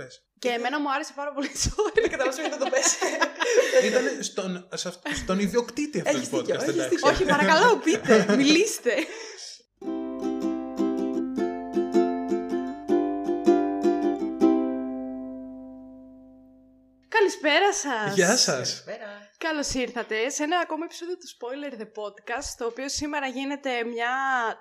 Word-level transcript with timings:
Πες. 0.00 0.24
Και 0.38 0.48
εμένα 0.48 0.80
μου 0.80 0.92
άρεσε 0.92 1.12
πάρα 1.16 1.32
πολύ. 1.32 1.50
Sorry. 1.64 1.92
Δεν 1.94 2.10
καταλαβαίνω 2.10 2.48
γιατί 2.48 2.64
το 2.64 2.70
πες. 2.70 2.86
Ήταν 3.88 4.04
στον, 4.22 4.68
σε 4.74 4.88
αυ- 4.88 5.06
στον 5.22 5.38
ιδιοκτήτη 5.38 5.98
αυτός 6.00 6.14
Έχεις 6.14 6.30
το 6.30 6.36
δίκιο, 6.36 6.54
podcast, 6.54 6.58
έχεις 6.62 6.72
εντάξει. 6.74 6.94
δίκιο. 6.94 7.08
Όχι, 7.10 7.24
παρακαλώ, 7.24 7.76
πείτε. 7.84 8.26
Μιλήστε. 8.36 8.92
Καλησπέρα 17.08 17.72
σας. 17.72 18.14
Γεια 18.14 18.36
σας. 18.36 18.84
Καλησπέρα. 19.40 19.48
Καλώς 19.48 19.74
ήρθατε 19.74 20.28
σε 20.30 20.42
ένα 20.42 20.58
ακόμα 20.58 20.84
επεισόδιο 20.84 21.16
του 21.16 21.28
Spoiler 21.34 21.72
The 21.80 21.88
Podcast, 22.00 22.50
το 22.58 22.66
οποίο 22.66 22.88
σήμερα 22.88 23.26
γίνεται 23.26 23.84
μια 23.84 24.12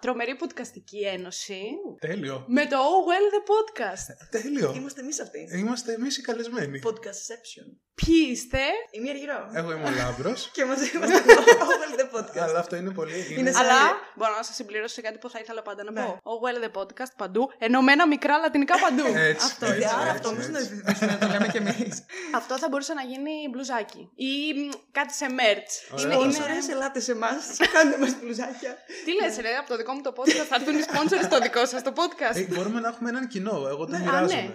τρομερή 0.01 0.37
podcastική 0.41 1.01
ένωση 1.13 1.61
Τέλειο. 1.99 2.45
με 2.47 2.65
το 2.65 2.77
Oh 2.77 2.99
Well 3.09 3.27
The 3.35 3.41
Podcast. 3.51 4.41
Τέλειο. 4.41 4.73
Είμαστε 4.75 5.01
εμείς 5.01 5.19
αυτοί. 5.19 5.47
Είμαστε 5.57 5.93
εμείς 5.93 6.17
οι 6.17 6.21
καλεσμένοι. 6.21 6.81
Podcastception. 6.85 7.67
Ποιοι 8.05 8.27
είστε, 8.31 8.59
Είμαι 8.91 9.07
η 9.07 9.09
Αργυρό. 9.09 9.49
Εγώ 9.53 9.71
είμαι 9.71 9.87
ο 9.89 9.93
Λάμπρος, 10.01 10.39
Και 10.55 10.65
μαζί 10.65 10.91
είμαστε 10.95 11.19
το 11.21 11.41
Over 11.71 11.89
the 12.01 12.07
Podcast. 12.15 12.39
αλλά 12.47 12.59
αυτό 12.59 12.75
είναι 12.75 12.91
πολύ... 12.91 13.35
Είναι 13.37 13.51
σαν- 13.51 13.61
αλλά 13.61 13.77
Σάλια. 13.79 13.95
μπορώ 14.15 14.33
να 14.35 14.43
σας 14.43 14.55
συμπληρώσω 14.55 14.93
σε 14.93 15.01
κάτι 15.01 15.17
που 15.17 15.29
θα 15.29 15.39
ήθελα 15.39 15.61
πάντα 15.61 15.83
να 15.83 15.91
Ναι. 15.91 16.01
πω. 16.01 16.17
Oh 16.31 16.37
Well 16.43 16.57
The 16.65 16.71
Podcast 16.81 17.11
παντού, 17.17 17.51
ενωμένα 17.57 18.07
μικρά 18.07 18.37
λατινικά 18.37 18.75
παντού. 18.79 19.05
Έτσι, 19.15 19.45
Αυτό 19.45 19.65
έτσι, 19.65 19.77
είναι. 19.77 19.85
Άρα 19.85 20.01
έτσι, 20.01 20.11
αυτό 20.15 20.27
όμως 20.29 20.45
έτσι. 20.45 20.73
είναι 21.01 21.11
να 21.11 21.17
το 21.17 21.27
λέμε 21.33 21.47
κι 21.47 21.57
εμείς. 21.57 21.93
Αυτό 22.39 22.57
θα 22.57 22.67
μπορούσε 22.69 22.93
να 22.93 23.01
γίνει 23.11 23.31
μπλουζάκι 23.51 24.09
ή 24.15 24.31
μ, 24.59 24.69
κάτι 24.91 25.13
σε 25.13 25.25
merch. 25.39 25.71
Ωραία. 25.93 26.05
Είναι, 26.05 26.13
Είναι- 26.23 26.33
Σπόνσορες, 26.33 26.67
ελάτε 26.69 26.99
σε 26.99 27.11
εμάς. 27.11 27.43
Κάντε 27.73 27.97
μας 27.97 28.11
μπλουζάκια. 28.19 28.71
Τι 29.05 29.11
λες 29.19 29.37
ρε, 29.45 29.51
από 29.61 29.67
το 29.69 29.75
δικό 29.77 29.91
μου 29.93 30.01
το 30.01 30.13
podcast; 30.17 30.45
Θα 30.51 30.55
έρθουν 30.55 30.75
οι 30.79 30.83
sponsors 30.89 31.23
στο 31.29 31.39
δικό 31.39 31.65
σας 31.65 31.81
το 31.83 31.93
podcast. 32.01 32.35
Ε, 32.35 32.41
μπορούμε 32.55 32.79
να 32.79 32.87
έχουμε 32.87 33.09
έναν 33.09 33.27
κοινό, 33.27 33.55
εγώ 33.73 33.85
το 33.85 33.91
Ναι, 33.91 33.97
Α, 33.97 33.99
μοιράζομαι. 33.99 34.41
ναι, 34.41 34.53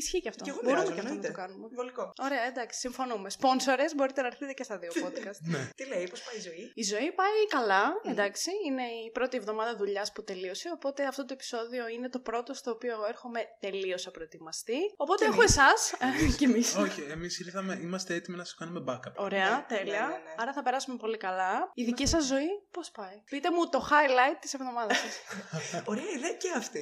ισχύει 0.00 0.20
και 0.20 0.28
αυτό. 0.28 0.44
Και 0.44 0.50
εγώ 0.50 0.60
Μπορούμε 0.62 0.82
μοιράζομαι, 0.82 1.00
και 1.00 1.06
αυτό 1.06 1.14
να 1.14 1.20
το 1.20 1.26
εννοείται. 1.26 1.40
κάνουμε. 1.40 1.66
Βολικό. 1.78 2.12
Ωραία, 2.26 2.44
εντάξει, 2.52 2.83
συμφωνούμε. 2.86 3.30
Σπόνσορες 3.30 3.94
μπορείτε 3.94 4.20
να 4.20 4.26
έρθετε 4.26 4.52
και 4.52 4.62
στα 4.68 4.76
δύο 4.78 4.90
podcast. 5.04 5.38
Ναι. 5.52 5.62
Τι 5.76 5.84
λέει, 5.92 6.04
πώς 6.12 6.20
πάει 6.26 6.36
η 6.36 6.40
ζωή; 6.48 6.62
Η 6.74 6.82
ζωή 6.82 7.08
πάει 7.20 7.38
καλά, 7.56 7.84
εντάξει. 8.12 8.50
Είναι 8.66 8.82
η 9.06 9.10
πρώτη 9.10 9.36
εβδομάδα 9.36 9.76
δουλειάς 9.76 10.12
που 10.12 10.24
τελείωσε. 10.24 10.68
Οπότε 10.74 11.00
αυτό 11.06 11.22
το 11.24 11.32
επεισόδιο 11.32 11.88
είναι 11.88 12.08
το 12.08 12.18
πρώτο 12.18 12.54
στο 12.54 12.70
οποίο 12.70 12.92
εγώ 12.92 13.06
έρχομαι 13.06 13.40
τελείως 13.60 14.06
απροετοιμαστή. 14.06 14.78
Οπότε 14.96 15.24
Και 15.24 15.30
έχω 15.30 15.42
εσάς. 15.42 15.80
και 16.38 16.44
εμείς. 16.44 16.74
Όχι, 16.76 17.00
εμείς 17.10 17.40
ήρθαμε, 17.40 17.78
είμαστε 17.82 18.14
έτοιμοι 18.14 18.36
να 18.36 18.44
σας 18.44 18.54
κάνουμε 18.54 18.80
backup. 18.88 19.12
Ωραία, 19.16 19.50
Ναι, 19.68 19.76
τέλεια. 19.76 20.00
ναι, 20.00 20.06
ναι, 20.06 20.12
ναι. 20.12 20.34
Άρα 20.36 20.52
θα 20.52 20.62
περάσουμε 20.62 20.96
πολύ 20.96 21.16
καλά. 21.16 21.70
Η 21.74 21.84
δική 21.84 22.06
σας 22.06 22.24
ζωή 22.24 22.48
πώς 22.70 22.90
πάει; 22.90 23.16
Πείτε 23.30 23.50
μου 23.50 23.68
το 23.68 23.88
highlight 23.90 24.36
της 24.40 24.54
εβδομάδας 24.54 24.98
σας. 24.98 25.14
Ωραία 25.92 26.10
ιδέα 26.16 26.32
και 26.32 26.50
αυτή. 26.56 26.80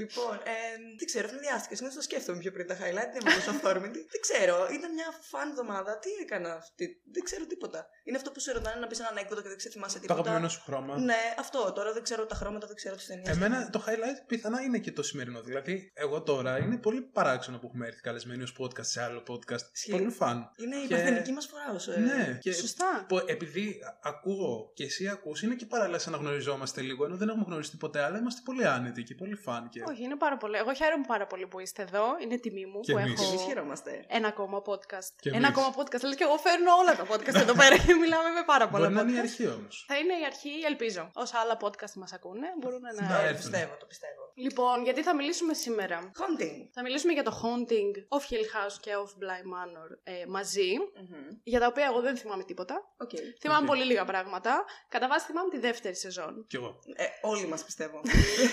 λοιπόν, 0.00 0.34
ε, 0.44 0.54
δεν 0.98 1.06
ξέρω, 1.06 1.26
ευνηδιάστηκα. 1.26 1.74
Συνήθω 1.76 1.96
το 1.96 2.02
σκέφτομαι 2.02 2.38
πιο 2.38 2.50
πριν 2.52 2.66
τα 2.66 2.74
highlight, 2.74 3.10
δεν 3.14 3.20
είμαι 3.20 3.34
τόσο 3.34 3.50
αυθόρμητη. 3.50 3.98
δεν 4.14 4.20
ξέρω, 4.26 4.56
ήταν 4.76 4.90
μια 4.92 5.06
φαν 5.30 5.48
εβδομάδα. 5.50 5.98
Τι 5.98 6.10
έκανα 6.22 6.54
αυτή, 6.54 7.02
δεν 7.12 7.22
ξέρω 7.22 7.46
τίποτα. 7.46 7.86
Είναι 8.04 8.16
αυτό 8.16 8.30
που 8.30 8.40
σε 8.40 8.52
ρωτάνε 8.52 8.80
να 8.80 8.86
πεις 8.86 8.98
ένα 8.98 9.08
ανέκδοτο 9.08 9.42
και 9.42 9.48
δεν 9.48 9.56
ξεθυμάσαι 9.56 9.94
Το 9.94 10.00
τίποτα. 10.00 10.20
αγαπημένο 10.20 10.48
σου 10.48 10.60
χρώμα. 10.64 10.98
Ναι, 10.98 11.16
αυτό. 11.38 11.72
Τώρα 11.72 11.92
δεν 11.92 12.02
ξέρω 12.02 12.26
τα 12.26 12.34
χρώματα, 12.34 12.66
δεν 12.66 12.76
ξέρω 12.76 12.94
τις 12.96 13.06
ταινίες. 13.06 13.28
Εμένα 13.28 13.70
το 13.70 13.84
highlight 13.86 14.24
πιθανά 14.26 14.60
είναι 14.60 14.78
και 14.78 14.92
το 14.92 15.02
σημερινό. 15.02 15.40
Δηλαδή, 15.40 15.90
εγώ 15.94 16.22
τώρα 16.22 16.58
είναι 16.58 16.76
πολύ 16.78 17.00
παράξενο 17.02 17.58
που 17.58 17.66
έχουμε 17.66 17.86
έρθει 17.86 18.00
καλεσμένοι 18.00 18.42
ως 18.42 18.56
podcast 18.60 18.84
σε 18.84 19.02
άλλο 19.02 19.22
podcast. 19.28 19.64
Ισχύει. 19.74 19.90
Πολύ 19.90 20.10
φαν. 20.10 20.50
Είναι 20.56 20.76
η 20.76 20.86
Και- 20.86 20.94
παρθενική 20.94 21.32
μας 21.32 21.46
φορά 21.46 21.64
όσο. 21.74 21.92
Ναι, 21.98 22.38
και 22.40 22.52
Σωστά. 22.52 23.04
που 23.08 23.22
επειδή 23.26 23.78
ακούω 24.02 24.70
και 24.74 24.84
εσύ 24.84 25.08
ακούς, 25.08 25.42
είναι 25.42 25.54
και 25.54 25.66
παράλληλα 25.66 25.98
σαν 25.98 26.12
να 26.12 26.18
γνωριζόμαστε 26.18 26.80
λίγο, 26.80 27.04
ενώ 27.04 27.16
δεν 27.16 27.28
έχουμε 27.28 27.44
γνωριστεί 27.46 27.76
ποτέ, 27.76 28.02
αλλά 28.02 28.18
είμαστε 28.18 28.40
πολύ 28.44 28.66
άνετοι 28.66 29.02
και 29.02 29.14
πολύ 29.14 29.34
φαν. 29.34 29.68
Και... 29.68 29.82
Όχι, 29.88 30.02
είναι 30.02 30.16
πάρα 30.16 30.36
πολύ. 30.36 30.56
Εγώ 30.56 30.72
χαίρομαι 30.74 31.04
πάρα 31.06 31.26
πολύ 31.26 31.46
που 31.46 31.60
είστε 31.60 31.82
εδώ. 31.82 32.04
Είναι 32.22 32.38
τιμή 32.38 32.66
μου 32.66 32.80
Και 32.80 32.92
που 32.92 32.98
εμείς. 32.98 33.20
έχω 33.20 33.28
Εμείς 33.30 33.42
χαιρόμαστε. 33.42 34.04
ένα 34.08 34.28
ακόμα 34.28 34.62
podcast. 34.66 34.99
Και 35.20 35.28
ένα 35.28 35.36
εμείς. 35.36 35.48
ακόμα 35.48 35.68
podcast. 35.78 36.02
Λες 36.08 36.16
και 36.16 36.24
εγώ 36.28 36.36
φέρνω 36.36 36.72
όλα 36.80 36.96
τα 36.96 37.04
podcast 37.10 37.34
εδώ 37.46 37.54
πέρα 37.62 37.76
και 37.84 37.94
μιλάμε 37.94 38.28
με 38.38 38.42
πάρα 38.46 38.68
πολλά 38.68 38.88
Μπορεί 38.88 38.94
να 38.94 39.00
είναι 39.00 39.10
η 39.10 39.14
podcast. 39.14 39.18
αρχή 39.26 39.46
όμως. 39.46 39.84
Θα 39.88 39.96
είναι 39.98 40.12
η 40.22 40.24
αρχή, 40.24 40.52
ελπίζω. 40.66 41.10
Όσα 41.14 41.38
άλλα 41.38 41.56
podcast 41.64 41.94
μας 42.02 42.12
ακούνε 42.12 42.46
μπορούν 42.60 42.80
να. 42.80 42.92
Να 43.08 43.20
Ε, 43.20 43.22
έρθουν. 43.22 43.36
πιστεύω, 43.36 43.76
το 43.76 43.86
πιστεύω. 43.86 44.22
Λοιπόν, 44.34 44.82
γιατί 44.84 45.02
θα 45.02 45.14
μιλήσουμε 45.14 45.54
σήμερα; 45.54 46.10
Haunting. 46.20 46.58
Θα 46.72 46.82
μιλήσουμε 46.82 47.12
για 47.12 47.22
το 47.22 47.32
Haunting 47.42 47.92
of 48.18 48.22
Hill 48.32 48.46
House 48.56 48.76
και 48.80 48.90
of 49.02 49.08
Bly 49.22 49.42
Manor 49.54 49.88
ε, 50.02 50.12
μαζί, 50.28 50.70
Μμμ. 50.78 51.28
για 51.42 51.60
τα 51.60 51.66
οποία 51.66 51.84
εγώ 51.84 52.00
δεν 52.00 52.16
θυμάμαι 52.16 52.44
τίποτα. 52.44 52.76
Οκ. 52.96 53.10
Θυμάμαι 53.40 53.60
Οκ. 53.60 53.66
πολύ 53.66 53.84
λίγα 53.84 54.04
πράγματα. 54.04 54.64
Κατά 54.88 55.08
βάση 55.08 55.26
θυμάμαι 55.26 55.50
τη 55.50 55.58
δεύτερη 55.58 55.96
σεζόν. 55.96 56.44
Κι 56.48 56.56
εγώ. 56.56 56.78
Ε, 56.96 57.04
όλοι 57.22 57.46
μας 57.46 57.64
πιστεύω. 57.64 58.00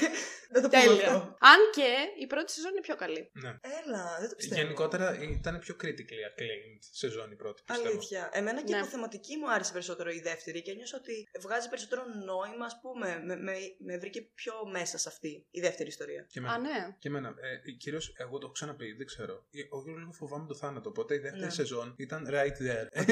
δεν 0.54 0.62
το 0.62 0.70
πούμε 0.70 0.82
Τέλεια. 0.84 1.06
αυτό. 1.08 1.18
Αν 1.40 1.60
και 1.76 1.88
η 2.20 2.28
πρώτη 2.28 2.52
σεζόν 2.52 2.72
είναι 2.72 2.82
πιο 2.82 2.96
καλή. 2.96 3.32
Ναι. 3.34 3.50
Έλα, 3.84 4.18
δεν 4.20 4.30
το 4.30 4.36
πιστεύω. 4.36 4.62
Γενικότερα 4.62 5.18
ήταν 5.22 5.60
πιο 5.60 5.76
critically 5.84 6.24
acclaimed 6.30 6.82
σεζόν 6.92 7.32
η 7.32 7.36
πρώτη, 7.36 7.62
πιστεύω. 7.66 7.90
Αλήθεια. 7.90 8.30
Εμένα 8.34 8.64
και 8.64 8.74
Ναι. 8.74 8.80
από 8.80 8.88
θεματική 8.90 9.38
μου 9.38 9.52
άρεσε 9.52 9.72
περισσότερο 9.72 10.10
η 10.10 10.20
δεύτερη 10.20 10.62
και 10.62 10.74
ένιωσα 10.74 10.98
ότι 10.98 11.28
βγάζει 11.42 11.70
περισσότερο 11.70 12.02
νόημα, 12.26 12.66
ας 12.66 12.80
πούμε. 12.82 13.22
Με, 13.26 13.36
με, 13.36 13.54
με 13.78 13.98
βρήκε 13.98 14.22
πιο 14.22 14.54
μέσα 14.72 14.98
σε 14.98 15.10
αυτή 15.10 15.46
η 15.52 15.60
δεύτερη 15.60 15.90
ιστορία. 15.90 16.26
Και 16.30 16.40
εμένα. 16.40 16.54
Α, 16.54 16.60
ναι. 16.60 16.96
Και 17.00 17.08
εμένα. 17.08 17.30
Ε, 17.66 17.72
Κυρίως 17.72 18.14
εγώ 18.18 18.32
το 18.38 18.44
έχω 18.44 18.52
ξαναπεί, 18.52 18.94
δεν 18.94 19.06
ξέρω. 19.06 19.34
Ε, 19.52 19.60
Εγώ 19.74 19.84
λίγο 20.00 20.12
φοβάμαι 20.12 20.48
το 20.48 20.56
θάνατο. 20.56 20.90
Οπότε 20.90 21.16
η 21.16 21.18
δεύτερη 21.18 21.44
Ναι. 21.44 21.50
σεζόν 21.50 21.94
ήταν 21.98 22.28
right 22.32 22.58
there. 22.68 22.88
OK. 23.02 23.08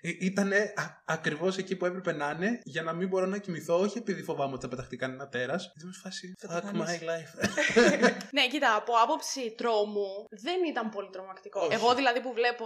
Ήταν 0.30 0.52
ακριβώς 1.04 1.56
εκεί 1.58 1.76
που 1.76 1.84
έπρεπε 1.86 2.12
να 2.12 2.30
είναι 2.30 2.60
για 2.64 2.82
να 2.82 2.92
μην 2.92 3.08
μπορώ 3.08 3.26
να 3.26 3.38
κοιμηθώ. 3.38 3.78
Όχι 3.80 3.98
επειδή 3.98 4.22
φοβάμαι 4.22 4.52
ότι 4.52 4.62
θα 4.62 4.68
πεταχτεί 4.68 4.96
κανένα 4.96 5.28
τέρας. 5.28 5.62
Γιατί 5.74 5.84
με 5.86 5.92
φάση. 6.02 6.34
Θα 6.38 6.48
Fuck 6.58 6.62
πεθάνεις. 6.62 6.98
my 7.00 7.04
life. 7.10 7.48
Ναι, 8.36 8.48
κοίτα, 8.48 8.74
από 8.74 8.92
άποψη 9.04 9.54
τρόμου 9.56 10.08
δεν 10.30 10.64
ήταν 10.68 10.88
πολύ 10.90 11.08
τρομακτικό. 11.10 11.60
Όχι. 11.60 11.72
Εγώ 11.74 11.94
δηλαδή 11.94 12.20
που 12.20 12.32
βλέπω 12.32 12.59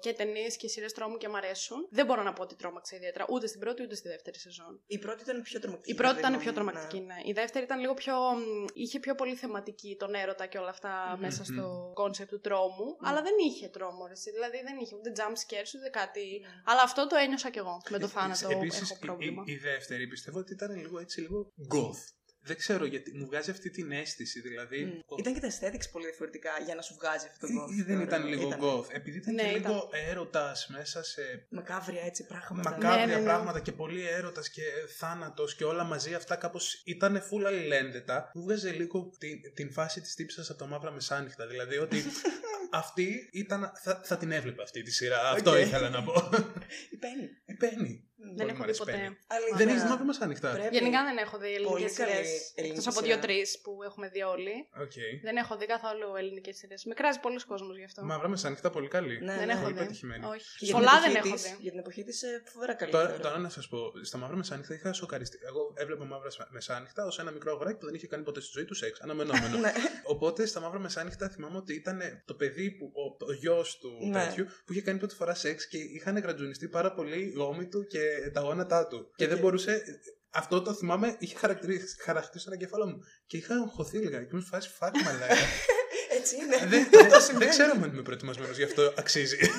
και 0.00 0.12
ταινίες 0.12 0.56
και 0.56 0.68
σειρές 0.68 0.92
τρόμου 0.92 1.16
και 1.16 1.28
μ' 1.28 1.36
αρέσουν, 1.36 1.86
δεν 1.90 2.06
μπορώ 2.06 2.22
να 2.22 2.32
πω 2.32 2.42
ότι 2.42 2.54
τρόμαξα 2.56 2.96
ιδιαίτερα 2.96 3.26
ούτε 3.28 3.46
στην 3.46 3.60
πρώτη 3.60 3.82
ούτε 3.82 3.94
στη 3.94 4.08
δεύτερη 4.08 4.38
σεζόν. 4.38 4.80
Η 4.86 4.98
πρώτη 4.98 5.22
ήταν 5.22 5.42
πιο 5.42 5.60
τρομακτική. 5.60 5.92
Η 5.92 5.94
πρώτη 5.94 6.14
κατά 6.14 6.26
τη 6.28 6.34
ήταν 6.34 6.40
πιο 6.44 6.52
γνώμη 6.52 6.66
μου, 6.66 6.72
τρομακτική, 6.72 7.04
ναι. 7.04 7.30
Η 7.30 7.32
δεύτερη 7.32 7.64
ήταν 7.64 7.80
λίγο 7.80 7.94
πιο. 7.94 8.14
μ, 8.14 8.64
είχε 8.72 8.98
πιο 8.98 9.14
πολύ 9.14 9.34
θεματική 9.34 9.96
τον 9.98 10.14
έρωτα 10.14 10.46
και 10.46 10.58
όλα 10.58 10.68
αυτά 10.68 11.12
Μμμ. 11.14 11.20
μέσα 11.20 11.44
στο 11.44 11.90
concept 11.94 12.30
του 12.30 12.40
τρόμου. 12.40 12.96
Αλλά 13.02 13.22
δεν 13.22 13.32
είχε 13.48 13.68
τρόμο, 13.68 14.06
ρε, 14.06 14.12
εσύ. 14.12 14.30
Δηλαδή 14.30 14.62
δεν 14.62 14.76
είχε 14.82 14.94
ούτε 14.96 15.12
jump 15.16 15.34
scares 15.42 15.70
ούτε 15.78 15.88
κάτι. 15.90 16.38
Ναι. 16.42 16.48
Αλλά 16.64 16.82
αυτό 16.82 17.06
το 17.06 17.16
ένιωσα 17.16 17.50
κι 17.50 17.58
εγώ. 17.58 17.80
Με 17.90 17.98
το 17.98 18.06
θάνατο 18.08 18.48
Επίσης, 18.50 18.90
έχω 18.90 18.98
η- 19.02 19.06
πρόβλημα. 19.06 19.42
Η, 19.46 19.52
η 19.52 19.56
δεύτερη 19.56 20.06
πιστεύω 20.06 20.38
ότι 20.38 20.52
ήταν 20.52 20.76
λίγο 20.76 20.98
έτσι, 20.98 21.20
λίγο 21.20 21.52
goth. 21.74 22.02
Δεν 22.48 22.56
ξέρω 22.56 22.84
γιατί 22.84 23.08
μου 23.18 23.26
βγάζει 23.26 23.50
αυτή 23.50 23.70
την 23.70 23.92
αίσθηση. 23.92 24.40
Δηλαδή. 24.40 24.84
Μμ. 24.84 24.98
ο- 25.12 25.16
Ήταν 25.18 25.34
και 25.34 25.40
τα 25.40 25.48
aesthetics 25.48 25.88
πολύ 25.92 26.04
διαφορετικά 26.04 26.50
για 26.64 26.74
να 26.74 26.82
σου 26.82 26.94
βγάζει 27.00 27.26
αυτό 27.32 27.46
το 27.46 27.52
ή- 27.52 27.56
goth, 27.58 27.70
ή 27.72 27.76
δεν 27.76 27.84
θεωρώ. 27.86 28.02
ήταν 28.02 28.26
λίγο 28.26 28.46
Ήτανε. 28.46 28.62
goth. 28.66 28.88
Επειδή 28.92 29.16
ήταν 29.18 29.34
Ναι, 29.34 29.42
και 29.42 29.48
ήταν. 29.48 29.60
λίγο 29.72 29.88
έρωτας 30.10 30.66
μέσα 30.76 31.02
σε 31.02 31.22
Μακάβρια 31.50 32.02
έτσι 32.02 32.26
πράγματα. 32.26 32.70
μακάβρια 32.70 33.06
Ναι, 33.06 33.12
ναι, 33.12 33.18
ναι. 33.18 33.24
πράγματα 33.24 33.60
και 33.60 33.72
πολύ 33.72 34.02
έρωτας 34.08 34.48
και 34.50 34.62
θάνατος 34.98 35.54
και 35.54 35.64
όλα 35.64 35.84
μαζί 35.84 36.14
αυτά 36.14 36.36
κάπως 36.36 36.82
ήταν 36.84 37.22
full 37.30 37.44
αλληλένδετα. 37.46 38.30
Μου 38.34 38.42
έβγαζε 38.42 38.70
λίγο 38.70 39.10
την, 39.18 39.54
την 39.54 39.72
φάση 39.72 40.00
της 40.00 40.14
Τύψης 40.14 40.50
από 40.50 40.58
τα 40.58 40.66
Μαύρα 40.66 40.90
Μεσάνυχτα. 40.90 41.46
Δηλαδή 41.46 41.76
ότι 41.78 41.96
αυτή 42.72 43.28
ήταν. 43.32 43.72
Θα, 43.82 44.00
θα 44.04 44.16
την 44.16 44.32
έβλεπε 44.32 44.62
αυτή 44.62 44.82
τη 44.82 44.90
σειρά. 44.90 45.30
Αυτό 45.30 45.50
Οκ. 45.50 45.58
ήθελα 45.58 45.88
να 45.88 46.02
πω. 46.02 46.12
Η 46.94 46.98
Penny. 47.02 47.28
Η 47.52 47.56
Penny. 47.60 48.02
Δεν 48.20 48.36
Πολύ 48.36 48.50
έχω 48.50 48.50
μου 48.50 48.56
δει 48.56 48.62
αρέσει 48.62 48.78
ποτέ. 48.78 48.92
Penny. 48.92 49.14
Αλήθεια. 49.36 49.56
Δεν 49.60 49.68
έχει 49.68 49.84
μαύρα 49.90 50.04
μεσάνυχτα. 50.04 50.50
Πρέπει. 50.52 50.74
Γενικά 50.78 51.00
δεν 51.08 51.16
έχω 51.24 51.36
δει 51.38 51.50
ελληνικές 51.54 51.92
Πολύ 51.92 52.10
καλή 52.10 52.10
σειρές. 52.24 52.52
ελληνική 52.54 52.78
Εκτός 52.78 52.86
από 52.94 53.00
σειρά. 53.04 53.06
δύο-τρεις 53.18 53.48
που 53.62 53.72
έχουμε 53.88 54.06
δει 54.08 54.22
όλοι. 54.22 54.54
Οκ. 54.84 54.96
Δεν 55.22 55.36
έχω 55.42 55.56
δει 55.56 55.66
καθόλου 55.74 56.08
ελληνικές 56.20 56.56
σειρές. 56.56 56.84
Με 56.84 56.94
κράζει 56.94 57.20
πολλοί 57.20 57.40
κόσμος 57.52 57.76
γι' 57.78 57.84
αυτό. 57.84 58.04
Μαύρα 58.04 58.28
μεσάνυχτα 58.28 58.70
πολύ 58.70 58.88
καλή. 58.88 59.16
Ναι, 59.24 59.34
δεν 59.36 59.46
ναι. 59.46 59.52
έχω 59.52 59.62
πολύ 59.62 59.74
δει. 59.74 59.80
πετυχημένη. 59.80 60.22
Και 60.24 60.28
Όχι. 60.34 60.64
για 60.64 60.74
Πολλά 60.74 60.90
την 60.92 61.00
δεν 61.00 61.10
εποχή 61.10 61.26
έχω 61.28 61.36
της- 61.36 61.44
δει. 61.50 61.56
Για 61.64 61.70
την 61.70 61.80
εποχή 61.84 62.02
της 62.04 62.18
φοβερά 62.52 62.74
καλή. 62.74 62.92
Τώρα, 62.92 63.06
θεωρώ. 63.08 63.22
τώρα 63.22 63.38
να 63.38 63.48
σας 63.48 63.68
πω, 63.68 63.78
στα 64.02 64.18
μαύρα 64.18 64.36
μεσάνυχτα 64.36 64.74
είχα 64.74 64.92
σοκαριστεί. 64.92 65.38
Εγώ 65.50 65.72
έβλεπα 65.82 66.04
μαύρα 66.04 66.30
μεσάνυχτα 66.56 67.04
ως 67.06 67.18
ένα 67.18 67.30
μικρό 67.30 67.50
αγοράκι 67.52 67.78
που 67.78 67.86
δεν 67.86 67.94
είχε 67.94 68.06
κάνει 68.06 68.22
ποτέ 68.22 68.40
στη 68.40 68.50
ζωή 68.54 68.64
τους 68.64 68.78
σεξ. 68.78 69.00
Αναμενόμενο. 69.00 69.56
Ναι. 69.64 69.72
Οπότε 70.04 70.46
στα 70.46 70.60
μαύρα 70.60 70.78
μεσάνυχτα 70.78 71.28
θυμάμαι 71.28 71.56
ότι 71.56 71.74
ήταν 71.74 72.00
το 72.24 72.34
παιδί 72.34 72.57
που, 72.70 72.92
ο, 72.94 73.24
ο 73.26 73.32
γιος 73.32 73.78
του 73.78 73.98
Ναι. 74.10 74.24
τέτοιου 74.24 74.46
που 74.64 74.72
είχε 74.72 74.82
κάνει 74.82 74.98
πρώτη 74.98 75.14
φορά 75.14 75.34
σεξ 75.34 75.66
και 75.68 75.78
είχαν 75.78 76.18
γρατζουνιστεί 76.18 76.68
πάρα 76.68 76.92
πολύ 76.92 77.18
η 77.22 77.32
γόμη 77.36 77.66
του 77.68 77.86
και 77.86 78.00
τα 78.32 78.40
γόνατά 78.40 78.86
του. 78.86 79.10
Και 79.16 79.26
δεν 79.26 79.36
Οκ. 79.36 79.42
μπορούσε. 79.42 79.82
Αυτό 80.30 80.62
το 80.62 80.74
θυμάμαι, 80.74 81.16
είχε 81.18 81.36
χαρακτηρίσει, 81.36 81.96
χαρακτηρίσει 82.02 82.40
στον 82.40 82.52
εγκέφαλο 82.52 82.86
μου. 82.86 82.98
Και 83.26 83.36
είχα 83.36 83.54
αγχωθεί 83.54 83.98
λίγα. 83.98 84.24
Και 84.24 84.34
μου 84.34 84.42
φάση 84.42 84.70
fuck 84.80 84.86
my 84.90 85.30
life. 85.30 85.36
Έτσι 86.18 86.36
είναι. 86.36 86.56
δεν, 86.66 86.82
Αυτό 86.82 86.96
δεν, 86.98 87.08
δεν 87.08 87.20
συμβαίνει. 87.20 87.50
ξέρω 87.50 87.70
αν 87.76 87.92
είμαι 87.92 88.02
προετοιμασμένος 88.02 88.56
γι' 88.56 88.64
αυτό 88.64 88.92
αξίζει. 88.96 89.36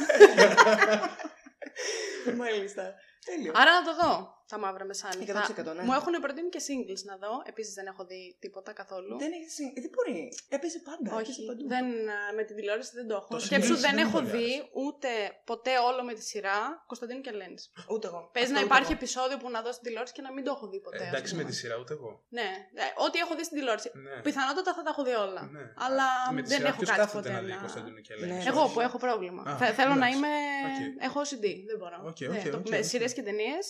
Μάλιστα. 2.37 2.93
Τέλειο. 3.25 3.51
Άρα 3.55 3.71
να 3.79 3.83
το 3.83 3.95
δω. 4.01 4.37
Τα 4.51 4.57
μαύρα 4.63 4.85
μεσάνυχτα. 4.85 5.45
100% 5.47 5.75
ναι. 5.75 5.83
Μου 5.87 5.93
έχουν 5.99 6.13
προτείνει 6.25 6.49
και 6.55 6.61
singles 6.67 7.01
να 7.09 7.15
δω. 7.23 7.33
Επίσης 7.51 7.73
δεν 7.73 7.85
έχω 7.91 8.03
δει 8.05 8.21
τίποτα 8.39 8.71
καθόλου. 8.81 9.17
Δεν 9.23 9.31
έχεις. 9.37 9.53
συ- 9.53 9.73
Δεν 9.83 9.91
μπορεί. 9.95 10.19
Έπαιζε 10.57 10.79
πάντα. 10.89 11.09
Όχι, 11.19 11.31
έπαιζε 11.31 11.41
παντού. 11.49 11.67
δεν, 11.73 11.85
α, 12.09 12.17
με 12.37 12.43
την 12.47 12.55
τηλεόραση 12.57 12.91
δεν 12.99 13.07
το 13.09 13.15
έχω. 13.19 13.27
Το 13.35 13.39
Σκέψου 13.39 13.73
singles 13.73 13.85
δεν 13.85 13.95
δεν 13.95 14.05
έχω 14.05 14.17
είναι 14.19 14.29
δει 14.35 14.37
πολύ 14.37 14.85
ούτε 14.85 15.09
ποτέ 15.49 15.73
όλο 15.89 16.01
με 16.09 16.13
τη 16.17 16.23
σειρά 16.31 16.57
Κωνσταντίνου 16.91 17.21
και 17.25 17.29
Ελένης. 17.35 17.63
Ούτε 17.93 18.05
εγώ. 18.07 18.19
Παίζει 18.33 18.47
Αυτό 18.51 18.53
να 18.59 18.65
ούτε 18.65 18.69
υπάρχει 18.73 18.91
εγώ. 18.91 18.99
επεισόδιο 19.01 19.37
που 19.41 19.49
να 19.55 19.59
δω 19.65 19.71
στην 19.75 19.83
τηλεόραση 19.87 20.13
και 20.17 20.23
να 20.27 20.31
μην 20.35 20.43
το 20.47 20.51
έχω 20.55 20.65
δει 20.71 20.79
ποτέ. 20.87 20.97
Ε, 20.97 21.01
ας 21.01 21.07
εντάξει 21.13 21.31
με 21.35 21.39
πούμε. 21.41 21.51
τη 21.51 21.55
σειρά, 21.61 21.75
ούτε 21.81 21.93
εγώ. 21.97 22.11
Ναι, 22.37 22.47
ε, 22.83 22.85
ό,τι 23.05 23.17
έχω 23.23 23.33
δει 23.37 23.43
στην 23.47 23.57
τηλεόραση. 23.57 23.89
Ναι. 24.05 24.15
Πιθανότατα 24.27 24.71
θα 24.77 24.81
τα 24.85 24.89
έχω 24.93 25.03
δει 25.07 25.15
όλα. 25.27 25.41
Ναι. 25.55 25.63
Αλλά 25.85 26.07
με 26.37 26.41
τη 26.41 26.47
δεν 26.51 26.57
σειρά 26.57 26.69
έχω 26.71 26.77
ποιος 26.81 26.89
κάτι 26.89 27.01
κάθεται 27.01 27.17
ποτέ 27.21 27.31
να 27.37 27.41
δει 27.45 27.51
να- 27.55 27.63
Κωνσταντίνου 27.65 28.01
και 28.07 28.13
Ναι, 28.13 28.25
Ελένη. 28.25 28.43
Εγώ 28.51 28.61
όχι. 28.65 28.73
που 28.73 28.79
έχω 28.87 28.97
πρόβλημα. 29.05 29.41
Α, 29.49 29.57
Θε- 29.59 29.73
θέλω 29.79 29.93
να 30.03 30.07
εντάξει. 30.07 30.17
είμαι. 30.17 30.33
Οκ. 30.69 30.79
Έχω 31.07 31.17
OCD. 31.25 31.45
Δεν 31.69 31.77
μπορώ. 31.79 31.97
Οκ, 32.11 32.19
Ναι, 32.19 32.27
οκ, 32.37 32.43
το- 32.53 32.57
οκ, 32.61 32.69
με 32.73 32.77
οκ. 32.77 32.83
σειρές 32.91 33.11
και 33.17 33.23
ταινίες. 33.27 33.65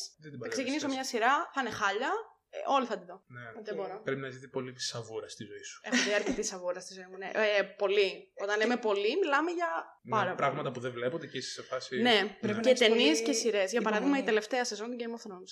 Δεν 0.71 0.79
την 0.79 0.87
Θα 0.87 0.87
ξεκινήσω 0.87 0.87
παραδέχεσαι. 0.87 0.95
μια 0.95 1.03
σειρά, 1.11 1.33
θα 1.53 1.59
είναι 1.61 1.73
χάλια. 1.81 2.11
Ε, 2.51 2.57
όλοι 2.75 2.85
θα 2.91 2.97
τη 2.99 3.05
δω. 3.09 3.17
Ναι. 3.27 3.45
Δεν 3.67 3.75
μπορώ. 3.75 3.95
Πρέπει 4.07 4.19
να 4.25 4.29
ζητεί 4.29 4.47
πολύ 4.47 4.71
τη 4.77 4.81
σαβούρα 4.91 5.27
στη 5.35 5.43
ζωή 5.49 5.63
σου. 5.69 5.77
Έχω 5.83 5.95
δει 6.05 6.13
αρκετή 6.13 6.43
σαβούρα 6.43 6.79
στη 6.85 6.93
ζωή 6.93 7.07
μου. 7.11 7.17
Ναι. 7.17 7.29
Ε, 7.33 7.63
πολύ. 7.83 8.09
Όταν 8.43 8.57
λέμε 8.61 8.77
πολύ, 8.87 9.11
μιλάμε 9.21 9.51
για 9.51 9.69
πάρα 10.09 10.21
Ναι, 10.21 10.25
πολύ. 10.25 10.35
πράγματα 10.41 10.71
που 10.71 10.79
δεν 10.79 10.91
βλέπονται 10.91 11.27
και 11.27 11.37
είσαι 11.37 11.51
σε 11.51 11.61
φάση. 11.69 12.01
Ναι, 12.01 12.17
Πρέπει 12.41 12.55
να 12.55 12.61
και 12.61 12.69
έχεις 12.69 12.79
ταινίε 12.87 13.11
πολύ 13.13 13.23
και 13.23 13.33
σειρές. 13.33 13.71
Για 13.71 13.81
παράδειγμα, 13.81 14.15
η 14.17 14.19
υπομονή. 14.19 14.31
τελευταία 14.31 14.63
σεζόν 14.65 14.87
του 14.91 14.97
Game 15.01 15.13
of 15.17 15.21
Thrones. 15.27 15.51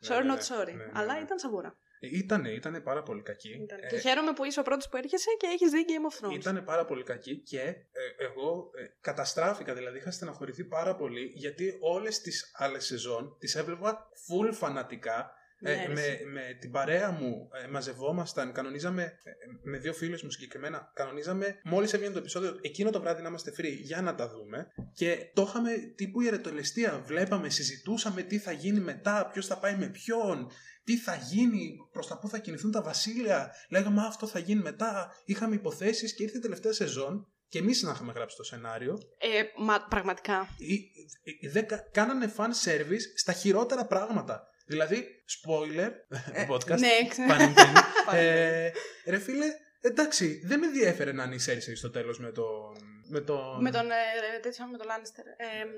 Ναι, 0.00 0.08
Sorry, 0.08 0.24
ναι, 0.24 0.34
not 0.34 0.42
sorry. 0.50 0.74
ναι, 0.76 0.84
ναι, 0.84 0.90
Αλλά 0.94 1.12
ναι. 1.14 1.20
ήταν 1.20 1.38
σαβούρα. 1.38 1.76
Ε, 2.02 2.16
Ήτανε, 2.16 2.50
ήτανε 2.50 2.80
πάρα 2.80 3.02
πολύ 3.02 3.22
κακή. 3.22 3.48
Ήταν. 3.48 3.78
Ε, 3.82 3.86
Και 3.86 3.98
χαίρομαι 3.98 4.32
που 4.32 4.44
είσαι 4.44 4.60
ο 4.60 4.62
πρώτος 4.62 4.88
που 4.88 4.96
έρχεσαι 4.96 5.30
και 5.38 5.46
έχεις 5.46 5.70
δει 5.70 5.84
Game 5.88 6.12
of 6.12 6.26
Thrones. 6.26 6.34
Ήταν 6.34 6.64
πάρα 6.64 6.84
πολύ 6.84 7.02
κακή 7.02 7.36
και 7.36 7.60
ε, 7.60 8.24
εγώ 8.24 8.70
ε, 8.74 8.84
καταστράφηκα, 9.00 9.74
δηλαδή 9.74 9.98
είχα 9.98 10.10
στεναχωρηθεί 10.10 10.64
πάρα 10.64 10.96
πολύ 10.96 11.32
γιατί 11.34 11.76
όλες 11.80 12.20
τις 12.20 12.50
άλλες 12.54 12.84
σεζόν 12.86 13.36
τις 13.38 13.54
έβλεπα 13.54 14.08
full 14.28 14.52
φανατικά 14.52 15.32
ε, 15.62 15.74
Ναι, 15.74 15.82
ρε, 15.86 15.92
με, 15.92 16.00
εσύ. 16.00 16.24
με 16.24 16.56
την 16.60 16.70
παρέα 16.70 17.10
μου 17.10 17.48
ε, 17.64 17.68
μαζευόμασταν, 17.68 18.52
κανονίζαμε 18.52 19.02
ε, 19.02 19.30
με 19.62 19.78
δύο 19.78 19.92
φίλες 19.92 20.22
μου 20.22 20.30
συγκεκριμένα, 20.30 20.90
κανονίζαμε 20.94 21.60
μόλις 21.64 21.92
έβγαινε 21.92 22.12
το 22.12 22.18
επεισόδιο 22.18 22.58
εκείνο 22.60 22.90
το 22.90 23.00
βράδυ 23.00 23.22
να 23.22 23.28
είμαστε 23.28 23.52
free 23.58 23.76
για 23.80 24.02
να 24.02 24.14
τα 24.14 24.28
δούμε 24.28 24.66
και 24.92 25.30
το 25.34 25.42
είχαμε 25.48 25.70
τύπου 25.96 26.20
ιερετολεστία, 26.20 27.02
βλέπαμε, 27.06 27.48
συζητούσαμε 27.48 28.22
τι 28.22 28.38
θα 28.38 28.52
γίνει 28.52 28.80
μετά, 28.80 29.30
ποιος 29.32 29.46
θα 29.46 29.58
πάει 29.58 29.76
με 29.76 29.86
ποιον, 29.88 30.50
τι 30.84 30.96
θα 30.96 31.14
γίνει, 31.16 31.76
προς 31.92 32.06
τα 32.06 32.18
πού 32.18 32.28
θα 32.28 32.38
κινηθούν 32.38 32.70
τα 32.70 32.82
βασίλεια. 32.82 33.50
Λέγαμε 33.70 34.00
«Α, 34.00 34.06
αυτό 34.06 34.26
θα 34.26 34.38
γίνει 34.38 34.62
μετά. 34.62 35.12
Είχαμε 35.24 35.54
υποθέσεις 35.54 36.14
και 36.14 36.22
ήρθε 36.22 36.36
η 36.36 36.40
τελευταία 36.40 36.72
σεζόν 36.72 37.26
και 37.48 37.58
εμείς 37.58 37.82
να 37.82 37.90
είχαμε 37.90 38.12
γράψει 38.12 38.36
το 38.36 38.42
σενάριο. 38.42 38.98
Ε, 39.18 39.42
μα 39.64 39.86
πραγματικά. 39.88 40.48
Ε, 40.58 40.74
ε, 41.46 41.50
δεν 41.50 41.66
κα- 41.66 41.88
κάνανε 41.92 42.32
fan 42.36 42.48
service 42.64 43.02
στα 43.16 43.32
χειρότερα 43.32 43.86
πράγματα. 43.86 44.48
Δηλαδή, 44.70 45.06
spoiler, 45.36 45.90
podcast, 46.54 46.78
Ναι, 46.78 47.08
ξέρω. 47.08 47.28
πανηγύρι. 47.28 47.72
ε, 48.26 48.70
ρε 49.06 49.18
φίλε, 49.18 49.46
εντάξει, 49.80 50.40
δεν 50.44 50.58
με 50.58 50.66
ενδιέφερε 50.66 51.12
να 51.12 51.24
είναι 51.24 51.34
η 51.34 51.40
Cersei 51.46 51.72
στο 51.76 51.90
τέλος 51.90 52.18
με 52.18 52.30
τον, 52.32 52.76
με 53.08 53.20
τον, 53.20 53.62
Με 53.62 53.70
τον, 53.70 53.90
ε, 53.90 53.94
τέτοιο, 54.42 54.66
με 54.66 54.76
τον 54.78 54.86
Λάνιστερ. 54.86 55.26
Ε, 55.26 55.32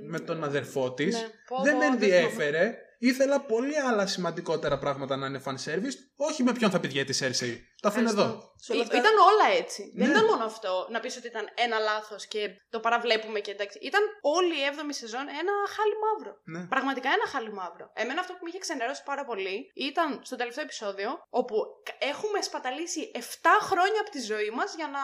με 0.07 0.21
τον 0.21 0.45
αδερφό 0.45 0.93
της. 0.95 1.15
ναι. 1.15 1.27
Πω, 1.49 1.63
δεν 1.63 1.73
πω, 1.73 1.79
με 1.79 1.85
θυμάμαι. 1.85 2.05
ενδιέφερε. 2.05 2.79
Ήθελα 3.11 3.41
πολύ 3.41 3.79
άλλα 3.89 4.07
σημαντικότερα 4.07 4.79
πράγματα 4.79 5.17
να 5.17 5.27
είναι 5.27 5.43
fan 5.47 5.57
service. 5.67 5.97
Όχι 6.29 6.43
με 6.43 6.53
ποιον 6.53 6.71
θα 6.71 6.81
πηγαίνει 6.81 7.09
η 7.11 7.17
Cersei. 7.21 7.55
Το 7.83 7.89
αφήνω 7.89 8.09
Ευχαριστώ. 8.09 8.23
εδώ. 8.23 8.53
Σε 8.65 8.73
όλα 8.73 8.81
Ή- 8.81 8.85
αυτά- 8.85 8.97
Ήταν 9.03 9.15
όλα 9.31 9.47
έτσι. 9.61 9.83
Δεν 9.97 10.07
Ναι. 10.09 10.13
ήταν 10.15 10.25
μόνο 10.31 10.45
αυτό 10.45 10.73
να 10.91 11.01
πεις 11.01 11.17
ότι 11.17 11.27
ήταν 11.27 11.45
ένα 11.55 11.79
λάθος 11.79 12.27
και 12.27 12.43
το 12.71 12.81
παραβλέπουμε 12.81 13.39
και 13.41 13.51
εντάξει. 13.51 13.79
Ήταν 13.91 14.03
όλη 14.37 14.55
η 14.61 14.65
7η 14.71 14.95
σεζόν 15.03 15.25
ένα 15.41 15.55
χάλι 15.75 15.95
μαύρο. 16.05 16.33
Ναι. 16.53 16.63
Πραγματικά 16.75 17.09
ένα 17.19 17.27
χάλι 17.33 17.53
μαύρο. 17.53 17.87
Εμένα 17.95 18.21
αυτό 18.21 18.33
που 18.33 18.43
με 18.45 18.49
είχε 18.51 18.59
ξενερώσει 18.59 19.03
πάρα 19.11 19.25
πολύ 19.25 19.57
ήταν 19.75 20.21
στο 20.29 20.37
τελευταίο 20.37 20.65
επεισόδιο, 20.65 21.11
όπου 21.41 21.57
κα- 21.87 21.97
έχουμε 22.13 22.39
σπαταλήσει 22.49 23.11
7 23.15 23.55
χρόνια 23.69 24.01
από 24.01 24.11
τη 24.11 24.21
ζωή 24.33 24.51
μας 24.59 24.75
για 24.79 24.89
να 24.97 25.03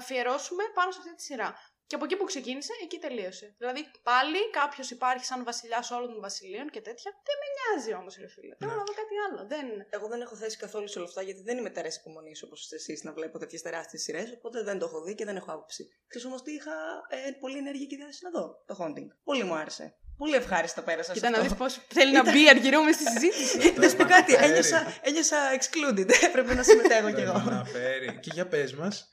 αφιερώσουμε 0.00 0.62
πάνω 0.74 0.90
σε 0.90 0.98
αυτή 1.02 1.14
τη 1.14 1.22
σειρά. 1.22 1.50
Και 1.88 1.94
από 1.94 2.04
εκεί 2.04 2.16
που 2.16 2.24
ξεκίνησε, 2.32 2.72
εκεί 2.84 2.98
τελείωσε. 2.98 3.46
Δηλαδή, 3.58 3.80
πάλι 4.10 4.38
κάποιος 4.60 4.90
υπάρχει 4.90 5.24
σαν 5.24 5.44
βασιλιάς 5.44 5.90
όλων 5.90 6.10
των 6.12 6.20
βασιλείων 6.20 6.66
και 6.74 6.80
τέτοια. 6.80 7.10
Δεν 7.28 7.36
με 7.40 7.46
νοιάζει 7.56 7.92
όμως, 8.00 8.12
ρε 8.22 8.28
φίλε. 8.34 8.54
Θέλω 8.58 8.70
Ναι. 8.70 8.76
να 8.76 8.84
δω 8.88 8.92
κάτι 9.02 9.14
άλλο. 9.26 9.40
Δεν... 9.52 9.66
Εγώ 9.96 10.06
δεν 10.12 10.20
έχω 10.20 10.34
θέσει 10.36 10.56
καθόλου 10.56 10.88
σε 10.88 10.98
όλα 10.98 11.08
αυτά 11.08 11.22
γιατί 11.22 11.42
δεν 11.42 11.56
είμαι 11.58 11.70
τεράστια 11.70 12.02
υπομονής 12.04 12.42
όπως 12.42 12.72
εσείς 12.72 13.02
να 13.04 13.12
βλέπω 13.12 13.38
τέτοιες 13.38 13.62
τεράστιες 13.62 14.02
σειρές. 14.02 14.28
Οπότε 14.36 14.62
δεν 14.62 14.78
το 14.78 14.84
έχω 14.86 15.02
δει 15.02 15.14
και 15.14 15.24
δεν 15.24 15.36
έχω 15.36 15.50
άποψη. 15.52 15.82
Ξέρεις 16.08 16.26
όμως 16.26 16.42
τι 16.42 16.52
είχα 16.52 16.72
ε, 17.08 17.30
πολύ 17.40 17.58
ενέργεια 17.58 17.86
και 17.86 17.96
διάθεση 17.96 18.20
να 18.24 18.30
δω. 18.30 18.44
Το 18.66 18.76
Haunting. 18.80 19.08
Πολύ 19.24 19.44
μου 19.44 19.54
άρεσε. 19.54 19.94
Πολύ 20.18 20.34
ευχάριστα 20.34 20.82
πέρασα. 20.82 21.12
σε 21.12 21.12
Κοίτα 21.12 21.30
να 21.30 21.36
αυτό. 21.38 21.48
δεις 21.48 21.58
πώς 21.58 21.80
θέλει 21.88 22.12
να 22.12 22.30
μπει 22.32 22.48
αργυρό 22.48 22.82
μες 22.82 22.94
στη 22.94 23.04
συζήτηση. 23.10 23.72
Να 23.80 23.88
σου 23.88 23.96
πω 23.96 24.04
κάτι, 24.04 24.32
Αναφέρει. 24.32 24.50
ένιωσα, 24.50 24.98
ένιωσα 25.02 25.36
excluded. 25.58 26.08
Πρέπει 26.34 26.54
να 26.54 26.62
συμμετέχω 26.62 27.08
κι 27.08 27.14
Δεν 27.14 27.24
εγώ. 27.24 27.38
με 27.38 27.50
αναφέρει. 27.50 28.18
Και 28.20 28.30
για 28.34 28.46
πες 28.48 28.74
μας. 28.74 29.08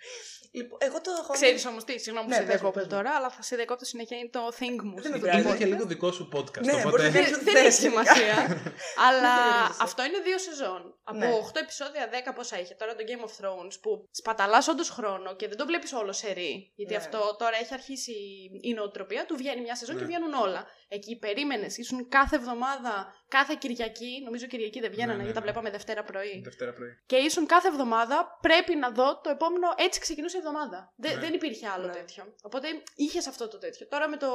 Λοιπόν, 0.56 0.78
εγώ 0.82 1.02
το 1.02 1.12
Haunting. 1.28 1.34
Ξέρεις 1.34 1.66
όμως 1.66 1.84
τι, 1.84 2.00
συγγνώμη 2.00 2.28
που 2.28 2.34
Ναι, 2.34 2.40
σε 2.40 2.42
πες 2.42 2.52
μου, 2.54 2.58
διακόπτω 2.60 2.80
πες 2.80 2.88
μου. 2.90 2.96
τώρα, 3.04 3.16
αλλά 3.18 3.30
θα 3.30 3.42
σε 3.42 3.56
διακόπτω 3.56 3.86
συνέχεια. 3.86 4.18
Είναι 4.18 4.30
το 4.32 4.40
thing 4.60 4.78
μου. 4.84 4.94
Δεν 5.02 5.12
με 5.12 5.18
στην 5.18 5.22
πειράζει. 5.22 5.40
Είναι 5.42 5.52
podcast. 5.54 5.58
και 5.58 5.66
λίγο 5.66 5.86
δικό 5.86 6.12
σου 6.12 6.30
podcast. 6.36 6.62
Ναι, 6.68 6.72
οπότε... 6.72 6.90
μπορείς 6.90 7.04
να 7.06 7.12
Δεν 7.12 7.22
κάνεις 7.24 7.36
ό,τι 7.38 7.44
δεν 7.44 7.56
έχει 7.56 7.64
θες 7.66 7.80
γενικά. 7.80 8.04
σημασία. 8.04 8.36
αλλά 9.08 9.34
Δεν 9.36 9.44
περιορίζεσαι. 9.44 9.84
αυτό 9.88 10.04
είναι 10.08 10.20
δύο 10.28 10.38
σεζόν. 10.48 10.82
Από 11.04 11.18
Ναι. 11.18 11.32
8 11.54 11.56
επεισόδια, 11.66 12.10
10 12.30 12.32
πόσα 12.36 12.60
είχε. 12.62 12.74
Τώρα 12.80 12.96
το 12.96 13.04
Game 13.10 13.24
of 13.28 13.34
Thrones 13.40 13.76
που 13.82 14.08
σπαταλάς 14.12 14.68
όντως 14.68 14.90
χρόνο 14.90 15.36
και 15.36 15.48
δεν 15.48 15.58
το 15.58 15.66
βλέπεις 15.66 15.94
όλο 15.94 16.12
σε 16.14 16.32
ρί. 16.32 16.72
Γιατί 16.76 16.92
Ναι. 16.94 16.98
αυτό 17.04 17.36
τώρα 17.40 17.56
έχει 17.62 17.74
αρχίσει 17.74 18.14
η 18.62 18.74
νοοτροπία 18.74 19.26
του. 19.26 19.36
Βγαίνει 19.38 19.62
μια 19.62 19.76
σεζόν 19.76 19.96
και 19.96 20.02
Ναι. 20.02 20.08
βγαίνουν 20.08 20.34
όλα. 20.34 20.62
Εκεί 20.88 21.18
περίμενες, 21.18 21.78
ήσουν 21.78 22.10
κάθε 22.10 22.36
εβδομάδα, 22.36 23.14
κάθε 23.28 23.56
Κυριακή. 23.60 24.22
Νομίζω 24.24 24.46
Κυριακή 24.46 24.80
δεν 24.80 24.90
βγαίνανε 24.92 25.12
Ναι, 25.12 25.18
ναι, 25.18 25.24
γιατί 25.24 25.40
τα 25.40 25.46
ναι. 25.46 25.52
βλέπαμε 25.52 25.70
Δευτέρα 25.70 26.04
πρωί. 26.04 26.42
Δευτέρα 26.44 26.74
πρωί. 26.74 26.90
Και 27.06 27.16
ήσουν 27.16 27.46
κάθε 27.46 27.68
εβδομάδα 27.68 28.38
πρέπει 28.42 28.76
να 28.76 28.90
δω 28.92 29.22
το 29.22 29.30
επόμενο. 29.30 29.68
Έτσι 29.78 30.00
ξεκινούσε 30.00 30.38
η 30.38 30.40
εβδομάδα. 30.40 30.94
Δε- 30.96 31.14
Ναι. 31.14 31.20
Δεν 31.20 31.34
υπήρχε 31.34 31.68
άλλο 31.68 31.86
Ναι. 31.88 31.94
τέτοιο. 31.94 32.36
Οπότε 32.42 32.68
είχες 32.96 33.28
αυτό 33.28 33.48
το 33.48 33.58
τέτοιο. 33.58 33.88
Τώρα 33.88 34.10
με 34.10 34.18
το, 34.18 34.30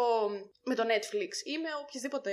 με 0.64 0.74
το 0.74 0.82
Netflix 0.82 1.32
ή 1.44 1.58
με 1.58 1.68
οποιασδήποτε 1.82 2.32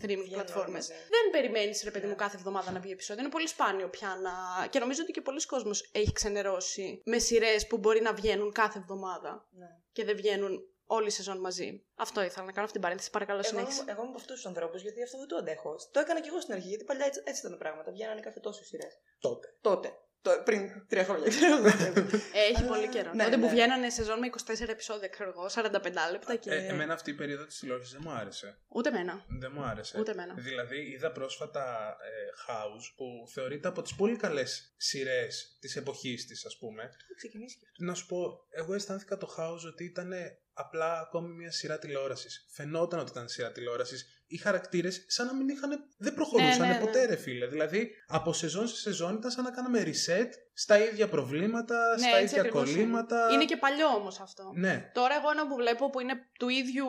streaming 0.00 0.06
Βγαίνουν 0.06 0.24
όλα 0.26 0.32
πλατφόρμε. 0.34 0.72
μαζί. 0.72 0.92
Δεν 0.92 1.30
περιμένεις, 1.32 1.82
ρε 1.84 1.90
παιδί 1.90 2.04
Ναι. 2.04 2.10
μου, 2.10 2.16
κάθε 2.16 2.36
εβδομάδα 2.36 2.70
να 2.70 2.80
βγει 2.80 2.92
επεισόδιο. 2.92 3.22
Είναι 3.22 3.32
πολύ 3.32 3.48
σπάνιο 3.48 3.88
πια 3.88 4.18
να. 4.22 4.66
Και 4.66 4.78
νομίζω 4.78 5.02
ότι 5.02 5.12
και 5.12 5.20
πολλοί 5.20 5.46
κόσμος 5.46 5.88
έχει 5.92 6.12
ξενερώσει 6.12 7.02
με 7.04 7.18
σειρές 7.18 7.66
που 7.66 7.78
μπορεί 7.78 8.00
να 8.00 8.12
βγαίνουν 8.14 8.52
κάθε 8.52 8.78
εβδομάδα 8.78 9.46
Ναι. 9.50 9.66
και 9.92 10.04
δεν 10.04 10.16
βγαίνουν 10.16 10.66
όλη 10.86 11.06
η 11.06 11.10
σεζόν 11.10 11.38
μαζί. 11.40 11.84
Αυτό 11.94 12.22
ήθελα 12.22 12.44
να 12.46 12.50
κάνω 12.52 12.60
αυτή 12.62 12.72
την 12.72 12.80
παρένθεση. 12.82 13.10
Παρακαλώ, 13.10 13.38
Εγώ, 13.38 13.48
συνέχισε. 13.48 13.80
είμαι- 13.82 13.90
εγώ 13.92 14.00
είμαι 14.00 14.10
από 14.10 14.18
αυτούς 14.18 14.34
τους 14.36 14.46
ανθρώπους 14.46 14.82
γιατί 14.82 15.02
αυτό 15.02 15.18
δεν 15.18 15.28
το 15.28 15.36
αντέχω. 15.36 15.74
Το 15.92 16.00
έκανα 16.00 16.20
και 16.20 16.28
εγώ 16.28 16.40
στην 16.40 16.54
αρχή 16.54 16.68
γιατί 16.68 16.84
παλιά 16.84 17.06
έτσι, 17.06 17.20
έτσι 17.24 17.40
ήταν 17.40 17.52
τα 17.52 17.58
πράγματα. 17.64 17.90
Βγαίνανε 17.92 18.20
κάθε 18.20 18.40
τόσο 18.40 18.64
σειρές. 18.64 18.92
Τότε. 19.20 19.48
Τότε. 19.60 19.92
Το, 20.22 20.30
πριν 20.44 20.86
τρία 20.88 21.04
χρόνια, 21.04 21.28
ξέρω 21.28 21.56
εγώ. 21.56 21.66
Έχει 22.48 22.56
Αλλά- 22.56 22.68
πολύ 22.68 22.88
καιρό. 22.88 23.12
ναι, 23.14 23.24
Τότε 23.24 23.36
που 23.36 23.44
ναι. 23.44 23.50
βγαίνανε 23.50 23.90
σεζόν 23.90 24.18
με 24.18 24.26
24 24.26 24.68
επεισόδια, 24.68 25.08
ξέρω 25.08 25.28
εγώ, 25.30 25.48
45 25.48 26.10
λεπτά 26.10 26.36
και. 26.36 26.50
Ε, 26.50 26.66
εμένα 26.66 26.92
αυτή 26.94 27.10
η 27.10 27.14
περίοδο 27.14 27.44
της 27.46 27.58
τηλεόρασης 27.58 27.92
δεν 27.92 28.00
μου 28.04 28.10
άρεσε. 28.10 28.58
Ούτε 28.68 28.88
εμένα. 28.88 29.24
Δεν 29.40 29.50
μου 29.54 29.62
άρεσε. 29.62 29.98
Ούτε 30.00 30.10
εμένα. 30.10 30.34
Δηλαδή 30.34 30.90
είδα 30.90 31.12
πρόσφατα 31.12 31.96
ε, 32.00 32.52
House 32.52 32.92
που 32.96 33.04
θεωρείται 33.34 33.68
από 33.68 33.82
τις 33.82 33.94
πολύ 33.94 34.16
καλές 34.16 34.74
σειρές 34.76 35.56
της 35.60 35.76
εποχής 35.76 36.26
της 36.26 36.44
ας 36.46 36.56
πούμε. 36.58 36.82
Έχω 36.82 37.14
ξεκινήσει 37.16 37.56
και 37.58 37.64
αυτό. 37.70 37.84
Να 37.84 37.94
σου 37.94 38.06
πω, 38.06 38.46
εγώ 38.50 38.74
αισθάνθηκα 38.74 39.16
το 39.16 39.34
House 39.38 39.66
ότι 39.72 39.84
ήταν 39.84 40.12
απλά 40.52 41.00
ακόμη 41.00 41.34
μια 41.34 41.52
σειρά 41.52 41.78
τηλεόρασης. 41.78 42.46
Φαινόταν 42.54 43.00
ότι 43.00 43.10
ήταν 43.10 43.28
σειρά 43.28 43.52
τηλεόρασης. 43.52 44.24
Οι 44.26 44.36
χαρακτήρες 44.36 45.04
σαν 45.08 45.26
να 45.26 45.34
μην 45.34 45.48
είχαν... 45.48 45.70
δεν 45.98 46.14
προχωρούσαν 46.14 46.60
Ναι, 46.60 46.66
ναι, 46.66 46.72
ναι. 46.72 46.80
ποτέ 46.80 47.04
ρε 47.04 47.16
φίλε. 47.16 47.46
Δηλαδή 47.46 47.90
από 48.06 48.32
σεζόν 48.32 48.68
σε 48.68 48.76
σεζόν 48.76 49.14
ήταν 49.14 49.30
σαν 49.30 49.44
να 49.44 49.50
κάναμε 49.50 49.82
reset 49.86 50.28
στα 50.54 50.84
ίδια 50.84 51.08
προβλήματα, 51.08 51.98
στα 51.98 52.08
Ναι, 52.08 52.12
έτσι 52.12 52.24
ίδια 52.24 52.40
ακριβώς 52.40 52.70
κολλήματα. 52.70 53.28
Είναι 53.32 53.44
και 53.44 53.56
παλιό 53.56 53.86
όμως 53.86 54.20
αυτό. 54.20 54.52
Ναι. 54.54 54.90
Τώρα 54.94 55.14
εγώ 55.14 55.30
ένα 55.30 55.46
που 55.46 55.54
βλέπω 55.54 55.90
που 55.90 56.00
είναι 56.00 56.14
του 56.38 56.48
ίδιου 56.48 56.86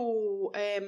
εμ, 0.77 0.83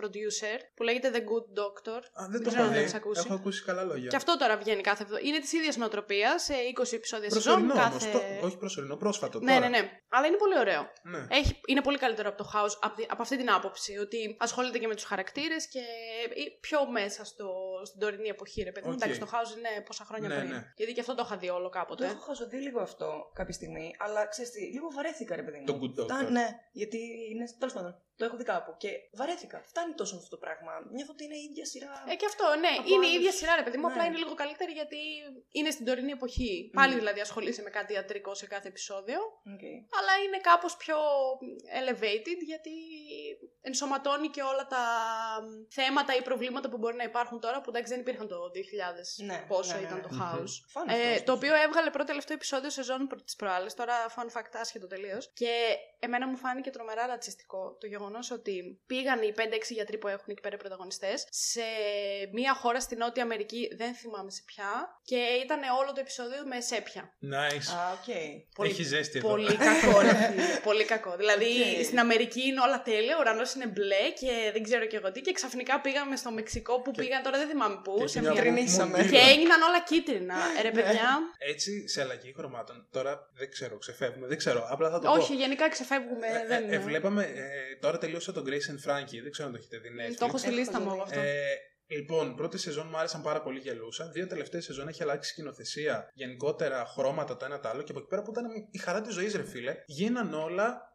producer 0.00 0.58
που 0.74 0.82
λέγεται 0.82 1.10
The 1.14 1.18
Good 1.30 1.46
Doctor. 1.62 2.00
Α, 2.12 2.22
δεν 2.22 2.30
Δεν 2.30 2.42
το 2.42 2.48
ξέρω 2.48 2.62
έχω 2.62 2.70
αν 2.70 2.72
δει. 2.72 2.78
έχεις 2.82 2.94
ακούσει. 2.94 3.22
Έχω 3.24 3.34
ακούσει 3.34 3.64
καλά 3.64 3.82
λόγια. 3.84 4.08
Και 4.08 4.16
αυτό 4.16 4.36
τώρα 4.36 4.56
βγαίνει 4.56 4.80
κάθε 4.82 5.02
εβδομάδα. 5.02 5.26
Είναι 5.28 5.38
της 5.40 5.52
ίδιας 5.52 5.76
νοοτροπίας 5.76 6.42
σε 6.42 6.54
20 6.78 6.92
επεισόδια 6.92 7.30
σεζόν. 7.30 7.52
Προσωρινό 7.66 7.74
Κάθε... 7.74 8.08
όμως. 8.08 8.38
Το- 8.40 8.46
Όχι 8.46 8.56
προσωρινό, 8.56 8.96
πρόσφατο. 8.96 9.38
Ναι, 9.40 9.54
τώρα. 9.54 9.68
ναι, 9.68 9.78
ναι. 9.78 9.90
Αλλά 10.08 10.26
είναι 10.26 10.36
πολύ 10.36 10.58
ωραίο. 10.58 10.82
ναι. 11.02 11.26
Έχει, 11.30 11.60
είναι 11.66 11.80
πολύ 11.82 11.98
καλύτερο 11.98 12.28
από 12.28 12.38
το 12.42 12.50
House 12.54 12.76
από, 12.80 12.96
τη- 12.96 13.06
από 13.08 13.22
αυτή 13.22 13.36
την 13.36 13.50
άποψη. 13.50 13.98
Ότι 13.98 14.36
ασχολείται 14.38 14.78
και 14.78 14.86
με 14.86 14.94
τους 14.94 15.04
χαρακτήρες 15.04 15.68
και 15.68 15.78
ε, 15.78 16.42
πιο 16.60 16.90
μέσα 16.90 17.24
στο, 17.24 17.46
στην 17.84 18.00
τωρινή 18.00 18.28
εποχή, 18.28 18.62
ρε 18.62 18.72
παιδί 18.72 18.86
μου. 18.88 18.92
Οκ. 18.92 19.00
Εντάξει, 19.02 19.20
το 19.20 19.28
House 19.32 19.58
είναι 19.58 19.68
πόσα 19.86 20.04
χρόνια 20.04 20.28
Ναι, 20.28 20.36
πριν. 20.38 20.48
ναι. 20.50 20.72
Γιατί 20.76 20.92
και 20.92 21.00
αυτό 21.00 21.14
το 21.14 21.22
είχα 21.26 21.36
δει 21.36 21.48
όλο 21.48 21.68
κάποτε. 21.68 21.82
κάποτε. 21.84 22.04
Το 22.04 22.10
έχω 22.10 22.20
χαζοδεί 22.26 22.56
λίγο 22.56 22.80
αυτό 22.80 23.30
κάποια 23.34 23.54
στιγμή, 23.54 23.94
αλλά 23.98 24.26
ξέρεις 24.26 24.50
τι, 24.50 24.60
λίγο 24.60 24.88
βαρέθηκα, 24.94 25.36
ρε 25.36 25.42
παιδί 25.42 25.58
μου. 25.58 25.64
Το 25.64 25.78
Good 25.82 26.00
Doctor. 26.00 26.04
Φτάνει- 26.04 26.30
ναι, 26.30 26.46
γιατί 26.72 26.98
είναι. 27.32 27.44
Τέλος 27.58 27.74
πάντων, 27.74 27.92
το 28.16 28.24
έχω 28.24 28.36
δει 28.36 28.44
κάπου 28.44 28.74
και 28.82 28.88
βαρέθηκα. 29.12 29.62
Φτάνει 29.70 29.92
τόσο 29.94 30.16
αυτό 30.16 30.28
το 30.28 30.36
πράγμα. 30.44 30.72
Νιώθω 30.96 31.12
ότι 31.12 31.24
είναι 31.24 31.36
η 31.36 31.44
ίδια 31.50 31.64
σειρά. 31.72 32.04
Ε, 32.08 32.14
και 32.20 32.26
αυτό, 32.26 32.44
ναι. 32.64 32.68
Από 32.78 32.88
είναι 32.94 33.06
η 33.06 33.08
άλλους- 33.08 33.18
ίδια 33.20 33.32
σειρά, 33.32 33.52
ρε 33.56 33.62
παιδί 33.62 33.76
μου. 33.78 33.86
Ναι. 33.86 33.92
Απλά 33.92 34.04
είναι 34.06 34.16
λίγο 34.16 34.34
καλύτερη 34.34 34.72
γιατί 34.72 34.96
είναι 35.58 35.70
στην 35.70 35.84
τωρινή 35.86 36.12
εποχή. 36.12 36.70
Πάλι 36.72 36.94
Μμ. 36.94 36.98
δηλαδή 36.98 37.20
ασχολείσαι 37.20 37.62
με 37.62 37.70
κάτι 37.70 37.92
ιατρικό 37.92 38.34
σε 38.34 38.46
κάθε 38.46 38.68
επεισόδιο. 38.68 39.20
Οκ. 39.54 39.64
Αλλά 39.98 40.12
είναι 40.24 40.38
κάπως 40.50 40.76
πιο 40.76 40.96
elevated 41.80 42.38
γιατί 42.46 42.70
ενσωματώνει 43.60 44.28
και 44.28 44.42
όλα 44.42 44.66
τα 44.66 44.84
θέματα 45.70 46.16
ή 46.16 46.22
προβλήματα 46.22 46.68
που 46.68 46.76
μπορεί 46.78 46.96
να 46.96 47.04
υπάρχουν 47.04 47.40
τώρα 47.40 47.60
που 47.60 47.70
εντάξει 47.70 47.92
δεν 47.92 48.00
υπήρχαν 48.00 48.28
το 48.28 48.36
2000 48.54 49.24
Ναι, 49.24 49.44
πόσο 49.48 49.74
ναι, 49.74 49.80
ναι, 49.80 49.86
ήταν 49.86 49.96
ναι. 49.96 50.02
το 50.02 50.08
Μμμ. 50.12 50.20
House. 50.22 50.54
Fun 50.68 50.88
Ε, 50.88 50.92
αυτός. 51.10 51.22
το 51.22 51.32
οποίο 51.32 51.54
έβγαλε 51.54 51.90
πρώτο 51.90 52.06
τελευταίο 52.06 52.36
επεισόδιο 52.36 52.70
σεζόν 52.70 53.08
τις 53.24 53.36
προάλλες. 53.36 53.74
Τώρα, 53.74 53.94
fun 54.16 54.38
fact, 54.38 54.52
άσχετο 54.60 54.86
τελείως. 54.86 55.30
Και 55.34 55.76
εμένα 56.04 56.28
μου 56.28 56.36
φάνηκε 56.36 56.70
τρομερά 56.70 57.06
ρατσιστικό 57.06 57.76
το 57.80 57.86
γεγονός 57.86 58.30
ότι 58.30 58.80
πήγαν 58.86 59.22
οι 59.22 59.34
5-6 59.38 59.40
γιατροί 59.68 59.98
που 59.98 60.08
έχουν 60.08 60.24
εκεί 60.26 60.40
πέρα 60.40 60.56
πρωταγωνιστές 60.56 61.26
σε 61.30 61.62
μια 62.32 62.54
χώρα 62.54 62.80
στην 62.80 62.98
Νότια 62.98 63.22
Αμερική, 63.22 63.70
δεν 63.76 63.94
θυμάμαι 63.94 64.30
σε 64.30 64.42
ποια, 64.46 64.70
και 65.04 65.16
ήταν 65.44 65.58
όλο 65.80 65.92
το 65.92 66.00
επεισόδιο 66.00 66.42
με 66.46 66.60
σέπια. 66.60 67.02
Nice. 67.34 67.68
Α, 67.76 67.92
οκ. 67.92 68.08
Πολύ- 68.54 68.70
Έχει 68.70 68.82
ζέστη 68.82 69.18
εδώ. 69.18 69.28
Πολύ 69.28 69.56
κακό, 69.56 70.00
ρε 70.00 70.14
φίλε. 70.30 70.60
Πολύ 70.62 70.84
κακό. 70.84 71.16
Δηλαδή 71.16 71.50
Οκ. 71.78 71.84
στην 71.84 71.98
Αμερική 71.98 72.42
είναι 72.46 72.60
όλα 72.60 72.82
τέλεια, 72.82 73.16
ο 73.16 73.20
ουρανός 73.20 73.54
είναι 73.54 73.66
μπλε 73.66 74.10
και 74.20 74.50
δεν 74.52 74.62
ξέρω 74.62 74.84
και 74.86 74.96
εγώ 74.96 75.12
τι. 75.12 75.20
Και 75.20 75.32
ξαφνικά 75.32 75.80
πήγαμε 75.80 76.16
στο 76.16 76.30
Μεξικό 76.30 76.80
που 76.80 76.90
Και- 76.90 77.02
πήγαν 77.02 77.22
τώρα 77.22 77.38
δεν 77.38 77.48
θυμάμαι 77.48 77.80
πού. 77.84 77.94
Και 77.98 78.06
σε 78.06 78.20
μια 78.20 78.30
μια... 78.32 78.40
Τρινήσαμε. 78.40 78.96
μουντίλα. 78.98 79.10
Και 79.20 79.30
έγιναν 79.30 79.62
όλα 79.62 79.80
κίτρινα. 79.82 80.34
Ε, 80.58 80.62
Ρε 80.62 80.68
Ναι. 80.70 80.74
παιδιά. 80.82 81.18
Έτσι, 81.38 81.88
σε 81.88 82.00
αλλαγή 82.00 82.32
χρωμάτων. 82.36 82.86
Τώρα 82.90 83.30
δεν 83.34 83.50
ξέρω, 83.50 83.78
ξεφεύγουμε. 83.78 84.26
Δεν 84.26 84.36
ξέρω. 84.38 84.66
Απλά 84.70 84.90
θα 84.90 84.98
το 84.98 85.10
Όχι, 85.10 85.32
πω. 85.32 85.38
γενικά 85.38 85.68
ξεφεύγουμε. 85.68 85.92
Ε, 85.96 86.46
δεν... 86.46 86.70
ε, 86.70 86.74
ε, 86.74 86.78
βλέπαμε, 86.78 87.22
ε, 87.24 87.76
τώρα 87.80 87.98
τελείωσα 87.98 88.32
τον 88.32 88.44
Grace 88.46 88.50
and 88.72 88.90
Frankie. 88.90 89.20
Δεν 89.22 89.30
ξέρω 89.30 89.48
αν 89.48 89.54
το 89.54 89.60
έχετε 89.60 89.78
δει. 89.78 89.88
Netflix. 89.98 90.14
Το 90.18 90.24
έχω 90.24 90.38
στη 90.38 90.48
Έχω 90.48 90.56
λίστα 90.58 90.80
μου 90.80 90.86
δει. 90.88 90.94
εγώ 90.94 91.02
αυτό. 91.02 91.20
Ε, 91.20 91.32
λοιπόν, 91.86 92.34
πρώτη 92.36 92.58
σεζόν 92.58 92.86
μου 92.90 92.96
άρεσαν 92.98 93.22
πάρα 93.22 93.42
πολύ 93.42 93.58
γελούσα. 93.58 94.10
Δύο 94.12 94.26
τελευταίες 94.26 94.64
σεζόν 94.64 94.88
έχει 94.88 95.02
αλλάξει 95.02 95.30
σκηνοθεσία, 95.30 96.08
γενικότερα 96.14 96.84
χρώματα 96.84 97.36
το 97.36 97.44
ένα 97.44 97.60
το 97.60 97.68
άλλο. 97.68 97.82
Και 97.82 97.90
από 97.90 98.00
εκεί 98.00 98.08
πέρα 98.08 98.22
που 98.22 98.30
ήταν 98.30 98.44
η 98.70 98.78
χαρά 98.78 99.00
της 99.00 99.14
ζωής, 99.14 99.34
ρε 99.34 99.44
φίλε, 99.44 99.74
γίναν 99.86 100.34
όλα 100.34 100.66
ε, 100.66 100.72
φ- 100.74 100.93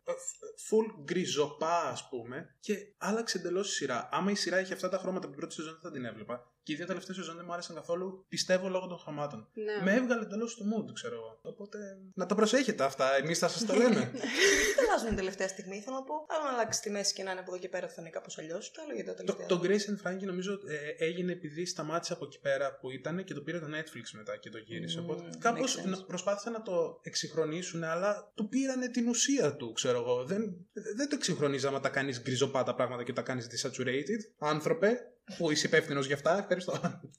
full 0.69 0.85
γκριζοπά, 1.03 1.81
ας 1.89 2.07
πούμε, 2.09 2.55
και 2.59 2.75
άλλαξε 2.97 3.37
εντελώς 3.37 3.71
η 3.71 3.73
σειρά. 3.73 4.09
Άμα 4.11 4.31
η 4.31 4.35
σειρά 4.35 4.59
είχε 4.59 4.73
αυτά 4.73 4.89
τα 4.89 4.97
χρώματα 4.97 5.19
από 5.25 5.27
την 5.27 5.37
πρώτη 5.39 5.53
σεζόν, 5.53 5.71
δεν 5.71 5.81
θα 5.81 5.91
την 5.91 6.05
έβλεπα. 6.05 6.51
Και 6.63 6.73
οι 6.75 6.77
δύο 6.77 6.85
τελευταίες 6.85 7.15
σεζόν 7.17 7.35
δεν 7.35 7.45
μου 7.47 7.53
άρεσαν 7.53 7.75
καθόλου, 7.75 8.25
πιστεύω 8.29 8.69
λόγω 8.69 8.87
των 8.87 8.97
χρωμάτων. 8.97 9.47
Ναι. 9.53 9.83
Με 9.83 9.93
έβγαλε 9.93 10.21
εντελώς 10.21 10.55
του 10.55 10.63
mood, 10.63 10.93
ξέρω 10.93 11.15
εγώ. 11.15 11.39
Οπότε 11.41 11.77
να 12.13 12.25
τα 12.25 12.35
προσέχετε 12.35 12.83
αυτά. 12.83 13.15
Εμείς 13.15 13.39
θα 13.39 13.47
σας 13.47 13.65
τα 13.65 13.75
λέμε. 13.75 14.11
Δεν 14.77 14.89
αλλάζουν 14.89 15.15
τελευταία 15.15 15.47
στιγμή. 15.47 15.81
Θέλω 15.81 15.95
να 15.95 16.03
πω, 16.03 16.13
άλλο 16.27 16.43
να 16.43 16.49
αλλάξει 16.49 16.81
τη 16.81 16.89
μέση 16.89 17.13
και 17.13 17.23
να 17.23 17.31
είναι 17.31 17.39
από 17.39 17.51
εδώ 17.51 17.59
και 17.59 17.69
πέρα 17.69 17.87
θα 17.87 17.95
είναι 17.99 18.09
κάπως 18.09 18.37
αλλιώς. 18.37 18.71
Και 18.71 18.79
άλλο 18.83 18.93
για 18.93 19.05
τα 19.05 19.13
Το, 19.13 19.17
τελευταία. 19.23 19.47
το 19.47 19.59
Grace 19.63 19.89
and 19.91 20.07
Frankie 20.07 20.25
νομίζω 20.25 20.51
ε, 20.67 21.05
έγινε 21.05 21.31
επειδή 21.31 21.65
σταμάτησε 21.65 22.13
από 22.13 22.25
εκεί 22.25 22.39
πέρα 22.39 22.77
που 22.77 22.91
ήταν 22.91 23.23
και 23.23 23.33
το 23.33 23.41
πήρε 23.41 23.59
το 23.59 23.67
Netflix 23.67 24.03
μετά 24.13 24.37
και 24.37 24.49
το 24.49 24.57
γύρισε. 24.57 24.99
Mm, 24.99 25.03
Οπότε 25.03 25.23
makes 25.29 25.37
κάπως 25.39 25.79
sense. 25.79 25.85
να- 25.89 26.03
προσπάθησαν 26.03 26.53
να 26.53 26.61
το 26.61 26.99
εξυγχρονίσουν, 27.03 27.83
αλλά 27.83 28.31
του 28.35 28.47
πήρανε 28.49 28.87
την 28.89 29.07
ουσία 29.07 29.55
του, 29.55 29.71
ξέρω 29.71 29.98
εγώ. 29.99 30.23
Δεν, 30.23 30.67
δεν 30.95 31.09
το 31.09 31.15
εξυγχρονίζει 31.15 31.67
άμα 31.67 31.79
τα 31.79 31.89
κάνεις 31.89 32.21
γκριζοπά 32.21 32.63
τα 32.63 32.75
πράγματα 32.75 33.03
και 33.03 33.13
τα 33.13 33.21
κάνεις 33.21 33.47
desaturated. 33.47 34.21
Άνθρωπε, 34.37 34.97
που 35.37 35.51
είσαι 35.51 35.65
υπεύθυνος 35.67 36.05
γι' 36.07 36.13
αυτά, 36.13 36.37
ευχαριστώ. 36.37 36.73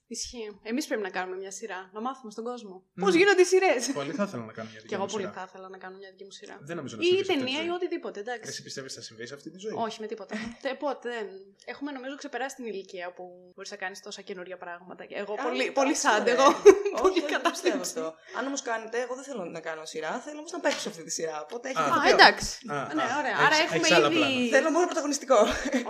Ισχύει. 0.06 0.58
Εμείς 0.62 0.86
πρέπει 0.86 1.02
να 1.02 1.10
κάνουμε 1.10 1.36
μια 1.36 1.50
σειρά. 1.50 1.90
Να 1.92 2.00
μάθουμε 2.00 2.30
στον 2.30 2.44
κόσμο. 2.44 2.74
Μμ. 2.94 3.02
Πώς 3.04 3.14
γίνονται 3.14 3.40
οι 3.40 3.44
σειρές; 3.44 3.90
πολύ 4.00 4.12
θα 4.12 4.24
ήθελα 4.28 4.44
να 4.44 4.52
κάνω 4.52 4.68
μια 4.68 4.78
Κι 4.78 4.82
δική 4.84 4.94
εγώ 4.94 5.02
μου 5.04 5.10
πολύ 5.14 5.24
σειρά. 5.24 5.34
θα 5.38 5.44
ήθελα 5.48 5.68
να 5.68 5.78
κάνω 5.78 5.96
μια 5.96 6.10
δική 6.10 6.24
μου 6.24 6.30
σειρά. 6.30 6.56
Δεν 6.68 6.76
νομίζω 6.76 6.96
να 6.96 7.02
Ή 7.02 7.06
συμβεί 7.06 7.24
σε 7.24 7.32
αυτή 7.32 7.38
τη 7.38 7.44
ταινία 7.44 7.60
ή 7.62 7.66
ζωή. 7.66 7.74
οτιδήποτε, 7.78 8.20
εντάξει. 8.20 8.48
Εσύ 8.50 8.62
πιστεύεις 8.62 8.92
θα 8.94 9.00
συμβεί 9.08 9.26
σε 9.26 9.34
αυτή 9.34 9.48
τη 9.50 9.58
ζωή; 9.58 9.72
Όχι, 9.86 10.00
με 10.00 10.06
τίποτα. 10.06 10.34
Τε, 10.62 10.70
πότε 10.82 11.08
δεν. 11.14 11.26
Έχουμε 11.72 11.90
νομίζω 11.96 12.14
ξεπεράσει 12.22 12.54
την 12.56 12.64
ηλικία 12.72 13.06
που 13.16 13.24
μπορείς 13.54 13.70
να 13.70 13.76
κάνεις 13.76 14.00
τόσα 14.06 14.22
καινούργια 14.28 14.56
πράγματα. 14.64 15.02
Και 15.04 15.14
Εγώ 15.22 15.32
Α, 15.32 15.42
πολύ, 15.46 15.54
εντάξει, 15.62 15.72
πολύ 15.80 15.94
σαν 15.94 16.24
ρε. 16.24 16.30
εγώ. 16.30 16.46
Όχι, 16.46 16.60
Πολύ 17.02 17.20
δεν 17.20 17.42
το 17.42 17.50
πιστεύω 17.50 17.78
κατάσταση. 17.78 17.98
αυτό. 17.98 18.04
Αν 18.38 18.42
όμως 18.46 18.62
κάνετε, 18.62 18.96
εγώ 19.04 19.14
δεν 19.18 19.24
θέλω 19.28 19.44
να 19.56 19.60
κάνω 19.68 19.84
σειρά, 19.92 20.12
θέλω 20.24 20.38
όμως 20.38 20.52
να 20.56 20.60
παίξω 20.64 20.80
σε 20.80 20.88
αυτή 20.92 21.02
τη 21.08 21.10
σειρά. 21.18 21.36
Οπότε 21.46 21.64
Α, 21.68 21.70
έχετε 21.70 21.88
Α, 21.90 21.94
ηθοποιό. 21.94 22.10
εντάξει. 22.14 22.48
Α, 22.68 22.74
ναι, 22.98 23.02
α, 23.02 23.18
ωραία. 23.20 23.34
έχεις- 23.34 23.46
Άρα 23.46 23.56
έχουμε 23.64 23.76
έχεις 23.86 23.90
άλλα 23.96 24.06
ήδη. 24.08 24.16
πλάνα. 24.16 24.48
Θέλω 24.56 24.70
μόνο 24.70 24.84
πρωταγωνιστικό. 24.90 25.38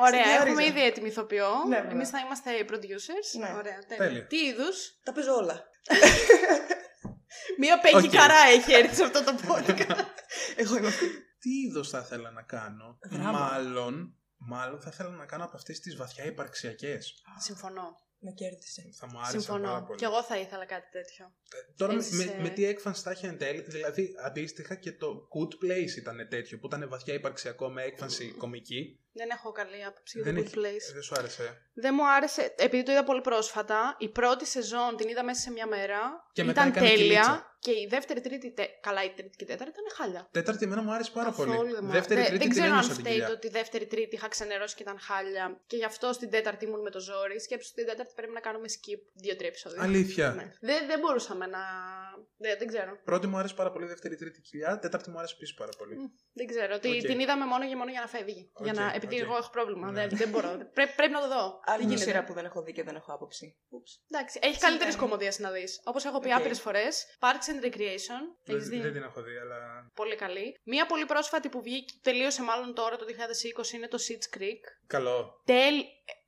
Ωραία, 0.06 0.24
Σε 0.24 0.30
έχουμε 0.38 0.44
διορίζω. 0.44 0.68
ήδη 0.70 0.82
έτοιμη 0.90 1.08
ηθοποιό. 1.08 1.48
Ναι, 1.68 1.76
βέβαια. 1.76 1.90
Εμείς 1.96 2.09
θα 2.10 2.18
είμαστε 2.18 2.52
οι 2.52 2.66
producers. 2.70 3.38
Ναι. 3.38 3.52
Ωραία, 3.56 3.78
τέλεια. 3.78 4.04
Τέλεια. 4.06 4.26
Τι 4.26 4.36
είδους; 4.36 5.00
Τα 5.02 5.12
παίζω 5.12 5.34
όλα. 5.34 5.64
Μία 7.58 7.80
Πέγγι 7.80 8.06
Οκ. 8.06 8.12
Καρά 8.12 8.40
έχει 8.40 8.72
έρθει 8.72 8.94
σε 8.94 9.04
αυτό 9.04 9.24
το 9.24 9.34
podcast. 9.48 10.04
Εγώ 10.62 10.76
είμαι 10.76 10.86
αυτή. 10.86 11.06
Τι 11.38 11.50
είδος 11.50 11.88
θα 11.88 11.98
ήθελα 11.98 12.30
να 12.30 12.42
κάνω; 12.42 12.98
Δράμα. 13.10 13.30
Μάλλον, 13.30 14.16
μάλλον 14.36 14.80
θα 14.80 14.90
ήθελα 14.92 15.10
να 15.10 15.26
κάνω 15.26 15.44
από 15.44 15.56
αυτές 15.56 15.80
τις 15.80 15.96
βαθιά 15.96 16.24
υπαρξιακές. 16.24 17.14
Συμφωνώ. 17.38 17.96
Με 18.22 18.30
κέρδισε. 18.30 18.82
Θα 18.98 19.06
μου 19.06 19.18
άρεσε 19.18 19.32
πάρα 19.46 19.58
Συμφωνώ. 19.58 19.84
πολύ. 19.86 19.98
Κι 19.98 20.04
εγώ 20.04 20.22
θα 20.22 20.38
ήθελα 20.38 20.64
κάτι 20.64 20.88
τέτοιο. 20.90 21.32
Ε, 21.54 21.72
Τώρα 21.76 21.92
με, 21.92 21.98
Έζησε- 21.98 22.36
με, 22.36 22.42
με 22.42 22.48
τι 22.48 22.64
έκφανση 22.64 23.02
θα 23.02 23.10
είχε 23.10 23.26
εν 23.26 23.38
τέλει, 23.38 23.60
δηλαδή 23.60 24.14
αντίστοιχα 24.24 24.74
και 24.74 24.92
το 24.92 25.28
Good 25.34 25.64
Place 25.64 25.96
ήταν 25.96 26.26
τέτοιο 26.30 26.58
που 26.58 26.66
ήταν 26.66 26.88
βαθιά 26.88 27.14
υπαρξιακό 27.14 27.68
με 27.68 27.82
έκφανση 27.82 28.30
κομική. 28.38 29.00
Δεν 29.12 29.30
έχω 29.30 29.52
καλή 29.52 29.84
άποψη 29.84 30.18
για 30.20 30.24
Δεν 30.32 30.34
το 30.34 30.40
έχει- 30.40 30.52
Good 30.54 30.58
Place. 30.58 30.90
Ε, 30.90 30.92
Δεν 30.92 31.02
σου 31.02 31.14
άρεσε; 31.18 31.70
Δεν 31.72 31.94
μου 31.96 32.10
άρεσε, 32.10 32.54
επειδή 32.58 32.82
το 32.82 32.92
είδα 32.92 33.04
πολύ 33.04 33.20
πρόσφατα, 33.20 33.96
η 33.98 34.08
πρώτη 34.08 34.46
σεζόν 34.46 34.96
την 34.96 35.08
είδα 35.08 35.24
μέσα 35.24 35.40
σε 35.40 35.50
μια 35.50 35.66
μέρα. 35.66 36.00
Και 36.32 36.44
μετά 36.44 36.60
ήταν 36.66 36.72
έκανε 36.72 36.88
τέλεια. 36.96 37.49
Κυλίτσα. 37.60 37.66
Και 37.66 37.70
η 37.70 37.86
δεύτερη, 37.94 38.20
τρίτη, 38.20 38.52
τε- 38.52 38.80
καλά 38.80 39.04
η 39.04 39.10
τρίτη 39.10 39.36
και 39.36 39.44
η 39.44 39.46
τέταρτη 39.46 39.72
ήταν 39.80 39.90
χάλια. 39.98 40.28
Τέταρτη 40.30 40.64
εμένα 40.64 40.82
μου 40.82 40.92
άρεσε 40.92 41.10
πάρα 41.10 41.28
Καθόλου 41.30 41.54
πολύ. 41.56 41.72
δεν 41.72 41.84
μου 41.84 41.90
Δεύτερη, 41.98 42.20
άρεσε. 42.20 42.30
τρίτη 42.30 42.44
δεν 42.44 42.48
την 42.48 42.50
ξέρω 42.50 42.66
αν 42.66 42.72
ένιωσα 42.72 42.92
την 42.94 43.00
φταίει 43.00 43.12
κοιλιά. 43.12 43.26
το 43.26 43.32
ότι 43.32 43.48
δεύτερη, 43.48 43.86
τρίτη 43.86 44.14
είχα 44.16 44.28
ξενερώσει 44.28 44.74
και 44.76 44.82
ήταν 44.82 44.98
χάλια. 45.08 45.44
Και 45.66 45.76
γι' 45.76 45.84
αυτό 45.84 46.12
στην 46.12 46.30
τέταρτη 46.30 46.64
ήμουν 46.64 46.80
με 46.80 46.90
το 46.90 47.00
ζόρι. 47.00 47.40
Σκέψου 47.40 47.68
ότι 47.72 47.80
την 47.82 47.90
τέταρτη 47.90 48.12
πρέπει 48.16 48.32
να 48.32 48.40
κάνουμε 48.40 48.66
skip 48.76 49.00
δύο-τρία 49.24 49.48
επεισόδια. 49.48 49.82
Αλήθεια. 49.82 50.26
Ναι. 50.38 50.46
Δεν, 50.60 50.86
δεν 50.86 50.98
μπορούσαμε 51.00 51.46
να. 51.46 51.60
Δεν, 52.44 52.58
δεν 52.58 52.66
ξέρω. 52.72 52.92
Πρώτη 53.04 53.26
μου 53.26 53.36
άρεσε 53.36 53.54
πάρα 53.54 53.70
πολύ, 53.72 53.86
δεύτερη, 53.86 54.16
τρίτη 54.16 54.40
κοιλιά. 54.40 54.78
Τέταρτη 54.78 55.10
μου 55.10 55.18
άρεσε 55.18 55.34
επίσης 55.36 55.54
πάρα 55.54 55.72
πολύ. 55.78 55.94
Μμ, 55.96 56.04
Δεν 56.32 56.46
ξέρω. 56.46 56.74
Ότι 56.74 56.88
Οκ. 56.88 57.00
την 57.10 57.18
είδαμε 57.20 57.44
μόνο 57.52 57.68
και 57.68 57.76
μόνο 57.76 57.90
για 57.90 58.00
να 58.00 58.06
φεύγει. 58.06 58.50
για 58.66 58.72
να, 58.72 58.86
Οκ, 58.86 58.94
επειδή 58.94 59.14
οκ. 59.20 59.26
εγώ 59.26 59.36
έχω 59.36 59.50
πρόβλημα. 59.50 59.90
Ναι. 59.90 60.06
Δεν, 60.06 60.18
δεν 60.18 60.28
μπορώ. 60.28 60.48
Πρέ- 60.74 60.94
πρέπει 60.96 61.12
να 61.12 61.20
το 61.20 61.28
δω. 61.28 61.42
Άλλη 61.64 61.78
Δεν 61.78 61.86
μια 61.86 61.96
γίνεται. 61.96 62.04
σειρά 62.10 62.24
που 62.24 62.32
δεν 62.32 62.44
έχω 62.44 62.62
δει 62.62 62.72
και 62.72 62.82
δεν 62.82 62.94
έχω 62.96 63.12
άποψη. 63.12 63.56
Ούψ. 63.68 64.00
Εντάξει, 64.10 64.38
έχει 64.42 64.54
Τι 64.58 64.60
καλύτερες 64.66 64.94
είναι; 64.94 65.02
κωμωδίες 65.02 65.38
να 65.38 65.50
δεις. 65.50 65.80
Όπως 65.84 66.04
έχω 66.04 66.18
πει 66.20 66.28
Οκ. 66.32 66.38
άπειρες 66.38 66.60
φορές. 66.60 67.04
Parks 67.20 67.46
and 67.52 67.64
Recreation. 67.64 68.22
Δεν, 68.44 68.56
Έχεις 68.56 68.68
δει; 68.68 68.80
δεν 68.80 68.92
την 68.92 69.02
έχω 69.02 69.22
δει, 69.22 69.36
αλλά. 69.36 69.90
Πολύ 69.94 70.16
καλή. 70.16 70.58
Μία 70.64 70.86
πολύ 70.86 71.06
πρόσφατη 71.06 71.48
που 71.48 71.62
βγήκε, 71.62 71.94
τελείωσε 72.02 72.42
μάλλον 72.42 72.74
τώρα 72.74 72.96
το 72.96 73.04
2020 73.08 73.72
είναι 73.72 73.88
το 73.88 73.98
Schitt's 74.06 74.36
Creek. 74.38 74.62
Καλό. 74.86 75.42
Τέλ... 75.44 75.74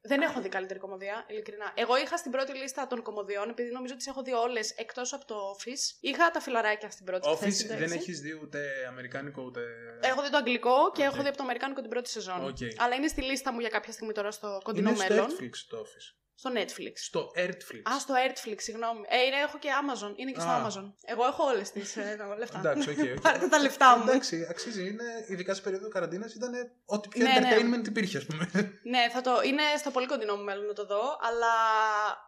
Δεν 0.04 0.20
έχω 0.20 0.40
δει 0.40 0.48
καλύτερη 0.48 0.78
κωμωδία, 0.78 1.26
ειλικρινά. 1.28 1.72
Εγώ 1.74 1.96
είχα 1.96 2.16
στην 2.16 2.30
πρώτη 2.30 2.52
λίστα 2.52 2.86
των 2.86 3.02
κωμωδιών, 3.02 3.48
επειδή 3.48 3.70
νομίζω 3.70 3.96
τις 3.96 4.06
έχω 4.06 4.22
δει 4.22 4.32
όλες 4.32 4.70
εκτός 4.70 5.12
από 5.12 5.24
το 5.24 5.34
Office. 5.34 5.96
Είχα 6.00 6.30
τα 6.30 6.40
Φιλαράκια 6.40 6.90
στην 6.90 7.04
πρώτη 7.04 7.28
Office 7.30 7.36
θέση. 7.38 7.66
δεν 7.66 7.76
εντάξει. 7.76 7.94
έχεις 7.94 8.20
δει 8.20 8.38
ούτε 8.42 8.86
αμερικάνικο 8.88 9.42
ούτε. 9.42 9.60
Έχω 10.00 10.22
δει 10.22 10.30
το 10.30 10.36
αγγλικό 10.36 10.90
και 10.94 11.02
Οκ. 11.02 11.12
έχω 11.12 11.22
δει 11.22 11.28
από 11.28 11.36
το 11.36 11.42
αμερικάνικο 11.42 11.80
την 11.80 11.90
πρώτη 11.90 12.08
σεζόν. 12.08 12.44
Οκ. 12.44 12.56
Αλλά 12.76 12.94
είναι 12.94 13.08
στη 13.08 13.22
λίστα 13.22 13.52
μου 13.52 13.60
για 13.60 13.68
κάποια 13.68 13.92
στιγμή 13.92 14.12
τώρα 14.12 14.30
στο 14.30 14.60
κοντινό 14.62 14.88
Είναι 14.88 14.98
στο 14.98 15.14
μέλλον. 15.14 15.28
Netflix 15.30 15.50
το 15.68 15.78
Office. 15.86 16.21
Στο 16.42 16.50
Netflix. 16.54 16.92
Στο 16.94 17.30
Artflix. 17.36 17.82
Α, 17.92 17.98
στο 17.98 18.14
Artflix, 18.26 18.56
συγγνώμη. 18.56 19.00
Ε, 19.08 19.22
είναι, 19.26 19.36
έχω 19.36 19.58
και 19.58 19.68
Amazon. 19.82 20.12
Είναι 20.16 20.30
και 20.30 20.40
στο 20.40 20.48
Α. 20.48 20.66
Amazon. 20.66 20.92
Εγώ 21.04 21.24
έχω 21.24 21.44
όλες 21.44 21.70
τις 21.70 21.96
ε, 21.96 22.16
λεφτά. 22.38 22.58
Εντάξει, 22.58 22.90
οκ. 22.90 22.98
οκ. 22.98 23.20
Πάρετε 23.20 23.48
τα 23.48 23.58
λεφτά 23.58 23.96
μου. 23.96 24.02
Εντάξει, 24.08 24.46
αξίζει. 24.50 24.86
Είναι, 24.88 25.04
ειδικά 25.28 25.54
σε 25.54 25.62
περίοδο 25.62 25.88
καραντίνας 25.88 26.34
ήταν 26.34 26.52
ό,τι 26.84 27.08
πιο 27.08 27.24
Ναι, 27.24 27.32
ναι. 27.32 27.40
entertainment 27.40 27.86
υπήρχε, 27.86 28.16
ας 28.16 28.26
πούμε. 28.26 28.50
Ναι, 28.82 29.08
θα 29.12 29.20
το, 29.20 29.40
είναι 29.44 29.62
στο 29.78 29.90
πολύ 29.90 30.06
κοντινό 30.06 30.36
μου 30.36 30.42
μέλλον 30.42 30.66
να 30.66 30.72
το 30.72 30.86
δω, 30.86 31.18
αλλά 31.20 31.52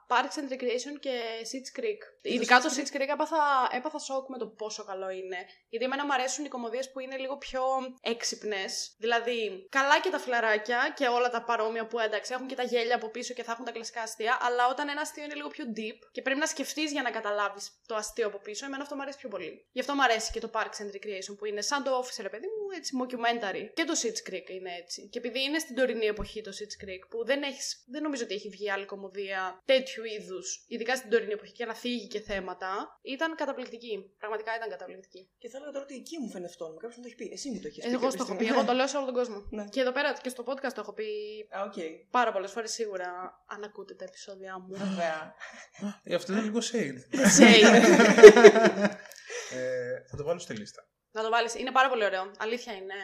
Parks 0.09 0.37
and 0.41 0.53
Recreation 0.53 0.95
και 1.01 1.21
Seeds 1.51 1.81
Creek. 1.81 2.01
Ειδικά 2.23 2.61
το 2.61 2.69
Seeds 2.77 2.79
Seeds 2.79 2.97
Creek 2.97 3.09
έπαθα, 3.13 3.69
έπαθα 3.77 3.99
σοκ 3.99 4.29
με 4.29 4.39
το 4.39 4.47
πόσο 4.47 4.85
καλό 4.85 5.11
είναι. 5.11 5.37
Γιατί 5.69 5.85
εμένα 5.85 6.05
μου 6.05 6.13
αρέσουν 6.13 6.45
οι 6.45 6.49
κομμωδίες 6.49 6.91
που 6.91 7.01
είναι 7.01 7.17
λίγο 7.17 7.37
πιο 7.37 7.63
έξυπνες. 8.01 8.95
Δηλαδή, 8.99 9.67
καλά 9.71 10.01
και 10.01 10.11
τα 10.11 10.19
φιλαράκια 10.19 10.93
και 10.97 11.07
όλα 11.07 11.31
τα 11.31 11.43
παρόμοια 11.43 11.87
που 11.87 11.99
εντάξει 11.99 12.33
έχουν 12.35 12.47
και 12.47 12.55
τα 12.55 12.63
γέλια 12.63 12.95
από 12.95 13.09
πίσω 13.09 13.35
και 13.35 13.43
θα 13.43 13.53
έχουν 13.53 13.65
τα 13.65 13.71
κλασικά 13.73 14.04
αστεία, 14.05 14.39
αλλά 14.41 14.69
όταν 14.69 14.89
ένα 14.89 15.01
αστείο 15.01 15.25
είναι 15.25 15.35
λίγο 15.35 15.49
πιο 15.49 15.65
deep 15.77 15.99
και 16.13 16.23
πρέπει 16.23 16.39
να 16.39 16.47
σκεφτείς 16.47 16.93
για 16.93 17.03
να 17.03 17.11
καταλάβεις 17.11 17.65
το 17.87 17.95
αστείο 17.95 18.27
από 18.27 18.39
πίσω, 18.39 18.67
εμένα 18.67 18.83
αυτό 18.83 18.95
μου 18.95 19.03
αρέσει 19.03 19.19
πιο 19.19 19.29
πολύ. 19.29 19.67
Γι' 19.73 19.81
αυτό 19.81 19.95
μου 19.95 20.03
αρέσει 20.03 20.33
και 20.33 20.41
το 20.41 20.51
Parks 20.55 20.79
and 20.83 20.91
Recreation 20.97 21.35
που 21.39 21.45
είναι 21.45 21.61
σαν 21.61 21.83
το 21.83 21.91
Office, 22.01 22.19
ρε 22.21 22.29
παιδί 22.29 22.47
μου, 22.47 22.63
έτσι 22.77 22.91
mockumentary. 23.01 23.65
Και 23.75 23.85
το 23.85 23.95
Seeds 24.03 24.21
Creek 24.31 24.49
είναι 24.51 24.71
έτσι. 24.83 25.09
Και 25.09 25.19
επειδή 25.19 25.43
είναι 25.43 25.59
στην 25.59 25.75
τωρινή 25.75 26.07
εποχή 26.07 26.41
το 26.41 26.53
Seeds 26.59 26.85
Creek, 26.85 27.03
που 27.11 27.25
δεν, 27.25 27.43
έχεις, 27.43 27.85
δεν 27.87 28.03
νομίζω 28.03 28.25
ότι 28.25 28.35
έχει 28.35 28.49
βγει 28.49 28.71
άλλη 28.71 28.85
κομμωδία 28.85 29.63
τέτοιου 29.65 30.05
είδους, 30.05 30.65
ειδικά 30.69 30.97
στην 30.97 31.11
τωρινή 31.11 31.33
εποχή 31.33 31.53
και 31.53 31.65
να 31.65 31.75
θίγει 31.75 32.07
και 32.07 32.21
θέματα, 32.21 32.99
ήταν 33.03 33.35
καταπληκτική. 33.35 34.15
Πραγματικά 34.19 34.57
ήταν 34.57 34.69
καταπληκτική. 34.69 35.31
Και 35.39 35.49
θα 35.49 35.57
έλεγα 35.57 35.73
τώρα 35.73 35.85
ότι 35.85 35.95
εκεί 35.95 36.19
μου 36.21 36.29
φαίνεται 36.29 36.51
αυτό. 36.51 36.65
Κάποιος 36.81 36.97
μου 36.97 37.03
το 37.03 37.09
έχει 37.09 37.17
πει. 37.17 37.31
Εσύ 37.33 37.51
μου 37.51 37.61
το 37.61 37.67
έχεις 37.67 37.85
πει. 37.85 37.91
Εγώ 37.91 38.01
κάποια 38.01 38.19
το 38.19 38.25
έχω 38.25 38.37
πει, 38.37 38.45
στιγμή. 38.45 38.59
εγώ 38.59 38.67
το 38.71 38.75
λέω 38.79 38.87
σε 38.87 38.97
όλο 38.97 39.07
τον 39.07 39.15
κόσμο. 39.15 39.47
Ναι. 39.51 39.65
Και 39.69 39.81
εδώ 39.81 39.93
πέρα 39.93 40.13
και 40.23 40.29
στο 40.29 40.45
podcast 40.47 40.73
το 40.75 40.81
έχω 40.81 40.93
πει 40.93 41.07
Α, 41.59 41.63
οκ. 41.63 41.75
πάρα 42.11 42.33
πολλές 42.33 42.51
φορές 42.51 42.73
σίγουρα, 42.73 43.09
αν 43.47 43.65
ακούτε 43.65 43.94
τα 43.95 44.05
επεισόδια 44.05 44.59
μου. 44.59 44.77
Βέβαια. 44.77 45.35
Ε, 46.03 46.15
αυτό 46.15 46.33
είναι 46.33 46.43
λίγο 46.43 46.59
shade. 46.59 46.99
Shade. 47.39 47.75
Ε, 49.53 50.05
θα 50.11 50.17
το 50.17 50.25
βάλω 50.25 50.39
στη 50.39 50.55
λίστα. 50.55 50.89
Να 51.11 51.23
το 51.23 51.31
βάλεις. 51.31 51.55
Είναι 51.55 51.71
πάρα 51.73 51.89
πολύ 51.89 52.05
ωραίο. 52.05 52.31
Αλήθεια 52.39 52.73
είναι. 52.73 52.95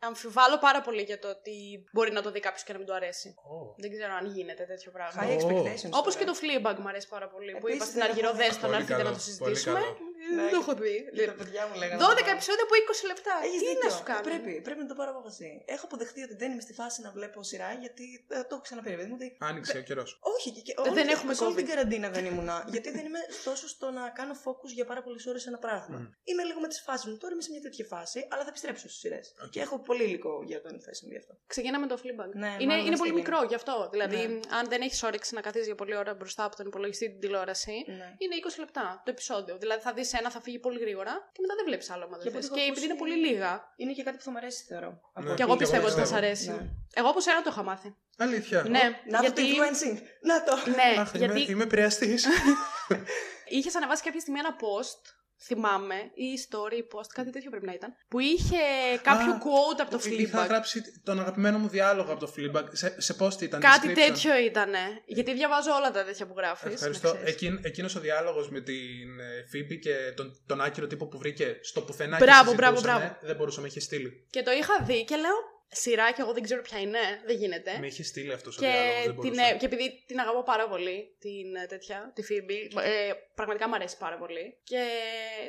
Δε- 0.00 0.06
δε- 0.06 0.06
αμφιβάλλω 0.06 0.58
πάρα 0.58 0.80
πολύ 0.80 1.02
για 1.02 1.18
το 1.18 1.28
ότι 1.28 1.84
μπορεί 1.92 2.12
να 2.12 2.22
το 2.22 2.30
δει 2.30 2.40
κάποιος 2.40 2.62
και 2.64 2.72
να 2.72 2.78
μην 2.78 2.86
του 2.86 2.94
αρέσει. 2.94 3.34
Oh. 3.36 3.74
Δεν 3.82 3.90
ξέρω 3.94 4.12
αν 4.20 4.26
γίνεται 4.26 4.64
τέτοιο 4.64 4.90
πράγμα. 4.90 5.22
High 5.22 5.30
Ω. 5.30 5.36
expectations. 5.36 5.92
Όπως 6.00 6.14
τώρα. 6.14 6.18
και 6.18 6.24
το 6.30 6.34
Fleabag 6.40 6.76
μου 6.82 6.88
αρέσει 6.88 7.08
πάρα 7.08 7.28
πολύ. 7.28 7.50
που 7.50 7.56
Επίσης, 7.66 7.74
είπα 7.76 7.84
στην 7.84 7.98
δεν 8.00 8.08
Αργυρό, 8.10 8.28
έχω 8.28 8.36
δει. 8.36 8.42
δες 8.44 8.54
το 8.58 8.66
να 8.66 8.66
Πολύ 8.68 8.80
έρθετε 8.80 9.02
να 9.02 9.02
καλό, 9.02 9.10
το 9.16 9.22
πολύ 9.22 9.56
συζητήσουμε. 9.56 9.80
καλό. 9.80 10.08
Ε, 10.32 10.34
Δεν 10.40 10.50
το 10.54 10.58
έχω 10.64 10.74
δει. 10.82 10.96
Και 11.16 11.26
τα 11.32 11.36
παιδιά 11.40 11.62
μου 11.68 11.74
λέγανε. 11.82 11.98
12 12.04 12.24
το 12.24 12.30
δω. 12.30 12.36
επεισόδια 12.36 12.64
από 12.68 12.74
20 12.82 13.02
λεπτά. 13.10 13.34
Έχεις 13.46 13.60
Τι 13.62 13.66
δίκιο. 13.68 13.88
να 13.88 13.90
σου 13.96 14.04
κάνω; 14.10 14.22
Πρέπει, 14.30 14.52
πρέπει 14.66 14.80
να 14.84 14.88
το 14.92 14.96
πάρω 15.00 15.10
απόφαση. 15.14 15.46
Έχω 15.74 15.84
αποδεχτεί 15.88 16.20
ότι 16.26 16.34
δεν 16.42 16.48
είμαι 16.52 16.64
στη 16.66 16.74
φάση 16.80 16.98
να 17.06 17.10
βλέπω 17.16 17.38
σειρά 17.50 17.70
γιατί 17.84 18.04
ε, 18.28 18.40
το 18.48 18.52
έχω 18.54 18.64
ξαναπεί. 18.66 18.88
ρε 18.94 18.96
παιδί 18.98 19.08
μου, 19.10 19.16
ότι 19.20 19.28
Άνοιξε 19.50 19.76
ο 19.82 19.84
καιρός. 19.88 20.10
Όχι, 20.34 20.48
και, 20.54 20.60
και 20.66 20.74
Δεν 20.76 20.92
όλη 20.92 21.00
την- 21.00 21.10
έχουμε 21.16 21.32
σε 21.38 21.42
όλη 21.44 21.52
COVID. 21.52 21.56
την 21.60 21.66
καραντίνα 21.70 22.08
δεν 22.16 22.24
ήμουνα. 22.30 22.56
γιατί 22.74 22.88
δεν 22.96 23.04
είμαι 23.08 23.20
τόσο 23.48 23.66
στο 23.74 23.86
να 23.98 24.04
κάνω 24.18 24.34
focus 24.44 24.70
για 24.78 24.84
πάρα 24.90 25.00
πολλές 25.06 25.22
ώρες 25.30 25.42
σε 25.44 25.48
ένα 25.52 25.58
πράγμα. 25.66 25.96
Μμ. 25.98 26.06
Είμαι 26.30 26.42
λίγο 26.48 26.60
με 26.64 26.68
τις 26.72 26.80
φάσεις 26.86 27.06
μου. 27.10 27.16
Τώρα 27.22 27.32
είμαι 27.32 27.42
σε 27.46 27.50
μια 27.54 27.60
τέτοια 27.66 27.84
φάση, 27.92 28.18
αλλά 28.30 28.42
θα 28.42 28.48
επιστρέψω 28.48 28.86
στις 28.88 29.00
σειρές. 29.00 29.34
Οκ. 29.44 29.50
Και 29.50 29.60
έχω 29.60 29.78
πολύ 29.90 30.02
υλικό 30.08 30.34
για 30.50 30.58
το 30.62 30.68
ενθέσιμο 30.72 31.10
γι' 31.14 31.18
αυτό. 31.22 31.32
Ξεκινάμε 31.46 31.86
το 31.92 31.96
Fleabag. 32.02 32.30
Ναι, 32.42 32.46
είναι 32.58 32.70
μάλλον 32.70 32.84
είναι 32.86 32.96
αυτή 32.96 32.96
πολύ 33.02 33.10
είναι. 33.10 33.20
μικρό 33.20 33.38
γι' 33.50 33.54
αυτό. 33.60 33.74
Δηλαδή, 33.94 34.16
Ναι. 34.16 34.40
αν 34.58 34.64
δεν 34.72 34.80
έχεις 34.86 35.02
όρεξη 35.02 35.34
να 35.34 35.40
καθίσεις 35.40 35.66
για 35.66 35.74
πολλή 35.74 35.96
ώρα 36.02 36.14
μπροστά 36.14 36.42
από 36.44 36.56
τον 36.56 36.66
υπολογιστή 36.66 37.06
την 37.10 37.20
τηλεόραση, 37.20 37.76
Ναι. 37.86 38.08
είναι 38.22 38.34
20 38.40 38.58
λεπτά 38.64 38.84
το 39.04 39.10
επεισόδιο. 39.10 39.54
Δηλαδή, 39.58 39.80
θα 39.86 39.92
δεις 39.92 40.12
ένα, 40.12 40.30
θα 40.30 40.40
φύγει 40.40 40.58
πολύ 40.58 40.78
γρήγορα 40.84 41.12
και 41.34 41.40
μετά 41.40 41.54
δεν 41.58 41.64
βλέπεις 41.68 41.90
άλλο. 41.90 42.04
άμα 42.04 42.16
δεν 42.16 42.22
Και 42.22 42.28
από 42.32 42.36
θες. 42.40 42.46
ό,τι 42.50 42.54
Και 42.54 42.60
έχω 42.60 42.70
επειδή 42.72 42.86
είναι 42.86 42.94
ακούσει- 42.98 43.14
πολύ 43.14 43.26
λίγα. 43.28 43.50
Είναι 43.76 43.92
και 43.92 44.02
κάτι 44.02 44.16
που 44.16 44.22
θα 44.22 44.30
μου 44.30 44.36
αρέσει, 44.36 44.64
θεωρώ. 44.70 44.90
Ναι. 45.24 45.34
Και 45.34 45.42
εγώ 45.42 45.52
Και 45.52 45.58
πιστεύω 45.64 45.86
εγώ 45.86 45.92
ότι 45.92 46.00
θα 46.02 46.06
σα 46.14 46.18
πιστεύω. 46.20 46.26
αρέσει. 46.26 46.50
Ναι. 46.50 46.70
Εγώ 47.00 47.08
από 47.12 47.20
σένα 47.20 47.42
το 47.42 47.50
είχα 47.52 47.62
μάθει. 47.62 47.88
Αλήθεια. 48.18 48.58
Ναι, 48.68 48.84
Να 49.12 49.18
δω 49.20 49.32
το 49.32 49.40
γιατί. 49.40 49.42
influencing. 49.60 49.96
Να 50.20 50.36
το. 50.44 50.52
Ναι, 50.80 51.00
Αχ, 51.00 51.10
γιατί 51.16 51.40
είμαι, 51.40 51.50
είμαι 51.52 51.62
επηρεαστής. 51.62 52.26
είχες 53.56 53.74
ανεβάσει 53.74 54.02
κάποια 54.02 54.20
στιγμή 54.20 54.38
ένα 54.38 54.56
post. 54.56 55.02
Θυμάμαι, 55.42 55.94
ή 56.14 56.28
story, 56.48 56.72
ή 56.76 56.84
post, 56.94 57.10
κάτι 57.14 57.30
τέτοιο 57.30 57.50
πρέπει 57.50 57.66
να 57.66 57.72
ήταν. 57.72 57.94
Που 58.08 58.18
είχε 58.18 58.56
κάποιο 59.02 59.32
Α, 59.32 59.38
quote 59.38 59.80
από 59.80 59.90
το 59.90 60.00
Είχα 60.08 60.44
Fleabag. 60.44 60.48
γράψει 60.48 61.00
τον 61.04 61.20
αγαπημένο 61.20 61.58
μου 61.58 61.68
διάλογο 61.68 62.12
από 62.12 62.20
το 62.26 62.32
Fleabag. 62.36 62.64
Σε, 62.70 63.00
σε 63.00 63.16
post 63.20 63.42
ήταν. 63.42 63.60
Κάτι 63.60 63.88
description. 63.88 63.94
τέτοιο 63.94 64.36
ήταν. 64.38 64.72
Γιατί 65.06 65.34
διαβάζω 65.34 65.70
όλα 65.74 65.90
τα 65.90 66.04
τέτοια 66.04 66.26
που 66.26 66.34
γράφεις. 66.36 66.72
Ευχαριστώ. 66.72 67.16
Εκείν, 67.24 67.58
εκείνος 67.62 67.94
ο 67.94 68.00
διάλογος 68.00 68.50
με 68.50 68.60
την 68.60 69.20
ε, 69.20 69.46
Φίμπη 69.48 69.78
και 69.78 69.94
τον, 70.16 70.40
τον 70.46 70.60
άκυρο 70.60 70.86
τύπο 70.86 71.06
που 71.06 71.18
βρήκε 71.18 71.58
στο 71.62 71.80
πουθενά 71.82 72.16
Μπράβο, 72.16 72.50
και 72.50 72.56
μπράβο, 72.56 72.76
συζητούσανε, 72.76 73.06
μπράβο. 73.06 73.26
δεν 73.26 73.36
μπορούσε 73.36 73.56
να 73.56 73.62
με 73.62 73.68
είχε 73.68 73.80
στείλει. 73.80 74.26
Και 74.30 74.42
το 74.42 74.50
είχα 74.50 74.84
δει 74.84 75.04
και 75.04 75.16
λέω 75.16 75.58
σειρά 75.72 76.12
και 76.12 76.20
εγώ 76.22 76.32
δεν 76.32 76.42
ξέρω 76.42 76.62
ποια 76.62 76.78
είναι. 76.80 76.98
Δεν 77.26 77.36
γίνεται. 77.36 77.78
Με 77.78 77.86
είχε 77.86 78.02
στείλει 78.02 78.32
αυτός 78.32 78.56
ο 78.56 78.60
Και, 78.60 78.66
διάλογος, 78.66 78.94
δεν 78.94 79.04
την, 79.04 79.14
μπορούσα. 79.14 79.54
ε, 79.54 79.56
και 79.56 79.64
επειδή 79.66 80.04
την 80.06 80.18
αγαπώ 80.20 80.42
πάρα 80.42 80.68
πολύ, 80.68 81.16
την 81.18 81.54
ε, 81.62 81.66
τέτοια, 81.66 82.12
τη 82.14 82.22
Φίμπη, 82.22 82.70
ε, 82.82 83.12
πραγματικά 83.34 83.68
μου 83.68 83.74
αρέσει 83.74 83.96
πάρα 83.98 84.16
πολύ. 84.18 84.58
Και 84.62 84.82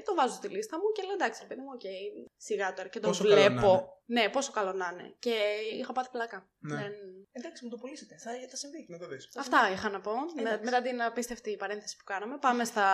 το 0.06 0.14
βάζω 0.16 0.34
στη 0.34 0.48
λίστα 0.48 0.78
μου 0.78 0.92
και 0.96 1.02
λέω 1.06 1.14
εντάξει, 1.14 1.40
ρε 1.42 1.48
παιδί 1.48 1.62
μου, 1.62 1.68
οκ, 1.74 1.82
σιγά 2.38 2.74
τώρα. 2.74 2.88
Και 2.90 3.00
το 3.00 3.08
Πόσο 3.08 3.24
καλό 3.24 3.36
να 3.36 3.42
βλέπω. 3.50 3.68
είναι. 4.08 4.22
Ναι, 4.22 4.30
πόσο 4.30 4.52
καλό 4.52 4.74
να 4.74 4.90
είναι. 4.94 5.16
Και 5.20 5.36
είχα 5.80 5.94
πάθει 5.94 6.10
πλάκα. 6.12 6.50
Ναι. 6.60 6.76
Δεν- 6.76 7.21
Εντάξει, 7.32 7.64
μου 7.64 7.70
το 7.70 7.78
πουλήσατε. 7.78 8.16
Θα, 8.18 8.32
θα 8.50 8.56
συμβεί. 8.56 8.86
Να 8.90 8.98
το 8.98 9.08
δεις. 9.08 9.30
Αυτά 9.38 9.70
είχα 9.72 9.90
να 9.90 10.00
πω. 10.02 10.12
Με- 10.36 10.42
Εντάξει. 10.42 10.64
μετά 10.64 10.82
την 10.82 11.02
απίστευτη 11.02 11.56
παρένθεση 11.58 11.98
που 11.98 12.04
κάναμε, 12.04 12.38
πάμε 12.38 12.64
στα, 12.66 12.88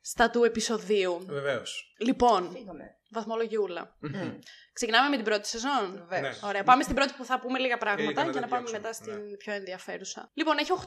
στα 0.00 0.30
του 0.30 0.44
επεισοδίου. 0.44 1.24
Βεβαίως. 1.26 1.94
Λοιπόν, 1.98 2.50
Φύγαμε. 2.50 2.96
βαθμολογιούλα. 3.10 3.96
Μμ. 4.00 4.38
Ξεκινάμε 4.72 5.08
με 5.08 5.16
την 5.16 5.24
πρώτη 5.24 5.46
σεζόν; 5.48 6.06
Βεβαίως. 6.08 6.40
Ναι. 6.42 6.48
Ωραία, 6.48 6.62
πάμε 6.62 6.82
στην 6.82 6.94
πρώτη 6.94 7.12
που 7.16 7.24
θα 7.24 7.40
πούμε 7.40 7.58
λίγα 7.58 7.78
πράγματα 7.78 8.08
Λίγα 8.10 8.24
να 8.24 8.30
για 8.30 8.40
τα 8.40 8.46
να 8.46 8.52
πάμε 8.52 8.68
διώξουμε, 8.68 8.78
μετά 8.88 8.92
στην 8.92 9.30
ναι. 9.30 9.36
πιο 9.36 9.52
ενδιαφέρουσα. 9.52 10.30
Λοιπόν, 10.34 10.58
έχει 10.58 10.72
8,6 10.72 10.84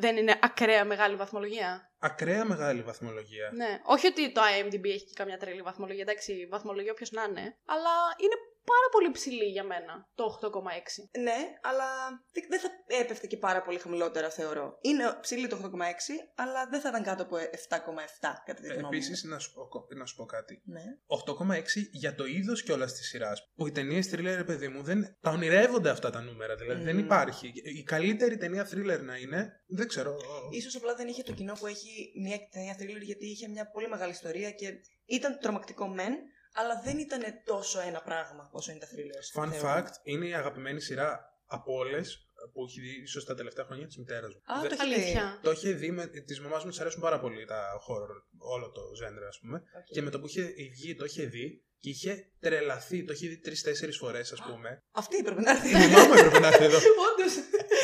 Δεν 0.00 0.16
είναι 0.16 0.38
ακραία 0.42 0.84
μεγάλη 0.84 1.16
βαθμολογία. 1.16 1.90
Ακραία 1.98 2.44
μεγάλη 2.44 2.82
βαθμολογία. 2.82 3.50
Ναι. 3.54 3.80
Όχι 3.84 4.06
ότι 4.06 4.32
το 4.32 4.40
IMDb 4.40 4.84
έχει 4.84 5.04
και 5.04 5.12
καμιά 5.14 5.38
τρελή 5.38 5.62
βαθμολογία. 5.62 6.02
Εντάξει, 6.02 6.46
βαθμολογία 6.50 6.92
όποιος 6.92 7.10
να 7.10 7.22
είναι. 7.22 7.56
Αλλά 7.66 7.90
είναι 8.22 8.34
πάρα 8.74 8.88
πολύ 8.94 9.10
ψηλή 9.10 9.44
για 9.56 9.64
μένα 9.64 9.92
το 10.14 10.24
8,6. 10.24 11.08
Ναι, 11.26 11.38
αλλά 11.62 11.88
δεν- 12.32 12.46
δεν 12.48 12.60
θα 12.60 12.68
έπεφτε 13.02 13.26
και 13.26 13.36
πάρα 13.36 13.62
πολύ 13.62 13.78
χαμηλότερα, 13.78 14.30
θεωρώ. 14.30 14.78
Είναι 14.80 15.04
ψηλή 15.20 15.46
το 15.48 15.56
8,6, 15.56 16.12
αλλά 16.34 16.66
δεν 16.70 16.80
θα 16.80 16.88
ήταν 16.88 17.02
κάτω 17.02 17.22
από 17.22 17.36
7,7 17.36 18.42
κατά 18.46 18.60
τη 18.60 18.66
γνώμη 18.66 18.82
μου. 18.82 18.88
Επίση, 18.92 19.28
να, 19.28 19.38
σου 19.38 19.52
πω- 19.52 19.94
να 19.96 20.06
σου 20.06 20.16
πω 20.16 20.24
κάτι. 20.24 20.62
Ναι. 20.64 20.82
8,6 21.06 21.88
για 21.92 22.14
το 22.14 22.24
είδος 22.24 22.62
κιόλα 22.62 22.86
της 22.86 23.08
σειράς. 23.08 23.50
Που 23.56 23.66
οι 23.66 23.72
ταινίες 23.72 24.10
thriller, 24.12 24.34
ρε 24.36 24.44
παιδί 24.44 24.68
μου, 24.68 24.82
δεν, 24.82 25.16
τα 25.20 25.30
ονειρεύονται 25.30 25.90
αυτά 25.90 26.10
τα 26.10 26.20
νούμερα. 26.20 26.54
Δηλαδή 26.54 26.82
δεν 26.82 26.94
Μμμ. 26.96 27.04
υπάρχει. 27.04 27.52
Η 27.78 27.82
καλύτερη 27.82 28.36
ταινία 28.36 28.68
thriller 28.70 29.00
να 29.02 29.16
είναι. 29.16 29.52
Δεν 29.66 29.88
ξέρω. 29.88 30.16
Ίσως 30.50 30.76
απλά 30.76 30.94
δεν 30.94 31.08
είχε 31.08 31.22
το 31.22 31.32
κοινό 31.32 31.52
που 31.58 31.66
έχει 31.66 32.12
μια 32.20 32.38
ταινία 32.50 32.76
thriller 32.80 33.02
γιατί 33.02 33.26
είχε 33.26 33.48
μια 33.48 33.70
πολύ 33.70 33.88
μεγάλη 33.88 34.10
ιστορία 34.12 34.50
και 34.50 34.72
ήταν 35.06 35.38
τρομακτικό 35.38 35.88
μεν, 35.88 36.12
αλλά 36.60 36.80
δεν 36.84 36.98
ήταν 36.98 37.20
τόσο 37.44 37.80
ένα 37.80 38.00
πράγμα 38.02 38.48
όσο 38.52 38.70
είναι 38.70 38.80
τα 38.80 38.86
thrillers. 38.92 39.42
Fun 39.42 39.48
θεωρώ. 39.52 39.68
fact, 39.68 39.92
είναι 40.02 40.26
η 40.26 40.34
αγαπημένη 40.34 40.80
σειρά 40.80 41.20
από 41.46 41.72
όλες 41.72 42.22
που 42.52 42.64
έχει 42.68 42.80
δει 42.80 43.02
ίσως 43.02 43.24
τα 43.24 43.34
τελευταία 43.34 43.64
χρόνια 43.64 43.86
της 43.86 43.96
μητέρας 43.98 44.34
μου. 44.34 44.40
Α, 44.54 44.60
Δεν- 44.60 44.68
το 44.70 44.76
έχει 44.80 44.94
δει. 44.94 45.00
Αλήθεια. 45.00 45.38
το 45.42 45.50
είχε 45.50 45.70
δει 45.72 45.90
με 45.90 46.06
της 46.06 46.40
μαμάς 46.40 46.64
μου, 46.64 46.70
της 46.70 46.80
αρέσουν 46.80 47.00
πάρα 47.00 47.20
πολύ 47.20 47.44
τα 47.44 47.60
horror, 47.88 48.22
όλο 48.38 48.70
το 48.70 48.80
genre, 49.00 49.26
ας 49.28 49.38
πούμε. 49.40 49.56
Οκ. 49.78 49.84
Και 49.94 50.02
με 50.02 50.10
το 50.10 50.20
που 50.20 50.26
είχε 50.26 50.42
βγει, 50.72 50.94
το 50.94 51.04
είχε 51.04 51.24
δει 51.24 51.62
και 51.80 51.88
είχε 51.90 52.24
τρελαθεί. 52.40 53.04
Το 53.04 53.12
είχε 53.12 53.28
δει 53.28 53.38
τρεις-τέσσερις 53.38 53.92
φορές, 53.92 54.32
ας 54.32 54.40
πούμε. 54.42 54.82
Αυτή 54.92 55.22
πρέπει 55.22 55.42
να 55.42 55.50
έρθει. 55.50 55.68
Η 55.70 55.72
μαμά 55.72 56.06
μου 56.06 56.12
έπρεπε 56.12 56.38
να 56.38 56.46
έρθει 56.46 56.64
εδώ. 56.64 56.76
Όντως. 57.08 57.34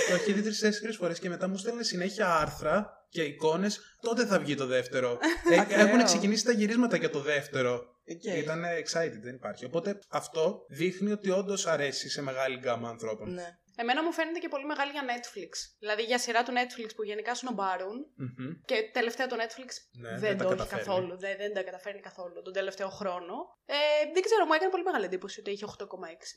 Το 0.09 0.14
είχε 0.14 0.33
δει 0.33 0.42
τρεις-τέσσερις 0.42 0.92
φορές 0.92 1.18
και 1.18 1.29
μετά 1.29 1.48
μου 1.48 1.57
έστελνε 1.57 1.83
συνέχεια 1.83 2.35
άρθρα 2.37 3.07
και 3.09 3.22
εικόνες. 3.22 3.81
Τότε 4.01 4.27
θα 4.27 4.38
βγει 4.38 4.55
το 4.55 4.66
δεύτερο. 4.66 5.18
Ε, 5.51 5.59
Ακραίο. 5.59 5.87
έχουν 5.87 6.05
ξεκινήσει 6.05 6.44
τα 6.44 6.53
γυρίσματα 6.53 6.96
για 6.96 7.11
το 7.11 7.20
δεύτερο. 7.20 7.93
Οκ. 8.11 8.25
Ήταν 8.25 8.62
excited, 8.64 9.21
δεν 9.23 9.35
υπάρχει. 9.35 9.64
Οπότε 9.64 9.99
αυτό 10.09 10.67
δείχνει 10.69 11.12
ότι 11.12 11.31
όντως 11.31 11.67
αρέσει 11.67 12.09
σε 12.09 12.23
μεγάλη 12.23 12.57
γκάμα 12.59 12.88
ανθρώπων. 12.88 13.33
Ναι. 13.33 13.49
Εμένα 13.76 14.02
μου 14.02 14.12
φαίνεται 14.12 14.38
και 14.38 14.48
πολύ 14.48 14.64
μεγάλη 14.64 14.90
για 14.90 15.02
Netflix. 15.12 15.52
Δηλαδή 15.78 16.02
για 16.02 16.18
σειρά 16.18 16.42
του 16.42 16.52
Netflix 16.52 16.88
που 16.96 17.02
γενικά 17.04 17.34
σνομπάρουν. 17.34 18.06
Μμμ. 18.16 18.52
Και 18.64 18.90
τελευταία 18.92 19.26
το 19.26 19.37
Netflix 19.42 19.70
Ναι, 19.92 20.08
δεν, 20.08 20.18
δεν 20.20 20.37
τα 20.38 20.44
το 20.44 20.50
έχει 20.50 20.56
καταφέρνει. 20.58 20.84
καθόλου. 20.84 21.18
Δεν, 21.18 21.37
δεν 21.37 21.54
τα 21.54 21.62
καταφέρνει 21.62 22.00
καθόλου 22.00 22.42
τον 22.42 22.52
τελευταίο 22.52 22.88
χρόνο. 22.88 23.34
Ε, 23.66 23.74
δεν 24.12 24.22
ξέρω, 24.22 24.44
μου 24.46 24.52
έκανε 24.52 24.70
πολύ 24.70 24.82
μεγάλη 24.82 25.04
εντύπωση 25.04 25.40
ότι 25.40 25.50
είχε 25.50 25.64
8,6. 25.78 25.87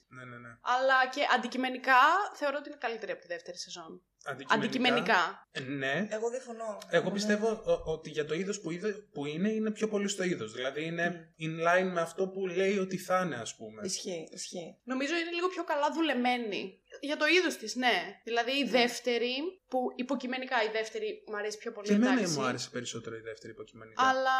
Ναι, 0.07 0.23
ναι, 0.25 0.37
ναι. 0.37 0.49
Αλλά 0.61 0.97
και 1.13 1.21
αντικειμενικά 1.35 1.99
θεωρώ 2.33 2.55
ότι 2.59 2.69
είναι 2.69 2.77
καλύτερη 2.81 3.11
από 3.11 3.21
τη 3.21 3.27
δεύτερη 3.27 3.57
σεζόν. 3.57 4.01
Αντικειμενικά; 4.49 5.47
Ε, 5.51 5.59
Ναι. 5.59 6.07
Εγώ 6.09 6.29
διαφωνώ. 6.29 6.77
Εγώ 6.89 7.07
Ναι. 7.07 7.11
πιστεύω 7.13 7.47
ο- 7.49 7.91
ότι 7.91 8.09
για 8.09 8.25
το 8.25 8.33
είδος 8.33 8.61
που, 8.61 8.71
είδε- 8.71 8.95
που 9.13 9.25
είναι, 9.25 9.49
είναι 9.49 9.71
πιο 9.71 9.87
πολύ 9.87 10.07
στο 10.07 10.23
είδος. 10.23 10.53
Δηλαδή 10.53 10.85
είναι 10.85 11.33
in 11.39 11.67
line 11.67 11.89
με 11.93 12.01
αυτό 12.01 12.27
που 12.27 12.47
λέει 12.47 12.77
ότι 12.77 12.97
θα 12.97 13.21
είναι, 13.25 13.35
ας 13.35 13.55
πούμε. 13.55 13.81
Ισχύει, 13.85 14.27
ισχύει. 14.31 14.77
Νομίζω 14.83 15.15
είναι 15.15 15.31
λίγο 15.31 15.47
πιο 15.47 15.63
καλά 15.63 15.91
δουλεμένη. 15.93 16.81
Για 17.01 17.17
το 17.17 17.25
είδος 17.25 17.57
της, 17.57 17.75
ναι. 17.75 18.21
Δηλαδή 18.23 18.51
η 18.51 18.63
δεύτερη, 18.63 19.35
που 19.67 19.79
υποκειμενικά 19.95 20.63
η 20.63 20.69
δεύτερη 20.71 21.23
μου 21.27 21.37
αρέσει 21.37 21.57
πιο 21.57 21.71
πολύ. 21.71 21.87
Και 21.87 21.93
εμένα 21.93 22.11
εντάξει. 22.11 22.39
μου 22.39 22.45
άρεσε 22.45 22.69
περισσότερο 22.69 23.15
η 23.15 23.19
δεύτερη 23.19 23.53
υποκειμενικά. 23.53 24.03
Αλλά 24.03 24.39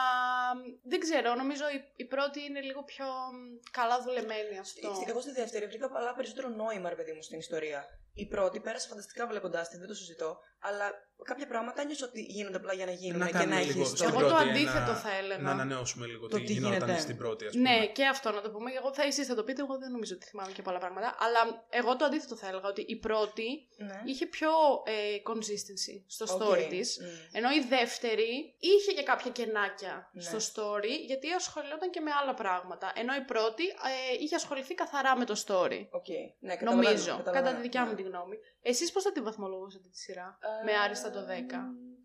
δεν 0.84 1.00
ξέρω, 1.00 1.36
νομίζω 1.36 1.64
η, 1.70 1.80
η 1.96 2.06
πρώτη 2.06 2.40
είναι 2.44 2.62
λίγο 2.62 2.84
πιο 2.84 3.06
μ, 3.06 3.36
καλά 3.72 4.02
δουλεμένη 4.02 4.60
αυτό. 4.60 5.04
Εγώ 5.08 5.22
στη 5.22 5.32
δεύτερη 5.32 5.66
βρήκα 5.66 5.90
πολλά 5.90 6.14
περισσότερο 6.14 6.48
νόημα, 6.50 6.90
ρε 6.90 6.96
παιδί 6.96 7.14
μου, 7.14 7.22
στην 7.22 7.40
ιστορία. 7.40 7.86
Η 8.24 8.26
πρώτη 8.26 8.60
πέρασε 8.60 8.88
φανταστικά 8.88 9.28
βλέποντάς 9.28 9.70
την, 9.70 9.80
δεν 9.80 9.88
το 9.88 9.94
συζητώ. 9.94 10.40
Αλλά 10.60 10.86
κάποια 11.24 11.48
πράγματα 11.48 11.84
νιώσα 11.84 12.06
ότι 12.06 12.22
γίνονται 12.22 12.58
απλά 12.62 12.74
για 12.74 12.86
να 12.86 12.92
γίνουν 12.92 13.20
Να 13.20 13.26
και 13.26 13.32
κάνουμε 13.32 13.56
να 13.56 13.62
λίγο 13.62 13.80
έχει 13.82 13.90
στην 13.90 13.94
ιστορία. 14.08 14.20
Εγώ 14.20 14.30
το 14.30 14.36
πρώτη 14.36 14.50
αντίθετο 14.50 14.92
ένα- 14.92 14.96
θα 15.06 15.12
έλεγα. 15.22 15.42
Να 15.42 15.52
ανανεώσουμε 15.52 16.06
λίγο 16.06 16.28
Το 16.28 16.38
τι 16.38 16.44
τι 16.44 16.54
γινόταν 16.54 16.78
γίνεται. 16.80 17.00
στην 17.00 17.18
πρώτη, 17.18 17.46
ας 17.46 17.52
πούμε. 17.54 17.70
Ναι, 17.70 17.88
και 17.88 18.06
αυτό 18.06 18.32
να 18.32 18.42
το 18.42 18.50
πούμε. 18.52 18.72
Εγώ 18.80 18.94
θα 18.94 19.04
εσείς 19.04 19.28
θα 19.28 19.36
το 19.36 19.44
πείτε, 19.44 19.62
εγώ 19.62 19.78
δεν 19.78 19.92
νομίζω 19.92 20.14
ότι 20.16 20.26
θυμάμαι 20.26 20.52
και 20.52 20.62
πολλά 20.62 20.78
πράγματα. 20.84 21.16
Αλλά 21.26 21.66
εγώ 21.70 21.96
το 21.96 22.06
αντίθετο 22.06 22.36
θα 22.36 22.48
έλεγα 22.48 22.68
ότι 22.68 22.82
η 22.82 22.96
πρώτη 22.96 23.48
Ναι. 23.78 24.02
είχε 24.06 24.26
πιο 24.26 24.50
ε, 24.86 24.94
consistency 25.30 25.96
στο 26.16 26.26
Οκ. 26.34 26.42
story 26.42 26.66
της. 26.70 27.00
Μμ. 27.02 27.36
Ενώ 27.38 27.50
η 27.60 27.62
δεύτερη 27.70 28.56
είχε 28.60 28.92
και 28.98 29.04
κάποια 29.04 29.32
κενάκια 29.32 30.10
Ναι. 30.14 30.22
στο 30.22 30.38
story, 30.38 30.94
γιατί 31.06 31.28
ασχολιόταν 31.32 31.90
και 31.90 32.00
με 32.00 32.12
άλλα 32.22 32.34
πράγματα. 32.34 32.92
Ενώ 32.96 33.14
η 33.16 33.22
πρώτη 33.32 33.64
ε, 33.68 34.14
είχε 34.24 34.36
ασχοληθεί 34.36 34.74
καθαρά 34.74 35.18
με 35.18 35.26
το 35.26 35.36
story. 35.46 35.80
Οκ. 36.00 36.08
Ναι, 36.40 36.56
καταλαβαίνω, 36.56 36.82
Νομίζω, 36.88 37.06
καταλαβαίνω. 37.06 37.46
κατά 37.46 37.56
τη 37.56 37.62
δικιά 37.62 37.82
μου 37.86 37.90
Ναι. 37.90 37.96
Τη 38.10 38.16
γνώμη. 38.18 38.36
Εσείς 38.62 38.92
πώς 38.92 39.04
θα 39.04 39.12
τη 39.12 39.22
βαθμολογούσατε 39.22 39.88
τη 39.92 39.98
σειρά, 39.98 40.38
με 40.66 40.72
άριστα 40.84 41.10
το 41.12 41.20
10. 41.20 41.30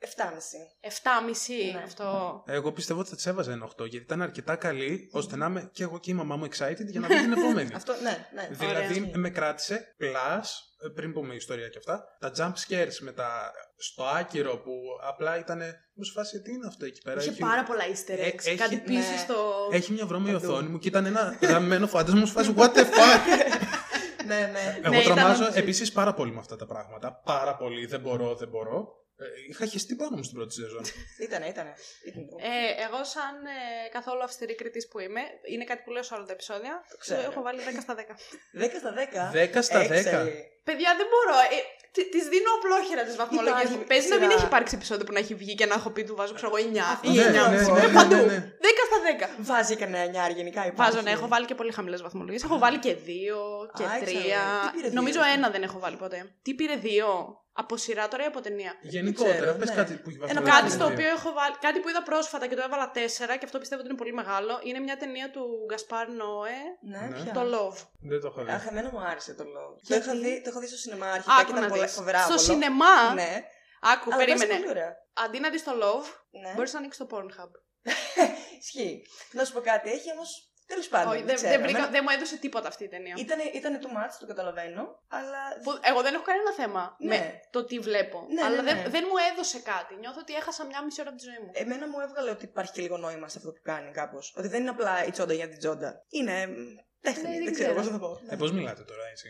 7,5. 0.05 0.09
7,5 0.81 1.73
Ναι. 1.73 1.83
αυτό. 1.85 2.43
Εγώ 2.47 2.73
πιστεύω 2.73 3.01
ότι 3.01 3.09
θα 3.11 3.17
τη 3.17 3.31
έβαζα 3.31 3.53
ένα 3.53 3.65
8 3.65 3.87
γιατί 3.87 4.05
ήταν 4.05 4.23
αρκετά 4.23 4.57
καλή 4.57 5.09
ώστε 5.13 5.37
να 5.37 5.47
είμαι 5.47 5.71
και 5.73 5.83
εγώ 5.83 5.99
και 5.99 6.11
η 6.11 6.15
μαμά 6.15 6.37
μου 6.37 6.45
excited 6.45 6.87
για 6.87 7.01
να 7.01 7.09
δω 7.09 7.15
την 7.15 7.33
επόμενη. 7.33 7.75
Αυτό, 7.81 7.93
ναι, 8.03 8.27
ναι. 8.35 8.49
δηλαδή 8.53 9.01
Ωραία. 9.01 9.19
με 9.19 9.31
κράτησε 9.31 9.95
plus, 10.01 10.45
ε, 10.85 10.89
πριν 10.95 11.13
πούμε 11.13 11.35
ιστορία 11.35 11.69
και 11.69 11.79
αυτά, 11.79 12.05
τα 12.21 12.33
jump 12.37 12.53
scares 12.69 12.97
με 13.01 13.13
τα, 13.13 13.53
στο 13.77 14.05
άκυρο 14.05 14.57
που 14.59 14.73
απλά 15.09 15.39
ήταν. 15.39 15.61
Μου 15.95 16.05
σου 16.05 16.13
φάση 16.13 16.43
τι 16.43 16.53
είναι 16.53 16.67
αυτό 16.67 16.85
εκεί 16.85 17.01
πέρα. 17.03 17.21
Είχε 17.21 17.31
έχει- 17.31 17.41
πάρα 17.41 17.63
πολλά 17.63 17.83
easter 17.83 18.19
Ε, 18.19 18.29
eggs. 18.29 18.47
έχει- 18.47 18.57
Κάτι 18.57 18.77
πίσω 18.77 19.11
ναι. 19.11 19.17
στο. 19.17 19.69
Έχει 19.73 19.93
μια 19.93 20.07
βρώμη 20.07 20.33
Παντού. 20.33 20.47
οθόνη 20.51 20.69
μου 20.69 20.79
και 20.79 20.89
ήταν 20.89 21.07
ένα 21.07 21.39
γραμμένο 21.43 21.87
φάντασμα. 21.87 22.21
Μου 22.21 22.27
σου 22.27 22.33
φάση 22.33 22.55
what 22.57 22.73
the 22.73 22.85
fuck; 22.97 23.21
Ναι, 24.41 24.47
ναι. 24.47 24.79
Εγώ 24.85 24.89
Ναι, 24.95 25.01
ήταν 25.03 25.17
τρομάζω 25.17 25.43
όντως. 25.45 25.57
επίσης 25.57 25.93
πάρα 25.93 26.15
πολύ 26.15 26.33
με 26.33 26.39
αυτά 26.39 26.57
τα 26.57 26.67
πράγματα. 26.67 27.21
Πάρα 27.25 27.57
πολύ. 27.57 27.87
Δεν 27.87 28.01
μπορώ, 28.01 28.35
δεν 28.35 28.49
μπορώ. 28.49 29.01
Ε, 29.17 29.25
είχα 29.51 29.67
χεστεί 29.67 29.95
πάνω 29.95 30.17
μου 30.17 30.23
στην 30.23 30.37
πρώτη 30.37 30.55
σεζόν. 30.55 30.83
Ήτανε, 31.27 31.47
ήτανε. 31.47 31.73
Ήτανε. 32.09 32.27
Ε, 32.51 32.83
εγώ, 32.87 33.05
σαν 33.05 33.35
ε, 33.45 33.89
καθόλου 33.93 34.23
αυστηρή 34.23 34.55
κριτής 34.55 34.89
που 34.89 34.99
είμαι, 34.99 35.21
είναι 35.53 35.65
κάτι 35.65 35.83
που 35.85 35.91
λέω 35.91 36.03
σε 36.03 36.15
όλα 36.15 36.25
τα 36.25 36.33
επεισόδια. 36.33 36.85
ξέρω. 36.99 37.21
Έχω 37.21 37.43
βάλει 37.43 37.61
10 37.77 37.79
στα 37.81 37.95
10. 37.95 38.01
10 38.63 38.69
στα 38.79 38.93
10. 39.53 39.59
10 39.59 39.59
στα 39.63 39.81
10. 39.89 40.27
Excellent. 40.63 40.69
Παιδιά, 40.69 40.91
δεν 41.01 41.07
μπορώ. 41.13 41.37
Ε, 41.57 41.59
Της 42.15 42.25
δίνω 42.33 42.51
απλόχερα 42.59 43.03
τι 43.09 43.13
βαθμολογίε 43.17 43.53
Υπάρχει 43.53 43.77
μου. 43.77 43.85
Παίζει 43.91 44.09
να 44.09 44.17
μην 44.17 44.25
σειρά. 44.29 44.37
έχει 44.39 44.45
υπάρξει 44.51 44.75
επεισόδιο 44.79 45.05
που 45.07 45.13
να 45.13 45.19
έχει 45.19 45.35
βγει 45.35 45.55
και 45.55 45.67
να 45.67 45.75
έχω 45.75 45.91
πει 45.91 46.05
του 46.05 46.15
βάζω, 46.17 46.35
ξέρω 46.35 46.51
εγώ, 46.57 46.69
9 46.73 46.79
Αυτό 46.95 47.11
ή 47.11 47.15
ναι, 47.15 47.25
9. 47.25 47.33
ναι, 47.33 47.41
ναι, 47.41 47.81
Ε, 47.81 47.87
ναι, 47.87 47.93
Παντού. 47.99 48.15
ναι, 48.15 48.23
10 48.23 48.29
ναι. 48.63 48.83
στα 48.89 49.29
10. 49.29 49.29
Βάζει 49.39 49.77
κανένα 49.77 50.05
νιάρι 50.11 50.33
γενικά 50.33 50.67
υπάρχει. 50.67 50.93
Βάζω, 50.93 51.03
ναι, 51.05 51.11
έχω 51.11 51.29
βάλει 51.29 51.47
και 51.47 51.55
πολύ 51.55 51.73
χαμηλές 51.73 52.03
βαθμολογίες. 52.03 52.43
Έχω 52.43 52.59
βάλει 52.59 52.79
και 52.79 52.93
2 52.95 52.99
και 53.77 53.85
Α, 53.85 53.89
3. 53.89 54.01
έξαλλο. 54.01 54.21
Τι 54.73 54.77
πήρε 54.77 54.89
δύο, 54.89 54.93
Νομίζω 55.01 55.21
αυτό; 55.21 55.33
ένα 55.37 55.51
δεν 55.51 55.63
έχω 55.63 55.79
βάλει 55.79 55.97
ποτέ. 55.97 56.19
Τι 56.43 56.55
πήρε 56.55 56.75
2. 56.83 56.87
Από 57.55 57.77
σειρά 57.77 58.09
τώρα 58.09 58.23
ή 58.23 58.27
από 58.27 58.41
ταινία; 58.41 58.73
Γενικότερα, 58.81 59.35
ξέρω, 59.37 59.53
πες 59.61 59.69
ναι. 59.69 59.75
κάτι 59.75 59.93
που 60.03 60.09
έχει 60.11 60.19
Ένα 60.19 60.41
βαθμολογία 60.41 60.51
Κάτι 60.53 60.61
Κάτι 60.61 60.71
στο 60.77 60.85
δύο. 60.87 60.95
οποίο 60.95 61.09
έχω 61.19 61.31
βάλει. 61.39 61.55
Κάτι 61.67 61.79
που 61.81 61.89
είδα 61.89 62.03
πρόσφατα 62.11 62.45
και 62.49 62.57
το 62.59 62.63
έβαλα 62.69 62.87
4 62.95 62.99
και 63.39 63.45
αυτό 63.49 63.59
πιστεύω 63.63 63.81
ότι 63.83 63.89
είναι 63.91 64.01
πολύ 64.03 64.13
μεγάλο. 64.21 64.53
Είναι 64.69 64.81
μια 64.87 64.97
ταινία 65.03 65.27
του 65.35 65.43
Γκασπάρ 65.69 66.07
Νόε. 66.21 66.59
Ναι, 66.93 66.99
Ναι. 67.11 67.17
πια. 67.23 67.33
Το 67.39 67.43
Love. 67.55 67.79
Δεν 68.11 68.19
το 68.23 68.27
έχω 68.31 68.41
δει. 68.45 68.51
Αχ, 68.57 68.65
εμένα 68.71 68.89
μου 68.93 69.01
άρεσε 69.11 69.33
το 69.41 69.45
λόγο. 69.57 69.73
Το 69.77 69.81
Γιατί; 69.89 70.03
είχα, 70.09 70.15
δει, 70.23 70.33
το 70.45 70.51
είχα 70.53 70.61
δει 70.61 70.67
στο 70.67 70.77
σινεμά 70.77 71.07
αρχικά 71.11 71.35
και 71.35 71.41
Άκου 71.41 71.51
ήταν 71.51 71.63
να 71.63 71.69
πολύ 71.69 71.83
δεις. 71.83 71.93
φοβερά 71.93 72.19
Στο 72.19 72.33
άβολο. 72.33 72.49
σινεμά; 72.49 73.15
Ναι. 73.15 73.33
Άκου, 73.93 74.09
Αλλά 74.13 74.17
πέρασε 74.25 74.37
περίμενε. 74.47 74.55
πολύ 74.59 74.69
ωραία. 74.71 74.93
Αντί 75.25 75.39
να 75.41 75.51
δει 75.51 75.63
το 75.63 75.73
Love, 75.83 76.07
Ναι. 76.43 76.53
μπορείς 76.55 76.73
να 76.73 76.79
ανοίξεις 76.79 77.07
το 77.07 77.17
Pornhub. 77.17 77.51
Ισχύει. 78.61 79.03
Να 79.33 79.45
σου 79.45 79.53
πω 79.53 79.61
κάτι, 79.61 79.91
έχει 79.91 80.11
όμως. 80.13 80.47
Τέλος 80.67 80.89
πάντων. 80.89 81.09
Όχι, 81.13 81.17
δεν 81.19 81.27
δεν, 81.27 81.37
ξέρω. 81.37 81.51
δεν, 81.53 81.61
βρήκα- 81.63 81.79
Εμένα- 81.79 81.93
δεν 81.93 82.03
μου 82.05 82.15
έδωσε 82.17 82.37
τίποτα 82.39 82.69
αυτή 82.69 82.85
η 82.85 82.89
ταινία. 82.89 83.15
Ήτανε, 83.19 83.43
ήτανε 83.43 83.79
too 83.83 83.87
much, 83.97 84.15
το 84.21 84.27
καταλαβαίνω, 84.27 84.83
αλλά. 85.09 85.41
Που 85.63 85.71
εγώ 85.83 86.03
δεν 86.03 86.15
έχω 86.15 86.23
κανένα 86.23 86.53
θέμα 86.53 86.97
Ναι. 86.99 87.09
με 87.19 87.41
το 87.51 87.65
τι 87.65 87.79
βλέπω. 87.79 88.27
Ναι, 88.35 88.43
αλλά 88.43 88.57
ναι, 88.57 88.63
δεν, 88.73 88.77
ναι. 88.83 88.89
δεν 88.89 89.05
μου 89.09 89.17
έδωσε 89.33 89.59
κάτι. 89.61 89.95
Νιώθω 89.95 90.19
ότι 90.21 90.35
έχασα 90.35 90.65
μια 90.67 90.85
μισή 90.85 91.01
ώρα 91.01 91.11
από 91.11 91.19
τη 91.19 91.25
ζωή 91.25 91.39
μου. 91.45 91.51
Εμένα 91.53 91.89
μου 91.89 92.01
έβγαλε 92.01 92.31
ότι 92.31 92.45
υπάρχει 92.45 92.73
και 92.73 92.81
λίγο 92.81 92.97
νόημα 92.97 93.29
σε 93.29 93.39
αυτό 93.39 93.51
που 93.53 93.61
κάνει 93.63 93.91
κάπως. 93.91 94.35
Ότι 94.39 94.49
δεν 94.49 94.61
είναι 94.61 94.71
απλά 94.71 95.05
η 95.05 95.11
τσόντα 95.11 95.35
για 95.35 95.49
την 95.49 95.59
τσόντα. 95.59 96.05
Είναι. 96.09 96.49
Μ, 97.03 97.07
Τέχνη, 97.09 97.23
Ναι, 97.23 97.35
δεν 97.35 97.45
δεν 97.45 97.53
ξέρω 97.53 97.73
ξέρω. 97.75 97.75
πώ 97.75 97.83
θα 97.93 97.99
το 97.99 98.07
πω. 98.07 98.21
Ε, 98.33 98.37
πώς 98.37 98.53
μιλάτε 98.53 98.83
τώρα, 98.83 99.03
έτσι. 99.13 99.27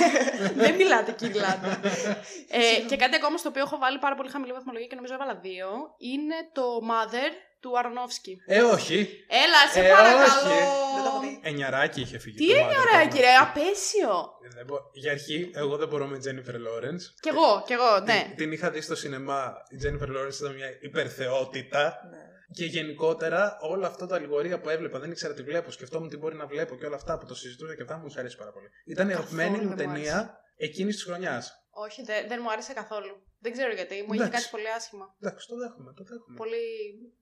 δεν 0.62 0.74
μιλάτε, 0.74 1.12
κυριλάτε. 1.12 1.68
ε, 2.58 2.80
και 2.88 2.96
κάτι 2.96 3.14
ακόμα 3.16 3.36
στο 3.36 3.48
οποίο 3.48 3.62
έχω 3.62 3.78
βάλει 3.78 3.98
πάρα 3.98 4.14
πολύ 4.14 4.30
χαμηλή 4.30 4.52
βαθμολογία 4.52 4.86
και 4.88 4.94
νομίζω 4.94 5.14
έβαλα 5.14 5.34
δύο 5.42 5.68
είναι 5.98 6.34
το 6.52 6.62
Mother 6.90 7.30
του 7.60 7.78
Αρνόφσκι. 7.78 8.36
ε, 8.46 8.62
όχι. 8.62 9.24
Έλα, 9.44 9.60
σε 9.72 9.80
Ε, 9.80 9.90
παρακαλώ. 9.92 10.22
όχι. 10.22 10.58
Δεν 10.94 11.02
το 11.04 11.08
έχω 11.08 11.20
δει. 11.20 11.40
Εννιαράκι 11.42 12.00
είχε 12.00 12.18
φύγει. 12.18 12.36
Τι 12.36 12.46
το 12.46 12.58
εννιαράκι, 12.58 13.16
Mother, 13.18 13.20
ρε, 13.26 13.34
το 13.38 13.42
απέσιο. 13.46 14.12
Ε, 14.44 14.48
δεν 14.56 14.64
μπο- 14.66 14.80
Για 14.92 15.10
αρχή, 15.12 15.50
εγώ 15.54 15.76
δεν 15.76 15.88
μπορώ 15.88 16.06
με 16.06 16.16
Jennifer 16.24 16.54
Lawrence. 16.66 17.04
Κι 17.20 17.28
εγώ, 17.28 17.62
κι 17.66 17.72
εγώ, 17.72 18.00
ναι. 18.00 18.22
Την, 18.26 18.36
την 18.36 18.52
είχα 18.52 18.70
δει 18.70 18.80
στο 18.80 18.94
σινεμά. 18.96 19.54
Η 19.70 19.76
Jennifer 19.82 20.08
Lawrence 20.16 20.34
ήταν 20.40 20.54
μια 20.54 20.68
υπερθεότητα. 20.80 21.82
Ναι. 22.10 22.18
Και 22.52 22.64
γενικότερα 22.64 23.58
όλο 23.60 23.86
αυτό 23.86 24.06
το 24.06 24.14
αλληγορία 24.14 24.60
που 24.60 24.68
έβλεπα, 24.68 24.98
δεν 24.98 25.10
ήξερα 25.10 25.34
τι 25.34 25.42
βλέπω. 25.42 25.70
Σκεφτόμουν 25.70 26.08
τι 26.08 26.16
μπορεί 26.16 26.36
να 26.36 26.46
βλέπω 26.46 26.76
και 26.76 26.86
όλα 26.86 26.96
αυτά 26.96 27.18
που 27.18 27.26
το 27.26 27.34
συζητούσα 27.34 27.74
και 27.74 27.82
αυτά 27.82 27.96
μου 27.96 28.06
είχε 28.06 28.18
αρέσει 28.18 28.36
πάρα 28.36 28.52
πολύ. 28.52 28.68
Ήταν 28.84 29.08
η 29.08 29.12
Καθόλου 29.12 29.40
αγαπημένη 29.40 29.64
μου 29.64 29.76
δεν 29.76 29.88
μου 29.88 29.94
ταινία 29.94 30.38
εκείνης 30.56 30.94
της 30.94 31.04
χρονιάς. 31.04 31.52
Όχι, 31.70 32.02
δεν, 32.02 32.28
δεν 32.28 32.38
μου 32.42 32.50
άρεσε 32.50 32.72
καθόλου. 32.72 33.22
Δεν 33.44 33.52
ξέρω 33.56 33.72
γιατί. 33.80 33.96
Μου 34.06 34.12
είχε 34.14 34.22
Εντάξει. 34.22 34.36
κάτι 34.38 34.48
πολύ 34.54 34.68
άσχημα. 34.78 35.06
Εντάξει, 35.20 35.48
το 35.50 35.56
δέχομαι, 35.62 35.90
το 35.98 36.04
δέχομαι. 36.10 36.36
Πολύ. 36.42 36.64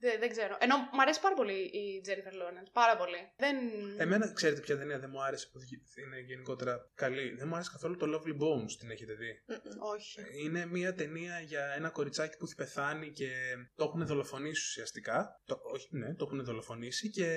Δεν, 0.04 0.14
δεν 0.22 0.30
ξέρω. 0.35 0.54
Ενώ 0.66 0.76
μου 0.94 1.02
αρέσει 1.04 1.20
πάρα 1.26 1.35
πολύ 1.40 1.58
η 1.80 1.85
Jennifer 2.06 2.35
Lawrence. 2.40 2.70
Πάρα 2.80 2.96
πολύ. 2.96 3.20
Δεν. 3.44 3.56
Εμένα, 4.04 4.32
ξέρετε 4.32 4.61
ποια 4.61 4.76
ταινία 4.78 4.98
δεν 4.98 5.11
μου 5.12 5.22
άρεσε 5.22 5.46
που 5.52 5.58
είναι 6.02 6.18
γενικότερα 6.30 6.74
καλή. 6.94 7.35
Δεν 7.38 7.46
μου 7.48 7.54
άρεσε 7.54 7.70
καθόλου 7.72 7.96
το 7.96 8.06
Lovely 8.12 8.37
Bones, 8.42 8.72
την 8.78 8.90
έχετε 8.90 9.14
δει; 9.14 9.32
Μμμ. 9.46 9.82
Όχι. 9.94 10.20
Είναι 10.44 10.66
μια 10.66 10.94
ταινία 10.94 11.40
για 11.40 11.64
ένα 11.76 11.88
κοριτσάκι 11.88 12.37
που 12.37 12.44
έχει 12.44 12.54
πεθάνει 12.54 13.11
και 13.11 13.30
το 13.74 13.85
έχουν 13.85 14.06
δολοφονήσει 14.06 14.62
ουσιαστικά. 14.70 15.40
Το, 15.44 15.61
όχι, 15.74 15.88
ναι, 15.90 16.14
το 16.14 16.24
έχουν 16.24 16.44
δολοφονήσει 16.44 17.11
και 17.11 17.28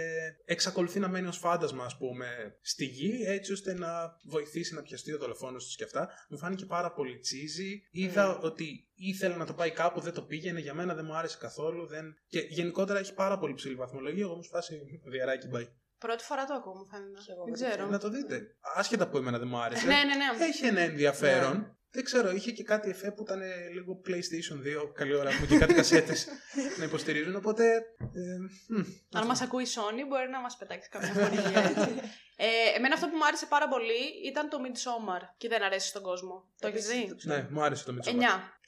εξακολουθεί 0.45 0.99
να 0.99 1.07
μένει 1.07 1.27
ως 1.27 1.37
φάντασμα, 1.37 1.85
ας 1.85 1.97
πούμε, 1.97 2.57
στη 2.61 2.85
γη, 2.85 3.23
έτσι 3.25 3.51
ώστε 3.51 3.73
να 3.73 4.19
βοηθήσει 4.23 4.73
να 4.73 4.81
πιαστεί 4.81 5.13
ο 5.13 5.17
δολοφόνος 5.17 5.67
του 5.67 5.75
και 5.77 5.83
αυτά. 5.83 6.09
Μου 6.29 6.37
φάνηκε 6.37 6.65
πάρα 6.65 6.91
πολύ 6.91 7.19
τσίζι. 7.19 7.87
Είδα 7.91 8.37
ότι 8.37 8.74
ήθελε 8.95 9.35
να 9.35 9.45
το 9.45 9.53
πάει 9.53 9.71
κάπου, 9.71 9.99
δεν 9.99 10.13
το 10.13 10.21
πήγαινε. 10.21 10.59
Για 10.59 10.73
μένα 10.73 10.93
δεν 10.93 11.05
μου 11.05 11.15
άρεσε 11.15 11.37
καθόλου. 11.39 11.85
Δεν... 11.87 12.15
Και 12.27 12.39
γενικότερα 12.39 12.99
έχει 12.99 13.13
πάρα 13.13 13.37
πολύ 13.37 13.53
ψηλή 13.53 13.75
βαθμολογία. 13.75 14.23
Εγώ 14.23 14.35
μου 14.35 14.43
φάση 14.43 14.81
διαράκι 15.05 15.47
μπай. 15.47 15.75
Πρώτη 15.97 16.23
φορά 16.23 16.45
το 16.45 16.53
ακούω, 16.53 16.73
μου 16.75 16.85
φαίνεται. 16.85 17.19
Κι 17.25 17.31
εγώ 17.31 17.43
Δεν 17.43 17.53
δεν 17.55 17.69
ξέρω. 17.69 17.89
Να 17.89 17.99
το 17.99 18.09
δείτε. 18.09 18.41
Άσχετα 18.75 19.07
που 19.09 19.17
εμένα 19.17 19.37
δεν 19.39 19.47
μου 19.47 19.57
άρεσε. 19.57 19.85
Ναι, 19.85 19.93
ναι, 19.93 20.15
ναι. 20.15 20.45
Έχει 20.45 20.65
ένα 20.65 20.79
ενδιαφέρον. 20.79 21.77
Δεν 21.95 22.03
ξέρω, 22.03 22.31
είχε 22.31 22.51
και 22.51 22.63
κάτι 22.63 22.89
εφέ 22.89 23.11
που 23.11 23.21
ήταν 23.21 23.41
ε, 23.41 23.69
λίγο 23.73 24.01
PlayStation 24.07 24.83
2. 24.85 24.91
Καλή 24.93 25.15
ώρα 25.15 25.29
που 25.39 25.45
και 25.45 25.57
κάτι 25.57 25.73
κασέτες 25.73 26.27
να 26.79 26.83
υποστηρίζουν. 26.83 27.35
Οπότε. 27.35 27.63
Ε, 27.99 28.37
μ, 28.67 28.75
Αν 28.77 28.85
αυτό. 29.13 29.27
μας 29.27 29.41
ακούει 29.41 29.63
η 29.63 29.67
Sony, 29.75 30.07
μπορεί 30.09 30.29
να 30.29 30.41
μας 30.41 30.57
πετάξει 30.57 30.89
καμιά 30.89 31.13
χορηγία 31.13 31.59
έτσι. 31.59 31.93
ε, 32.35 32.47
εμένα 32.77 32.93
αυτό 32.93 33.07
που 33.07 33.15
μου 33.15 33.25
άρεσε 33.25 33.45
πάρα 33.45 33.67
πολύ 33.67 34.01
ήταν 34.25 34.49
το 34.49 34.57
Midsommar 34.65 35.21
και 35.37 35.47
δεν 35.47 35.63
αρέσει 35.63 35.87
στον 35.87 36.01
κόσμο. 36.01 36.49
Το 36.59 36.67
έχεις 36.67 36.85
Επίσης, 36.89 37.01
δει; 37.03 37.09
το 37.09 37.15
ξέρω. 37.15 37.35
Ναι, 37.35 37.47
μου 37.49 37.63
άρεσε 37.63 37.83
το 37.85 37.93
Midsommar. 37.97 38.09
9. 38.09 38.13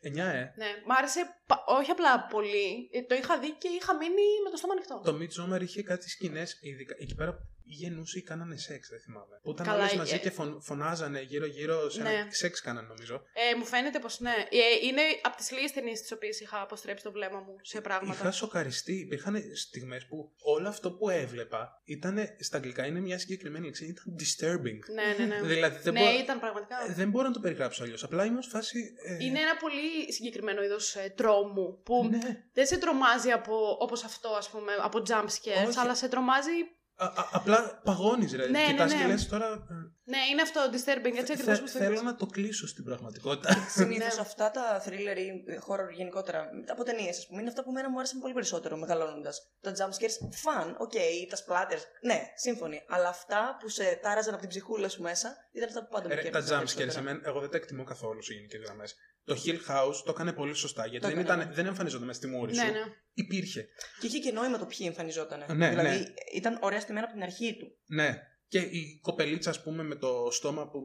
9, 0.02 0.18
ε. 0.18 0.54
Ναι, 0.56 0.68
μ' 0.86 0.92
άρεσε 0.98 1.22
πα- 1.48 1.64
όχι 1.68 1.92
απλά 1.92 2.26
πολύ. 2.26 2.90
Ε, 2.92 3.02
το 3.04 3.16
είχα 3.16 3.40
δει 3.40 3.52
και 3.52 3.68
είχα 3.68 3.96
μείνει 3.96 4.28
με 4.44 4.50
το 4.50 4.58
στόμα 4.58 4.74
ανοιχτό. 4.74 5.02
Το 5.04 5.18
Midsommar 5.22 5.62
είχε 5.62 5.84
κάτι 5.84 6.10
σκηνές, 6.10 6.58
ειδικά 6.62 6.96
εκεί 7.00 7.16
πέρα 7.16 7.40
γεννούσε 7.68 8.18
ή 8.20 8.22
κάνανε 8.22 8.58
σεξ, 8.58 8.90
δεν 8.90 9.00
θυμάμαι. 9.00 9.40
Που 9.44 9.52
ήταν 9.52 9.66
Καλά, 9.66 9.80
όλες 9.80 9.94
ε, 9.94 9.98
μαζί 9.98 10.14
ε. 10.16 10.18
και 10.18 10.30
φων, 10.30 10.62
φωνάζανε 10.62 11.22
γύρω-γύρω 11.22 11.90
σε 11.90 12.02
Ναι. 12.02 12.10
ένα 12.14 12.28
σεξ 12.32 12.62
κάνανε 12.62 12.88
νομίζω. 12.88 13.16
Ε, 13.34 13.56
μου 13.58 13.66
φαίνεται 13.66 14.00
πως 14.00 14.20
ναι. 14.20 14.34
Ε, 14.50 14.88
είναι 14.88 15.02
από 15.22 15.38
τις 15.38 15.52
λίγες 15.52 15.72
ταινίες 15.72 16.02
τις 16.02 16.12
οποίες 16.12 16.40
είχα 16.40 16.62
αποστρέψει 16.62 17.04
το 17.04 17.12
βλέμμα 17.12 17.40
μου 17.40 17.56
σε 17.62 17.82
πράγματα. 17.82 18.14
Είχα 18.20 18.32
σοκαριστεί. 18.32 18.94
Υπήρχαν 18.94 19.36
στιγμές 19.56 20.06
που 20.06 20.32
όλο 20.42 20.68
αυτό 20.68 20.92
που 20.92 21.10
έβλεπα 21.10 21.82
ήταν. 21.84 22.18
Στα 22.40 22.58
αγγλικά 22.58 22.86
είναι 22.86 23.00
μια 23.00 23.20
συγκεκριμένη 23.20 23.66
λέξη. 23.66 23.86
Ήταν 23.86 24.16
disturbing. 24.20 24.80
Ναι, 24.94 25.26
ναι, 25.26 25.36
ναι. 25.36 25.48
Δηλαδή 25.48 25.80
δεν, 25.84 25.94
ναι, 25.94 26.00
μπορώ, 26.00 26.20
ήταν 26.20 26.40
πραγματικά. 26.40 26.76
ε, 26.90 26.94
δεν 26.94 27.10
μπορώ 27.10 27.28
να 27.28 27.34
το 27.34 27.40
περιγράψω 27.40 27.84
αλλιώς. 27.84 28.04
Απλά 28.04 28.26
είμαι 28.26 28.38
ως 28.38 28.48
φάση. 28.48 28.94
ε, 29.06 29.24
Είναι 29.26 29.40
ένα 29.40 29.56
πολύ 29.58 30.14
συγκεκριμένο 30.14 30.64
είδος 30.64 30.96
ε, 30.96 31.14
τρόμου 31.18 31.82
που 31.84 32.08
Ναι. 32.10 32.44
δεν 32.54 32.66
σε 32.66 32.78
τρομάζει 32.78 33.32
από, 33.32 33.78
όπως 33.80 34.04
αυτό, 34.04 34.30
ας 34.30 34.50
πούμε, 34.50 34.72
από 34.82 35.02
jump 35.10 35.26
scares, 35.26 35.68
Όχι. 35.68 35.80
αλλά 35.80 35.96
σε 35.96 36.08
τρομάζει... 36.08 36.52
Α, 36.98 37.06
α, 37.06 37.30
απλά 37.32 37.80
παγώνεις, 37.84 38.34
ρε. 38.34 38.50
Ναι, 38.50 38.60
ναι, 38.60 38.66
Κοιτάς 38.68 38.94
ναι. 38.94 39.00
και 39.00 39.08
λες 39.08 39.28
τώρα. 39.28 39.68
Ε, 40.08 40.12
Ναι, 40.12 40.18
είναι 40.32 40.42
αυτό, 40.42 40.62
disturbing, 40.74 41.16
έτσι 41.22 41.26
θε- 41.26 41.32
ακριβώς 41.40 41.60
που 41.60 41.66
το 41.66 41.72
θέλω 41.72 41.92
είπες. 41.92 42.02
να 42.02 42.16
το 42.16 42.26
κλείσω 42.26 42.68
στην 42.68 42.84
πραγματικότητα. 42.84 43.68
Συνήθως 43.70 44.16
Ναι. 44.16 44.22
αυτά 44.22 44.52
τα 44.52 44.84
thriller 44.86 45.18
ή 45.18 45.28
horror 45.68 45.90
γενικότερα, 45.96 46.50
από 46.68 46.84
ταινίες, 46.84 47.18
ας 47.18 47.28
πούμε, 47.28 47.40
είναι 47.42 47.50
αυτά 47.50 47.64
που 47.64 47.72
εμένα 47.72 47.90
μου 47.90 47.98
άρεσαν 47.98 48.20
πολύ 48.20 48.34
περισσότερο 48.34 48.78
μεγαλώνοντας. 48.78 49.52
Τα 49.62 49.72
jump 49.78 49.92
scares, 49.98 50.18
fun, 50.44 50.68
οκ, 50.78 50.94
τα 51.30 51.38
splatters, 51.44 51.84
ναι, 52.02 52.20
σύμφωνοι. 52.36 52.84
Αλλά 52.88 53.08
αυτά 53.10 53.58
που 53.60 53.70
σε 53.70 54.00
τάραζαν 54.02 54.32
από 54.34 54.42
την 54.42 54.50
ψυχούλα 54.50 54.90
σου 54.90 55.02
μέσα 55.02 55.36
ήταν 55.52 55.68
αυτά 55.68 55.82
που 55.84 55.90
πάντα 55.92 56.08
μου 56.08 56.16
Ρε, 56.16 56.22
τα 56.22 56.30
κέρδισαν 56.30 56.60
jump 56.60 56.62
scares, 56.64 56.76
περισσότερα. 56.76 57.10
εμένα, 57.10 57.28
εγώ 57.30 57.40
δεν 57.40 57.50
τα 57.50 57.58
εκτιμώ 57.58 57.84
καθόλου 57.84 58.22
σε 58.24 58.34
γενικές 58.34 58.62
γραμμές. 58.62 58.96
Το 59.24 59.38
Hill 59.46 59.72
House 59.72 59.96
το 60.06 60.12
έκανε 60.12 60.34
πολύ 60.34 60.54
σωστά 60.54 60.86
γιατί 60.88 61.06
Το 61.06 61.12
δεν, 61.12 61.20
έκανε, 61.20 61.34
ήταν, 61.42 61.48
ναι. 61.50 61.56
δεν 61.56 61.66
εμφανίζονταν 61.66 62.08
μέσα 62.08 62.20
στη 62.20 62.28
μούρη 62.28 62.56
Ναι, 62.56 62.64
σου. 62.64 62.72
ναι. 62.72 62.80
Υπήρχε. 63.14 63.68
Και 64.00 64.08
είχε 64.08 64.20
και 64.20 64.32
νόημα 64.32 64.58
το 64.58 64.66
ποιοι 64.66 64.86
εμφανιζόταν. 64.90 65.44
Ναι, 65.56 65.70
δηλαδή 65.70 65.88
ναι. 66.00 66.04
ήταν 66.34 66.58
ωραία 66.62 66.80
στημένα 66.80 67.06
από 67.06 67.14
την 67.14 67.24
αρχή 67.24 67.58
του. 67.60 67.68
Ναι. 67.86 68.22
Και 68.48 68.60
η 68.60 69.00
κοπελίτσα, 69.02 69.50
ας 69.50 69.62
πούμε, 69.64 69.84
με 69.84 69.96
το 69.96 70.28
στόμα 70.32 70.70
που. 70.70 70.80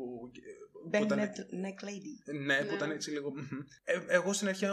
που 0.73 0.91
Ben 0.93 1.03
ήταν- 1.03 1.19
Neck- 1.19 1.55
Neck 1.67 1.89
Lady. 1.89 2.35
Ναι, 2.45 2.59
που 2.59 2.65
Ναι. 2.67 2.73
ήταν 2.75 2.91
έτσι 2.91 3.11
λίγο. 3.11 3.31
μμμ. 3.31 3.59
Ε, 3.85 4.01
εγώ 4.09 4.33
στην 4.33 4.49
αρχή 4.49 4.65
ε, 4.65 4.73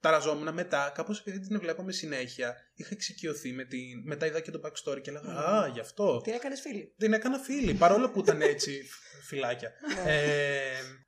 ταραζόμουν 0.00 0.54
μετά, 0.54 0.92
κάπως 0.94 1.20
επειδή 1.20 1.40
την 1.40 1.58
βλέπαμε 1.60 1.92
συνέχεια. 1.92 2.54
Είχα 2.74 2.88
εξοικειωθεί 2.92 3.52
με 3.52 3.64
την. 3.64 4.02
Μετά 4.04 4.26
είδα 4.26 4.40
και 4.40 4.50
το 4.50 4.60
backstory 4.64 5.00
και 5.02 5.10
έλεγα 5.10 5.32
Α, 5.32 5.66
γι' 5.68 5.80
αυτό. 5.80 6.20
Τι 6.24 6.30
έκανες 6.30 6.60
φίλη. 6.60 6.94
Την 6.98 7.12
έκανα 7.12 7.38
φίλη, 7.38 7.74
παρόλο 7.74 8.10
που 8.10 8.18
ήταν 8.20 8.40
έτσι 8.42 8.82
φ- 8.82 9.24
φυλάκια. 9.26 9.70
Ναι. 10.04 10.12
ε, 10.12 10.60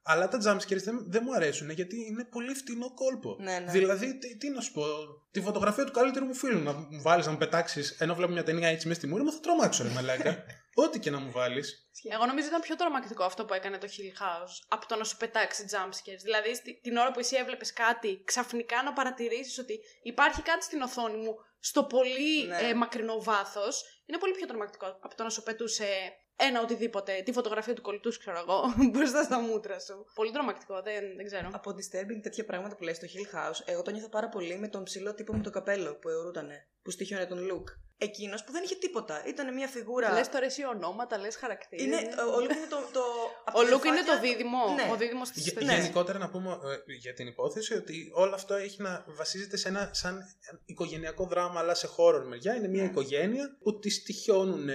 αλλά 0.03 0.29
τα 0.29 0.39
jumpscares 0.45 0.83
δεν, 0.83 1.05
δεν 1.11 1.23
μου 1.25 1.35
αρέσουν 1.35 1.71
γιατί 1.71 1.97
είναι 2.11 2.25
πολύ 2.25 2.55
φτηνό 2.55 2.95
κόλπο. 2.95 3.37
Ναι, 3.41 3.59
ναι. 3.59 3.71
Δηλαδή, 3.73 4.19
τι, 4.19 4.37
τι 4.37 4.51
να 4.51 4.61
σου 4.61 4.73
πω, 4.73 4.83
τη 5.31 5.41
φωτογραφία 5.41 5.85
του 5.85 5.93
καλύτερου 5.93 6.25
μου 6.25 6.35
φίλου 6.35 6.63
να 6.63 6.73
μου 6.73 6.87
βάλεις 7.03 7.27
να 7.27 7.33
μου 7.33 7.39
πετάξεις 7.39 7.91
ενώ 7.91 8.15
βλέπω 8.15 8.33
μια 8.33 8.43
ταινία 8.43 8.69
έτσι 8.69 8.87
μέσα 8.89 9.01
στη 9.01 9.09
μούρη 9.09 9.23
μου, 9.23 9.33
θα 9.33 9.41
τρομάξω 9.41 9.83
ρε 9.83 9.89
μαλάκα. 9.89 10.37
Ό,τι 10.85 10.99
και 10.99 11.11
να 11.11 11.19
μου 11.19 11.31
βάλεις. 11.31 11.89
Εγώ 12.11 12.27
νομίζω 12.27 12.47
ήταν 12.47 12.61
πιο 12.61 12.77
τρομακτικό 12.77 13.25
αυτό 13.25 13.45
που 13.45 13.55
έκανε 13.55 13.79
το 13.79 13.87
Hill 13.95 14.23
House 14.23 14.53
από 14.69 14.87
το 14.87 14.97
να 14.97 15.05
σου 15.05 15.17
πετάξει 15.17 15.65
jump 15.73 15.89
scares. 15.99 16.21
Δηλαδή, 16.23 16.55
στη- 16.55 16.81
την 16.81 16.97
ώρα 16.97 17.11
που 17.11 17.19
εσύ 17.19 17.37
έβλεπες 17.37 17.73
κάτι, 17.73 18.23
ξαφνικά 18.25 18.83
να 18.83 18.93
παρατηρήσεις 18.93 19.59
ότι 19.59 19.81
υπάρχει 20.03 20.43
κάτι 20.43 20.65
στην 20.65 20.81
οθόνη 20.83 21.17
μου 21.17 21.35
στο 21.61 21.85
πολύ 21.85 22.47
Ναι. 22.47 22.59
ε, 22.69 22.75
μακρινό 22.75 23.23
βάθος, 23.23 24.03
είναι 24.07 24.19
πολύ 24.19 24.33
πιο 24.33 24.47
τρομακτικό 24.47 24.87
από 25.01 25.15
το 25.17 25.23
να 25.23 25.31
σου 25.31 25.43
πετούσε 25.43 25.87
ένα 26.37 26.61
οτιδήποτε, 26.61 27.23
τη 27.25 27.33
φωτογραφία 27.33 27.75
του 27.75 27.83
κολλητούς, 27.83 28.15
σου, 28.15 28.21
ξέρω 28.21 28.39
εγώ, 28.39 28.63
μπροστά 28.93 29.23
στα 29.23 29.39
μούτρα 29.41 29.81
σου. 29.81 30.05
Πολύ 30.15 30.31
τρομακτικό, 30.33 30.83
δεν, 30.83 31.17
δεν 31.17 31.27
ξέρω. 31.27 31.49
Από 31.53 31.71
disturbing 31.71 32.21
τέτοια 32.23 32.45
πράγματα 32.45 32.77
που 32.77 32.83
λέει 32.83 32.95
στο 32.95 33.07
Hill 33.13 33.37
House, 33.37 33.61
εγώ 33.65 33.83
το 33.83 33.91
νιώθω 33.91 34.09
πάρα 34.09 34.29
πολύ 34.29 34.59
με 34.59 34.69
τον 34.69 34.83
ψηλό 34.85 35.15
τύπο 35.15 35.33
με 35.35 35.43
το 35.43 35.51
καπέλο 35.51 35.95
που 35.97 36.09
αιωρούτανε, 36.09 36.69
που 36.83 36.91
στοιχιώνε 36.91 37.27
τον 37.27 37.39
look. 37.51 37.65
Εκείνος 37.99 38.45
που 38.45 38.53
δεν 38.53 38.63
είχε 38.63 38.75
τίποτα. 38.75 39.25
Ήταν 39.27 39.55
μια 39.55 39.69
φιγούρα. 39.69 40.13
Λες 40.13 40.29
τώρα 40.29 40.45
εσύ 40.45 40.65
ονόματα, 40.65 41.19
λες 41.19 41.37
χαρακτήρε. 41.37 41.83
Είναι, 41.83 41.97
ο, 41.97 42.35
ο 42.35 42.41
Λουκ 42.41 42.51
είναι 42.51 42.67
το. 42.71 42.77
το 42.93 43.03
από 43.45 43.59
Ο 43.59 43.63
τα 43.63 43.71
Λουκ 43.71 43.85
είναι 43.85 43.93
αδελφάκια- 43.99 44.15
το 44.15 44.21
δίδυμο. 44.21 44.75
Ναι. 44.75 44.89
Ο 44.93 44.97
δίδυμος 44.97 45.31
της 45.31 45.43
Γε- 45.45 45.55
ταινίας. 45.59 45.75
Γενικότερα 45.77 46.19
να 46.19 46.29
πούμε 46.31 46.51
ε, 46.87 46.93
για 46.93 47.13
την 47.15 47.27
υπόθεση 47.27 47.75
ότι 47.75 48.11
όλο 48.15 48.35
αυτό 48.35 48.55
έχει 48.55 48.83
να 48.83 49.05
βασίζεται 49.09 49.57
σε 49.57 49.69
ένα 49.69 49.91
σαν 49.93 50.23
οικογενειακό 50.65 51.27
δράμα 51.27 51.61
αλλά 51.61 51.75
σε 51.75 51.89
horror 51.97 52.23
μεριά. 52.27 52.55
Είναι 52.55 52.69
μια 52.69 52.83
Ναι. 52.83 52.89
οικογένεια 52.89 53.57
που 53.63 53.79
τη 53.79 54.03
τυχιώνουν 54.03 54.69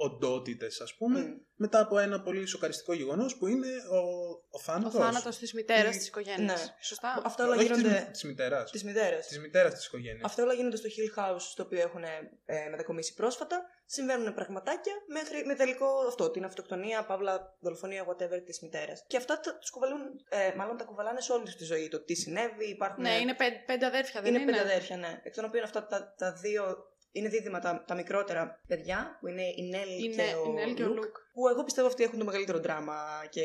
οντότητες, 0.00 0.80
ας 0.80 0.94
πούμε, 0.94 1.20
Μμ. 1.20 1.32
μετά 1.56 1.80
από 1.80 1.98
ένα 1.98 2.20
πολύ 2.22 2.46
σοκαριστικό 2.46 2.92
γεγονός 2.92 3.36
που 3.36 3.46
είναι 3.46 3.66
ο, 3.90 3.96
ο 3.96 4.42
Ο 4.50 4.58
θάνατος. 4.58 4.94
θάνατο 4.94 5.28
της 5.28 5.52
μητέρας 5.52 5.94
Η- 5.94 5.98
της 5.98 6.06
οικογένειας. 6.08 6.60
ναι. 6.66 6.74
Σωστά. 6.80 7.22
Αυτά 7.24 7.44
όλα 7.44 7.54
Όχι 7.56 7.64
γίνονται. 7.64 8.08
της 8.12 8.24
μητέρας. 8.24 8.70
Της 8.70 8.84
μητέρας. 8.84 9.26
Της 9.26 9.38
μητέρας 9.38 9.74
της 9.74 9.86
οικογένειας. 9.86 10.24
Αυτά 10.24 10.42
όλα 10.42 10.52
γίνονται 10.52 10.76
στο 10.76 10.88
Hill 10.96 11.18
House, 11.18 11.40
στο 11.40 11.62
οποίο 11.62 11.78
έχουν 11.80 12.02
ε, 12.04 12.68
μετακομίσει 12.70 13.14
πρόσφατα. 13.14 13.62
Συμβαίνουν 13.86 14.34
πραγματάκια 14.34 14.92
μέχρι 15.06 15.44
με 15.46 15.54
τελικό 15.54 15.86
αυτό, 16.08 16.30
την 16.30 16.44
αυτοκτονία, 16.44 17.04
παύλα, 17.06 17.56
δολοφονία, 17.60 18.04
whatever 18.08 18.42
της 18.44 18.60
μητέρας. 18.60 19.04
Και 19.06 19.16
αυτά 19.16 19.40
τα, 19.40 19.58
τους 19.58 19.70
κουβαλούν, 19.70 20.00
ε, 20.28 20.52
μάλλον 20.56 20.76
τα 20.76 20.84
κουβαλάνε 20.84 21.20
σε 21.20 21.32
όλη 21.32 21.44
τους 21.44 21.56
τη 21.56 21.64
ζωή. 21.64 21.88
Το 21.88 22.00
τι 22.00 22.14
συνέβη, 22.14 22.68
υπάρχουν. 22.68 23.02
Ναι, 23.02 23.18
είναι 23.18 23.34
πέντε, 23.34 23.62
πέντε 23.66 23.86
αδέρφια, 23.86 24.20
δεν 24.22 24.34
είναι 24.34 24.42
είναι; 24.42 24.52
πέντε 24.52 24.64
αδέρφια, 24.64 24.96
ναι. 24.96 25.20
Εκ 25.24 25.34
των 25.34 25.44
οποίων 25.44 25.64
αυτά 25.64 25.86
τα, 25.86 26.14
τα 26.18 26.32
δύο 26.32 26.76
είναι 27.12 27.28
δίδυμα 27.28 27.58
τα, 27.58 27.84
τα 27.86 27.94
μικρότερα 27.94 28.60
παιδιά, 28.66 29.16
που 29.20 29.26
είναι 29.28 29.42
η 29.42 29.62
Νέλ 29.68 29.88
Είναι 30.04 30.14
και 30.22 30.34
ο 30.34 30.44
η 30.46 30.52
Νέλ 30.52 30.74
και 30.74 30.82
ο 30.82 30.86
Λουκ. 30.86 30.96
Λουκ. 30.96 31.16
Που 31.32 31.48
εγώ 31.48 31.64
πιστεύω 31.64 31.86
αυτοί 31.86 32.02
έχουν 32.02 32.18
το 32.18 32.24
μεγαλύτερο 32.24 32.58
δράμα 32.58 32.96
και 33.30 33.42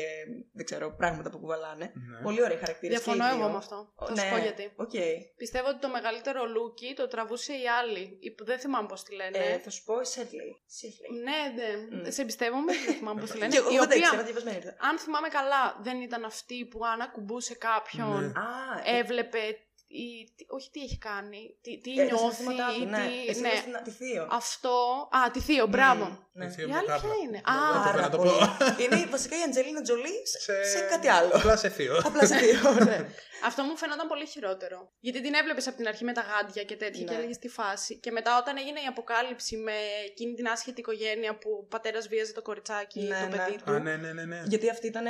δεν 0.52 0.64
ξέρω, 0.64 0.94
πράγματα 0.96 1.30
που 1.30 1.38
κουβαλάνε. 1.38 1.84
Ναι. 1.94 2.22
Πολύ 2.22 2.42
ωραία 2.42 2.58
χαρακτήρες 2.58 3.02
και 3.02 3.10
οι 3.10 3.12
Διαφωνώ 3.14 3.34
δύο. 3.34 3.42
εγώ 3.44 3.52
με 3.52 3.56
αυτό. 3.56 3.92
Ο- 3.94 4.06
Θα 4.06 4.16
σου 4.16 4.24
ναι, 4.24 4.30
πω 4.30 4.36
γιατί. 4.36 4.72
Οκ. 4.76 4.90
Πιστεύω 5.36 5.68
ότι 5.68 5.78
το 5.78 5.88
μεγαλύτερο 5.88 6.44
Λούκι 6.46 6.94
το 6.96 7.06
τραβούσε 7.08 7.52
η 7.52 7.68
άλλη. 7.80 8.16
Η 8.20 8.30
που 8.34 8.44
δεν 8.44 8.58
θυμάμαι 8.58 8.88
πώς 8.88 9.02
τη 9.02 9.14
λένε. 9.14 9.38
Ε, 9.38 9.58
θα 9.58 9.70
σου 9.70 9.84
πω, 9.84 10.04
Σέρλι. 10.04 10.56
Σέρλι. 10.66 11.08
Ναι, 11.26 11.40
ναι. 11.62 11.96
Μμ. 12.02 12.10
Σε 12.10 12.22
εμπιστεύομαι, 12.22 12.72
δεν 12.86 12.94
θυμάμαι 12.94 13.20
πώς 13.20 13.30
τη 13.30 13.38
λένε. 13.40 13.50
Και 13.52 13.58
εγώ 13.58 13.70
η 13.70 13.76
δεν 13.78 13.88
τα 13.88 13.94
ήξερα, 13.94 14.12
οποία, 14.20 14.24
διαβασμένη 14.24 14.56
ήρθα. 14.56 14.74
αν 14.88 14.98
θυμάμαι 14.98 15.28
καλά, 15.28 15.78
δεν 15.82 16.00
ήταν 16.00 16.24
αυτή 16.24 16.64
που 16.70 16.84
αν 16.84 17.00
ακουμπούσε 17.00 17.54
κάποιον, 17.54 18.20
Ναι. 18.20 18.26
Α, 18.26 18.48
ε, 18.84 18.98
έβλεπε. 18.98 19.38
Ή, 20.02 20.32
τι- 20.36 20.46
όχι 20.48 20.70
τι 20.70 20.80
έχει 20.80 20.98
κάνει, 20.98 21.56
τι, 21.62 21.78
τι 21.80 21.90
ε, 21.92 21.96
τα 21.96 22.02
νιώθει, 22.04 22.34
συναισθήματά 22.34 22.72
του, 22.74 22.84
ναι. 22.84 22.96
τι, 23.06 23.30
Εσύ 23.30 23.40
ναι. 23.40 23.48
είδες 23.48 23.62
την- 23.64 23.82
τη 23.84 23.90
Θείο. 23.90 24.28
Αυτό. 24.30 24.74
Α, 25.18 25.30
τη 25.30 25.40
Θείο, 25.40 25.66
μπράβο. 25.66 26.04
Μμ, 26.04 26.16
ναι. 26.32 26.44
Η 26.44 26.48
Θείο 26.50 26.66
Η 26.66 26.70
με 26.70 26.76
άλλη 26.76 26.86
κάπλα. 26.86 27.02
ποια 27.10 27.14
είναι; 27.24 27.40
Δεν 27.44 27.54
Α, 27.54 27.72
το 27.72 27.78
Πάρα 27.90 28.00
να 28.00 28.10
το 28.10 28.16
πολύ. 28.16 28.30
πω. 28.30 28.82
Είναι 28.82 29.06
βασικά 29.06 29.38
η 29.38 29.42
Αντζέλινα 29.42 29.82
Τζολί 29.82 30.16
σε, 30.26 30.38
Σε- 30.38 30.64
σε 30.78 30.80
κάτι 30.90 31.08
άλλο. 31.08 31.30
Απλά 31.34 31.56
σε 31.56 31.68
θείο. 31.68 32.00
Απλά 32.04 32.26
σε 32.26 32.36
Θείο, 32.36 32.72
ναι. 32.90 33.06
Αυτό 33.44 33.62
μου 33.62 33.76
φαίνονταν 33.76 34.08
πολύ 34.08 34.26
χειρότερο. 34.26 34.92
Γιατί 35.00 35.20
την 35.22 35.34
έβλεπες 35.34 35.66
από 35.66 35.76
την 35.76 35.86
αρχή 35.88 36.04
με 36.04 36.12
τα 36.12 36.20
γάντια 36.30 36.62
και 36.64 36.76
τέτοια 36.76 37.04
Ναι. 37.04 37.10
και 37.10 37.16
έλεγες 37.16 37.38
τη 37.38 37.48
φάση. 37.48 37.98
Και 37.98 38.10
μετά 38.10 38.38
όταν 38.38 38.56
έγινε 38.56 38.80
η 38.80 38.86
αποκάλυψη 38.88 39.56
με 39.56 39.72
εκείνη 40.06 40.34
την 40.34 40.48
άσχετη 40.48 40.80
οικογένεια 40.80 41.38
που 41.38 41.50
ο 41.62 41.66
πατέρας 41.66 42.08
βίαζε 42.08 42.32
το 42.32 42.42
κοριτσάκι, 42.42 43.00
Ναι, 43.00 43.20
το 43.20 43.26
ναι. 43.28 43.36
παιδί 43.36 43.56
του. 43.64 43.72
Α, 43.72 43.78
ναι, 43.78 43.96
ναι, 43.96 44.12
ναι. 44.12 44.24
ναι. 44.24 44.42
Γιατί 44.46 44.70
αυτή 44.70 44.86
ήταν 44.86 45.04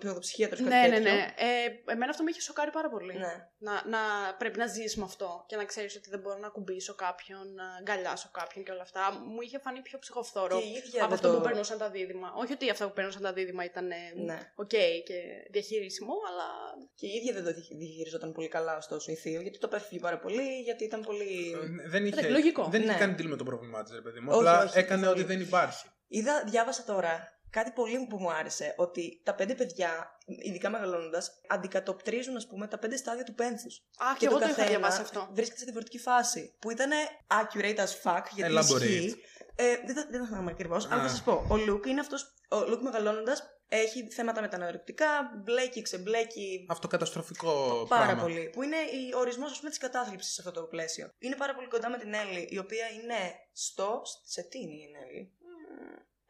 παιδοψυχίατρος 0.00 0.60
κάτι 0.60 0.74
Ναι, 0.74 0.80
ναι, 0.88 0.88
τέτοιο. 0.94 1.12
ναι. 1.12 1.34
Ε, 1.36 1.92
εμένα 1.92 2.10
αυτό 2.10 2.22
με 2.22 2.30
είχε 2.30 2.40
σοκάρει 2.40 2.70
πάρα 2.70 2.88
πολύ. 2.90 3.12
Ναι. 3.18 3.34
Να, 3.58 3.72
να 3.86 3.98
πρέπει 4.38 4.58
να 4.58 4.66
ζεις 4.66 4.96
με 4.96 5.04
αυτό 5.04 5.44
και 5.48 5.56
να 5.56 5.64
ξέρεις 5.64 5.96
ότι 5.96 6.10
δεν 6.10 6.20
μπορώ 6.20 6.38
να 6.38 6.48
κουμπίσω 6.48 6.94
κάποιον, 6.94 7.54
να 7.54 7.64
αγκαλιάσω 7.78 8.28
κάποιον 8.32 8.64
και 8.64 8.70
όλα 8.70 8.82
αυτά. 8.82 9.12
Μου 9.32 9.40
είχε 9.40 9.58
φανεί 9.58 9.80
πιο 9.80 9.98
ψυχοφθόρο 9.98 10.58
Και 10.58 10.64
η 10.64 10.70
ίδια 10.70 11.04
από 11.04 11.08
δεν 11.08 11.12
αυτό 11.18 11.28
το... 11.30 11.36
που 11.36 11.42
περνούσαν 11.42 11.78
τα 11.78 11.90
δίδυμα. 11.90 12.32
Όχι 12.36 12.52
ότι 12.52 12.70
αυτά 12.70 12.86
που 12.86 12.92
περνούσαν 12.92 13.22
τα 13.22 13.32
δίδυμα 13.32 13.64
ήταν 13.64 13.86
Ναι. 14.24 14.52
οκ 14.54 14.68
και 14.68 15.18
διαχειρίσιμο, 15.50 16.12
αλλά 16.28 16.46
Και 16.94 17.06
η 17.06 17.10
ίδια 17.10 17.32
δεν 17.32 17.44
το 17.44 17.52
διχ- 17.52 17.74
διαχειριζόταν 17.76 18.32
πολύ 18.32 18.48
καλά, 18.48 18.76
ωστόσο, 18.76 19.12
η 19.12 19.14
Theo, 19.14 19.40
γιατί 19.40 19.58
το 19.58 19.66
απέφυγε 19.66 20.00
πάρα 20.00 20.18
πολύ, 20.18 20.60
γιατί 20.64 20.84
ήταν 20.84 21.00
πολύ... 21.00 21.52
Ε, 21.84 21.88
Δεν 21.88 22.02
είχε, 22.06 22.12
Εντάξει, 22.12 22.30
λογικό. 22.30 22.64
δεν 22.70 22.82
είχε 22.82 22.92
Ναι. 22.92 22.98
κάνει 22.98 23.14
deal 23.18 23.24
με 23.26 23.36
το 23.36 23.44
πρόβλημά 23.44 23.82
της, 23.82 23.92
ρε 23.92 24.00
παιδί 24.00 24.20
μου. 24.20 24.28
Όχι, 24.30 24.38
Απλά 24.38 24.62
όχι, 24.62 24.78
έκανε 24.78 25.00
καθόλου. 25.00 25.20
ότι 25.20 25.32
δεν 25.32 25.40
υπάρχει. 25.40 25.86
Είδα, 26.10 26.44
διάβασα 26.46 26.84
τώρα 26.84 27.37
κάτι 27.50 27.70
πολύ 27.70 28.06
που 28.08 28.16
μου 28.18 28.32
άρεσε, 28.32 28.74
ότι 28.76 29.20
τα 29.24 29.34
πέντε 29.34 29.54
παιδιά, 29.54 30.18
ειδικά 30.26 30.70
μεγαλώνοντας, 30.70 31.40
αντικατοπτρίζουν, 31.48 32.36
ας 32.36 32.46
πούμε, 32.46 32.66
τα 32.66 32.78
πέντε 32.78 32.96
στάδια 32.96 33.24
του 33.24 33.34
πένθους. 33.34 33.76
Α, 33.96 34.06
και, 34.18 34.26
εγώ 34.26 34.38
το 34.38 34.48
είχα 34.48 34.66
διαβάσει 34.66 35.00
αυτό. 35.00 35.28
βρίσκεται 35.32 35.58
σε 35.58 35.64
διαφορετική 35.64 35.98
φάση. 35.98 36.56
Που 36.58 36.70
ήταν 36.70 36.90
accurate 37.26 37.76
as 37.76 38.02
fuck, 38.02 38.22
γιατί 38.34 38.54
Elaborate. 38.54 38.82
ισχύει. 38.82 39.16
Ε, 39.54 39.76
δεν 39.86 39.94
θα, 39.94 40.06
δεν 40.10 40.20
θα 40.20 40.26
θυμάμαι 40.26 40.50
ακριβώς, 40.50 40.86
αλλά 40.86 41.00
θα 41.00 41.06
Α. 41.06 41.08
σας 41.08 41.22
πω. 41.22 41.46
Ο 41.48 41.56
Λουκ 41.56 41.86
είναι 41.86 42.00
αυτός. 42.00 42.34
Ο 42.48 42.64
Λουκ 42.68 42.82
μεγαλώνοντας 42.82 43.42
έχει 43.68 44.08
θέματα 44.10 44.40
με 44.40 44.48
τα 44.48 44.58
νεορεικτικά, 44.58 45.06
μπλέκει, 45.44 45.82
ξεμπλέκει. 45.82 46.66
Αυτοκαταστροφικό 46.68 47.86
Πάρα 47.88 48.04
πράγμα. 48.04 48.22
πολύ. 48.22 48.50
Που 48.52 48.62
είναι 48.62 48.76
ο 49.16 49.18
ορισμός 49.18 49.60
της 49.60 49.78
κατάθλιψης 49.78 50.32
σε 50.32 50.42
αυτό 50.46 50.60
το 50.60 50.66
πλαίσιο. 50.66 51.10
Είναι 51.18 51.36
πάρα 51.36 51.54
πολύ 51.54 51.68
κοντά 51.68 51.90
με 51.90 51.98
την 51.98 52.14
Έλλη, 52.14 52.48
η 52.50 52.58
οποία 52.58 52.86
είναι 52.88 53.14
στο. 53.52 54.02
Σε 54.24 54.42
τι 54.42 54.58
είναι 54.58 54.72
η 54.74 54.90
Έλλη; 55.02 55.32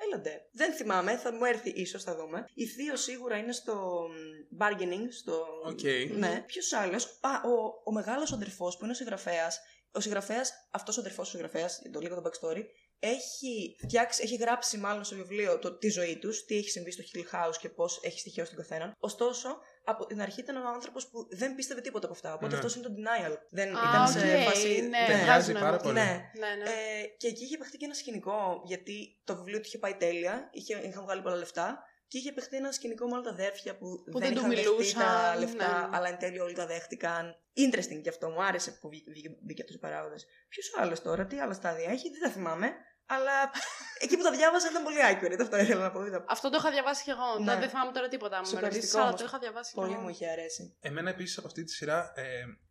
Έλαντε. 0.06 0.48
Δεν 0.52 0.72
θυμάμαι, 0.72 1.16
θα 1.16 1.32
μου 1.32 1.44
έρθει 1.44 1.70
ίσως, 1.70 2.02
θα 2.02 2.16
δούμε. 2.16 2.44
Η 2.54 2.66
Θείο 2.66 2.96
σίγουρα 2.96 3.36
είναι 3.36 3.52
στο 3.52 4.06
μ, 4.08 4.64
bargaining, 4.64 5.06
στο. 5.10 5.46
Οκ. 5.64 5.82
Ναι. 6.16 6.42
Ποιος 6.46 6.72
άλλος; 6.72 7.04
Α, 7.20 7.30
ο, 7.48 7.82
ο 7.84 7.92
μεγάλος 7.92 8.32
αδερφός 8.32 8.76
που 8.76 8.84
είναι 8.84 8.92
ο 8.92 8.96
συγγραφέας. 8.96 9.60
Ο 9.92 10.00
συγγραφέας, 10.00 10.52
αυτός 10.70 10.96
ο 10.96 11.00
αδερφός 11.00 11.28
συγγραφέας, 11.28 11.78
για 11.82 11.90
το 11.90 12.00
λίγο 12.00 12.14
το 12.14 12.30
backstory, 12.30 12.62
έχει, 12.98 13.76
φτιάξει, 13.78 14.22
έχει 14.22 14.36
γράψει 14.36 14.78
μάλλον 14.78 15.04
στο 15.04 15.16
βιβλίο 15.16 15.58
το, 15.58 15.78
τη 15.78 15.88
ζωή 15.88 16.18
τους, 16.18 16.44
τι 16.44 16.56
έχει 16.56 16.70
συμβεί 16.70 16.90
στο 16.90 17.02
Hill 17.12 17.34
House 17.34 17.56
και 17.60 17.68
πώς 17.68 18.00
έχει 18.02 18.18
στοιχειώσει 18.18 18.54
τον 18.54 18.60
καθέναν. 18.60 18.92
Ωστόσο, 18.98 19.58
από 19.90 20.06
την 20.06 20.20
αρχή 20.20 20.40
ήταν 20.40 20.56
ο 20.56 20.68
άνθρωπος 20.74 21.08
που 21.08 21.26
δεν 21.30 21.54
πίστευε 21.54 21.80
τίποτα 21.80 22.04
από 22.06 22.14
αυτά. 22.14 22.34
Οπότε 22.34 22.50
Ναι. 22.52 22.56
αυτός 22.56 22.74
είναι 22.76 22.84
το 22.88 22.92
denial. 22.96 23.36
Δεν 23.50 23.76
Α, 23.76 23.80
ήταν 23.88 24.08
σε 24.08 24.18
οκ, 24.36 24.42
φάση. 24.48 24.68
ναι, 24.80 25.04
Δεν 25.06 25.06
βγάζει 25.06 25.24
μοιάζει 25.24 25.52
νόημα. 25.52 25.66
πάρα 25.68 25.82
πολύ. 25.82 25.94
Ναι. 25.94 26.30
Ναι, 26.38 26.50
ναι. 26.62 26.70
Ε, 26.70 27.06
και 27.16 27.26
εκεί 27.26 27.44
είχε 27.44 27.56
παιχτεί 27.58 27.76
και 27.76 27.84
ένα 27.84 27.94
σκηνικό, 27.94 28.62
γιατί 28.64 29.20
το 29.24 29.36
βιβλίο 29.36 29.58
του 29.60 29.64
είχε 29.66 29.78
πάει 29.78 29.94
τέλεια, 29.94 30.48
είχε, 30.52 30.80
είχαν 30.88 31.02
βγάλει 31.02 31.22
πολλά 31.22 31.36
λεφτά. 31.36 31.82
Και 32.10 32.18
είχε 32.18 32.32
παιχτεί 32.32 32.56
ένα 32.56 32.72
σκηνικό 32.72 33.06
με 33.06 33.12
όλα 33.14 33.22
τα 33.22 33.30
αδέρφια 33.30 33.76
που, 33.78 33.86
Που 34.10 34.18
δεν, 34.18 34.20
δεν 34.20 34.32
του 34.32 34.38
είχαν 34.38 34.50
δεχτεί 34.50 34.68
μιλούσαν, 34.70 35.00
τα 35.02 35.36
λεφτά, 35.38 35.88
ναι. 35.88 35.96
αλλά 35.96 36.08
εν 36.08 36.18
τέλει 36.18 36.40
όλοι 36.40 36.54
τα 36.54 36.66
δέχτηκαν. 36.66 37.34
Interesting 37.64 38.00
και 38.02 38.08
αυτό, 38.08 38.28
μου 38.30 38.42
άρεσε 38.42 38.70
που 38.80 38.88
βγήκε, 38.88 39.10
βγήκε, 39.10 39.30
βγήκε 39.46 39.62
αυτός 39.62 39.76
ο 39.76 39.78
παράγοντας. 39.78 40.26
Ποιος 40.48 40.72
άλλος 40.76 41.02
τώρα, 41.02 41.26
τι 41.26 41.38
άλλα 41.40 41.52
στάδια 41.52 41.90
έχει, 41.90 42.10
δεν 42.10 42.20
τα 42.20 42.30
θυμάμαι. 42.30 42.72
Αλλά 43.14 43.36
εκεί 44.04 44.16
που 44.16 44.22
τα 44.22 44.30
διάβασα 44.30 44.66
ήταν 44.70 44.82
πολύ 44.82 44.96
accurate, 45.10 45.40
αυτό 45.40 45.56
ήθελα 45.58 45.82
να 45.82 45.90
πω. 45.90 46.04
είδα. 46.06 46.24
Αυτό 46.28 46.50
το 46.50 46.56
είχα 46.60 46.70
διαβάσει 46.70 47.04
και 47.04 47.10
εγώ. 47.16 47.44
Ναι. 47.44 47.56
Δεν 47.60 47.68
θυμάμαι 47.68 47.92
τώρα 47.92 48.08
τίποτα. 48.08 48.36
Μου 48.36 48.42
με 48.42 48.48
Σοκαριστικό 48.48 48.74
ρωτήσεις, 48.74 48.94
αλλά 48.94 49.06
όμως. 49.08 49.20
το 49.20 49.26
είχα 49.26 49.38
διαβάσει 49.38 49.70
και 49.74 49.80
Πολύ 49.80 49.92
εγώ. 49.92 50.02
μου 50.02 50.08
είχε 50.08 50.26
αρέσει. 50.28 50.76
Εμένα 50.80 51.10
επίσης 51.10 51.38
από 51.38 51.46
αυτή 51.46 51.64
τη 51.64 51.72
σειρά 51.72 52.12
ε, 52.14 52.24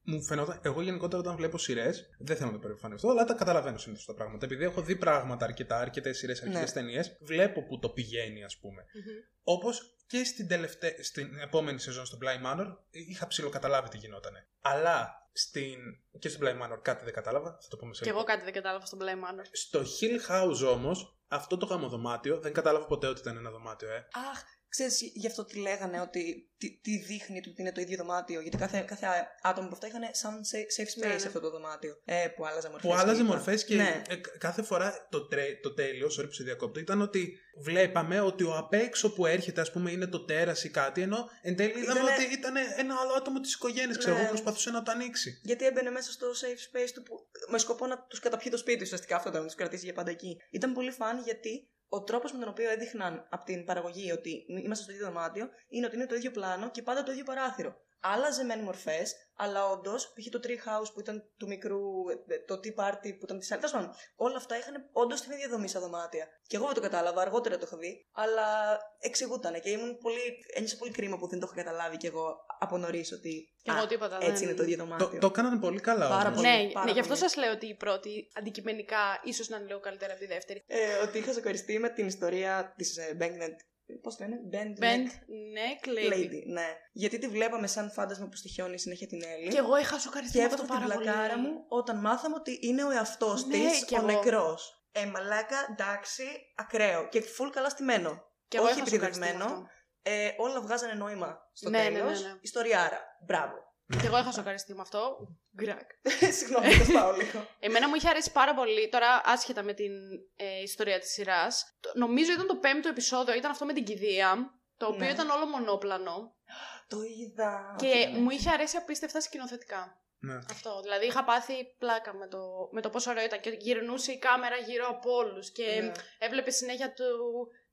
μου 0.04 0.24
φαινόταν. 0.24 0.60
Εγώ 0.64 0.82
γενικότερα 0.82 1.22
όταν 1.22 1.36
βλέπω 1.36 1.58
σειρές, 1.58 2.10
δεν 2.20 2.36
θέλω 2.38 2.48
να 2.52 2.56
το 2.58 2.62
περηφανευτώ, 2.68 3.10
αλλά 3.10 3.24
τα 3.26 3.34
καταλαβαίνω 3.34 3.78
συνήθως 3.78 4.06
τα 4.06 4.14
πράγματα. 4.14 4.46
Επειδή 4.46 4.64
έχω 4.64 4.82
δει 4.82 4.96
πράγματα 4.96 5.46
αρκετά, 5.46 5.80
αρκετές 5.80 6.18
σειρές, 6.18 6.42
αρκετές 6.42 6.74
Ναι. 6.74 6.82
ταινίες, 6.82 7.18
βλέπω 7.22 7.64
που 7.64 7.80
το 7.80 7.90
πηγαίνει, 7.90 8.44
ας 8.44 8.58
πούμε. 8.58 8.82
Μμμ. 8.94 9.04
Όπως 9.44 9.82
και 10.08 10.24
στην, 10.24 10.48
τελευταία, 10.48 10.92
στην 11.04 11.40
επόμενη 11.40 11.80
σεζόν 11.80 12.06
στο 12.06 12.18
Bly 12.22 12.46
Manor 12.46 12.66
είχα 12.90 13.28
ψηλοκαταλάβει 13.28 13.90
τι 13.90 13.98
γινότανε. 13.98 14.48
Αλλά 14.62 15.27
στην, 15.38 15.78
και 16.20 16.30
στο 16.30 16.40
Bly 16.46 16.50
Manor 16.62 16.80
κάτι 16.82 17.04
δεν 17.04 17.14
κατάλαβα, 17.14 17.58
θα 17.62 17.68
το 17.70 17.78
πούμε 17.78 17.94
σε 17.94 18.00
Και 18.04 18.06
λίγο. 18.10 18.18
εγώ 18.18 18.28
κάτι 18.28 18.44
δεν 18.44 18.54
κατάλαβα 18.54 18.86
στον 18.86 19.00
Blame 19.02 19.04
Manor. 19.30 19.46
Στο 19.52 19.80
Hill 19.82 20.32
House 20.32 20.74
όμως, 20.74 21.20
αυτό 21.28 21.58
το 21.58 21.66
γαμοδωμάτιο 21.66 22.40
δεν 22.40 22.54
κατάλαβα 22.54 22.86
ποτέ 22.86 23.08
ότι 23.08 23.20
ήταν 23.20 23.38
ένα 23.38 23.52
δωμάτιο, 23.52 23.90
ε. 23.90 24.08
Αχ, 24.32 24.44
ξέρεις, 24.78 25.02
γι' 25.14 25.28
αυτό 25.28 25.46
τι 25.46 25.58
λέγανε, 25.60 26.02
ότι 26.02 26.50
τι, 26.58 26.80
τι 26.82 26.98
δείχνει 26.98 27.38
ότι 27.38 27.54
είναι 27.58 27.72
το 27.72 27.82
ίδιο 27.82 27.98
δωμάτιο. 27.98 28.42
Γιατί 28.42 28.58
κάθε, 28.58 28.84
κάθε 28.88 29.08
άτομο 29.42 29.66
από 29.66 29.76
αυτά 29.76 29.88
είχαν 29.88 30.02
σαν 30.12 30.42
safe 30.52 30.82
safe 30.82 30.86
space 30.88 30.98
Ναι, 31.00 31.08
ναι. 31.08 31.14
αυτό 31.14 31.40
το 31.40 31.50
δωμάτιο. 31.50 32.02
Ε, 32.06 32.28
που 32.36 32.46
άλλαζε 32.46 32.70
μορφές. 32.70 32.90
Που 32.92 32.96
άλλαζε 32.98 33.24
μορφές 33.24 33.64
και 33.66 33.76
Ναι. 33.76 34.02
ε, 34.08 34.16
κα- 34.16 34.38
κάθε 34.38 34.62
φορά 34.62 35.08
το, 35.12 35.28
τρέ, 35.28 35.46
το 35.62 35.74
τέλειο, 35.74 36.08
sorry 36.08 36.26
που 36.26 36.32
σε 36.34 36.44
διακόπτω, 36.44 36.80
ήταν 36.80 37.02
ότι 37.02 37.40
βλέπαμε 37.58 38.20
ότι 38.20 38.44
ο 38.44 38.58
απ' 38.58 38.74
έξω 38.74 39.14
που 39.14 39.26
έρχεται, 39.26 39.62
ας 39.62 39.72
πούμε, 39.72 39.92
είναι 39.92 40.08
το 40.08 40.26
τέρας 40.26 40.64
ή 40.64 40.70
κάτι, 40.70 41.02
ενώ 41.02 41.30
εν 41.42 41.56
τέλει 41.56 41.70
είδαμε 41.70 42.00
Ήτανε- 42.00 42.10
ότι 42.26 42.34
ήταν 42.34 42.54
ένα 42.78 42.96
άλλο 43.02 43.14
άτομο 43.14 43.40
της 43.40 43.54
οικογένειας, 43.54 43.98
ξέρω 43.98 44.14
Ναι. 44.16 44.20
εγώ, 44.20 44.30
προσπαθούσε 44.30 44.70
να 44.72 44.84
το 44.84 44.92
ανοίξει. 44.92 45.40
Γιατί 45.44 45.66
έμπαινε 45.66 45.90
μέσα 45.90 46.12
στο 46.12 46.28
safe 46.32 46.76
space 46.78 46.90
του 46.94 47.04
που, 47.04 47.28
με 47.50 47.58
σκοπό 47.58 47.86
να 47.88 48.06
τους 48.10 48.20
καταπιεί 48.20 48.52
το 48.52 48.58
σπίτι 48.58 48.84
ουσιαστικά 48.84 49.16
αυτό 49.16 49.30
ήταν, 49.30 49.42
να 49.42 49.48
τους 49.48 49.56
κρατήσει 49.56 49.84
για 49.86 49.94
πάντα 49.94 50.12
εκεί. 50.12 50.38
Ήταν 50.50 50.74
πολύ 50.74 50.92
φαν 50.92 51.22
γιατί 51.24 51.70
ο 51.90 52.04
τρόπος 52.04 52.32
με 52.32 52.40
τον 52.40 52.50
οποίο 52.50 52.70
έδειχναν 52.70 53.28
από 53.30 53.46
την 53.46 53.66
παραγωγή 53.66 54.12
ότι 54.12 54.46
είμαστε 54.48 54.84
στο 54.84 54.94
ίδιο 54.94 55.06
δωμάτιο 55.06 55.50
είναι 55.68 55.86
ότι 55.86 55.96
είναι 55.96 56.06
το 56.06 56.16
ίδιο 56.16 56.32
πλάνο 56.32 56.72
και 56.72 56.82
πάντα 56.82 57.04
το 57.04 57.12
ίδιο 57.12 57.24
παράθυρο. 57.24 57.76
Άλλαζε 58.00 58.44
μεν 58.44 58.60
μορφές, 58.60 59.14
αλλά 59.36 59.68
όντως, 59.70 60.14
π.χ. 60.14 60.30
το 60.30 60.40
tree 60.44 60.50
house 60.68 60.94
που 60.94 61.00
ήταν 61.00 61.24
του 61.38 61.48
μικρού, 61.48 61.80
ε, 62.28 62.38
το 62.48 62.54
tea 62.64 62.84
party 62.84 63.10
που 63.18 63.24
ήταν 63.24 63.40
της 63.40 63.52
άλλης. 63.52 63.72
τέλος 63.72 63.72
πάντων, 63.72 63.92
Όλα 64.16 64.38
αυτά 64.38 64.58
είχαν 64.58 64.90
όντως 64.92 65.22
την 65.22 65.32
ίδια 65.32 65.48
δομή 65.50 65.68
στα 65.68 65.80
δωμάτια. 65.80 66.28
Και 66.48 66.56
εγώ 66.56 66.66
δεν 66.66 66.74
το 66.74 66.82
κατάλαβα, 66.82 67.22
αργότερα 67.22 67.58
το 67.58 67.64
είχα 67.68 67.78
δει, 67.78 68.06
αλλά 68.12 68.78
εξηγούταν 69.00 69.62
και 69.62 69.70
ήμουν 69.70 69.98
πολύ, 69.98 70.20
ένιωσα 70.54 70.78
πολύ 70.78 70.92
κρίμα 70.92 71.18
που 71.18 71.28
δεν 71.28 71.40
το 71.40 71.50
είχα 71.52 71.64
καταλάβει 71.64 71.98
κι 71.98 72.06
εγώ 72.06 72.36
από 72.60 72.78
νωρίς 72.78 73.12
ότι. 73.12 73.54
Και 73.62 73.72
εγώ 73.76 73.88
τίποτα, 73.88 74.18
Έτσι 74.22 74.32
δεν- 74.34 74.44
είναι 74.44 74.54
το 74.58 74.64
ίδιο 74.64 74.78
δωμάτιο. 74.78 75.08
Το, 75.10 75.18
το 75.18 75.28
έκαναν 75.28 75.60
πολύ 75.60 75.80
καλά 75.80 76.08
Πάρα 76.10 76.30
όμως. 76.30 76.42
πολύ. 76.42 76.48
Ναι, 76.66 76.72
πάρα 76.72 76.86
ναι, 76.86 76.92
γι' 76.92 77.00
αυτό 77.00 77.14
πολύ. 77.14 77.26
σας 77.30 77.36
λέω 77.36 77.52
ότι 77.52 77.68
η 77.68 77.76
πρώτη 77.76 78.28
αντικειμενικά 78.34 79.22
ίσως 79.24 79.50
να 79.50 79.58
είναι 79.58 79.66
λίγο 79.66 79.80
καλύτερα 79.80 80.12
από 80.12 80.22
τη 80.22 80.28
δεύτερη. 80.28 80.64
ε, 80.68 80.94
ότι 80.98 81.18
είχα 81.18 81.34
σοκαριστεί 81.34 81.80
με 81.80 81.90
την 81.90 82.08
ιστορία 82.08 82.74
της 82.78 82.98
ε, 82.98 83.18
Banknet 83.22 83.56
Πώς 84.02 84.16
το 84.16 84.24
λένε, 84.24 84.40
Bend, 84.52 84.84
Bend 84.84 85.06
Neck 85.08 85.88
Neck 85.88 85.88
Lady. 85.88 86.14
Lady. 86.14 86.42
Ναι. 86.46 86.68
Γιατί 86.92 87.18
τη 87.18 87.28
βλέπαμε 87.28 87.68
σαν 87.68 87.92
φάντασμα 87.92 88.28
που 88.28 88.36
στοιχιώνει 88.36 88.80
συνέχεια 88.80 89.08
την 89.08 89.22
Έλλη. 89.24 89.48
Και 89.48 89.58
εγώ 89.58 89.78
είχα 89.78 90.00
σοκαριστεί 90.00 90.38
Και 90.38 90.44
με 90.44 90.46
αυτό 90.54 90.62
έβγαλε 90.64 90.82
την 90.82 90.90
πάρα 90.90 90.96
πολύ. 91.00 91.10
πλακάρα 91.10 91.38
μου 91.38 91.66
όταν 91.68 92.00
μάθαμε 92.00 92.36
ότι 92.36 92.60
είναι 92.62 92.84
ο 92.84 92.90
εαυτός 92.90 93.46
Ναι, 93.46 93.54
της 93.58 93.86
κι 93.86 93.94
ο 93.94 93.98
εγώ. 93.98 94.06
νεκρός. 94.06 94.88
Ε, 94.92 95.06
μαλάκα, 95.06 95.68
εντάξει, 95.72 96.24
ακραίο. 96.56 97.08
Και 97.10 97.24
full 97.38 97.50
καλά 97.52 97.70
στημένο. 97.70 98.22
Και 98.48 98.58
εγώ 98.58 98.66
όχι 98.66 98.78
είχα 98.78 98.88
σοκαριστεί 98.88 99.20
με 99.20 99.26
επιδευμένο. 99.26 99.54
αυτό. 99.54 99.68
Ε, 100.02 100.30
όλα 100.38 100.62
βγάζανε 100.62 100.94
νόημα 100.94 101.50
στο 101.54 101.70
Ναι, 101.70 101.84
ναι, 101.90 101.98
τέλος. 102.00 102.22
ναι, 102.22 102.28
ναι. 102.28 102.34
Ιστοριάρα. 102.42 103.00
Μπράβο. 103.26 103.56
Και 104.02 104.06
εγώ 104.08 104.18
είχα 104.18 104.32
σοκαριστεί 104.32 104.74
με 104.74 104.82
αυτό. 104.82 105.18
Γκρακ. 105.62 105.90
Συγγνώμη, 106.40 106.72
θα 106.72 106.94
πάω 107.00 107.12
λίγο. 107.12 107.48
Εμένα 107.60 107.88
μου 107.88 107.96
είχε 107.96 108.10
αρέσει 108.10 108.32
πάρα 108.32 108.54
πολύ, 108.54 108.90
τώρα 108.90 109.22
άσχετα 109.26 109.64
με 109.64 109.74
την 109.74 109.92
ε, 110.36 110.62
ιστορία 110.62 111.00
της 111.00 111.12
σειράς, 111.12 111.78
το- 111.80 111.92
νομίζω 111.96 112.32
ήταν 112.32 112.48
το 112.48 112.56
πέμπτο 112.56 112.90
επεισόδιο, 112.90 113.34
ήταν 113.36 113.52
αυτό 113.52 113.66
με 113.66 113.74
την 113.74 113.84
κηδεία, 113.84 114.52
το 114.78 114.86
οποίο 114.86 115.06
Ναι. 115.06 115.12
ήταν 115.12 115.30
όλο 115.30 115.46
μονόπλανο 115.46 116.36
Το 116.92 116.98
είδα. 117.02 117.76
και 117.78 118.10
Ναι. 118.12 118.20
μου 118.20 118.30
είχε 118.30 118.50
αρέσει 118.50 118.78
απίστευτα 118.78 119.22
σκηνοθετικά. 119.22 120.02
Ναι. 120.20 120.36
Αυτό, 120.50 120.82
δηλαδή 120.82 121.06
είχα 121.06 121.24
πάθει 121.24 121.54
πλάκα 121.78 122.14
με 122.14 122.28
το, 122.28 122.40
με 122.72 122.82
το 122.82 122.90
πόσο 122.90 123.10
ωραίο 123.12 123.24
ήταν 123.24 123.40
και 123.40 123.50
γυρνούσε 123.50 124.12
η 124.12 124.18
κάμερα 124.18 124.56
γύρω 124.56 124.88
από 124.88 125.12
όλους 125.16 125.52
και 125.52 125.64
Ναι. 125.82 125.92
έβλεπε 126.20 126.52
συνέχεια 126.52 126.94
του, 126.94 127.04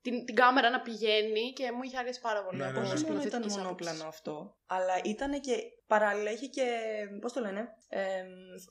την, 0.05 0.25
την 0.25 0.35
κάμερα 0.35 0.71
να 0.71 0.81
πηγαίνει 0.81 1.53
και 1.53 1.73
μου 1.73 1.83
είχε 1.83 1.99
αρέσει 1.99 2.21
πάρα 2.21 2.45
πολύ 2.45 2.59
Ναι, 2.59 2.65
από 2.69 2.81
ναι, 2.81 2.87
ναι. 2.87 2.93
Όχι 2.93 3.05
μόνο 3.05 3.15
ήταν 3.15 3.23
σκηνοθετικής 3.31 3.57
μονόπλανο 3.57 4.01
άποψης. 4.01 4.19
αυτό, 4.19 4.57
αλλά 4.67 4.95
ήταν 5.05 5.41
και 5.41 5.55
παράλληλα 5.87 6.31
είχε 6.31 6.47
και, 6.47 6.67
πώς 7.21 7.33
το 7.33 7.41
λένε, 7.41 7.61
ε, 7.89 8.23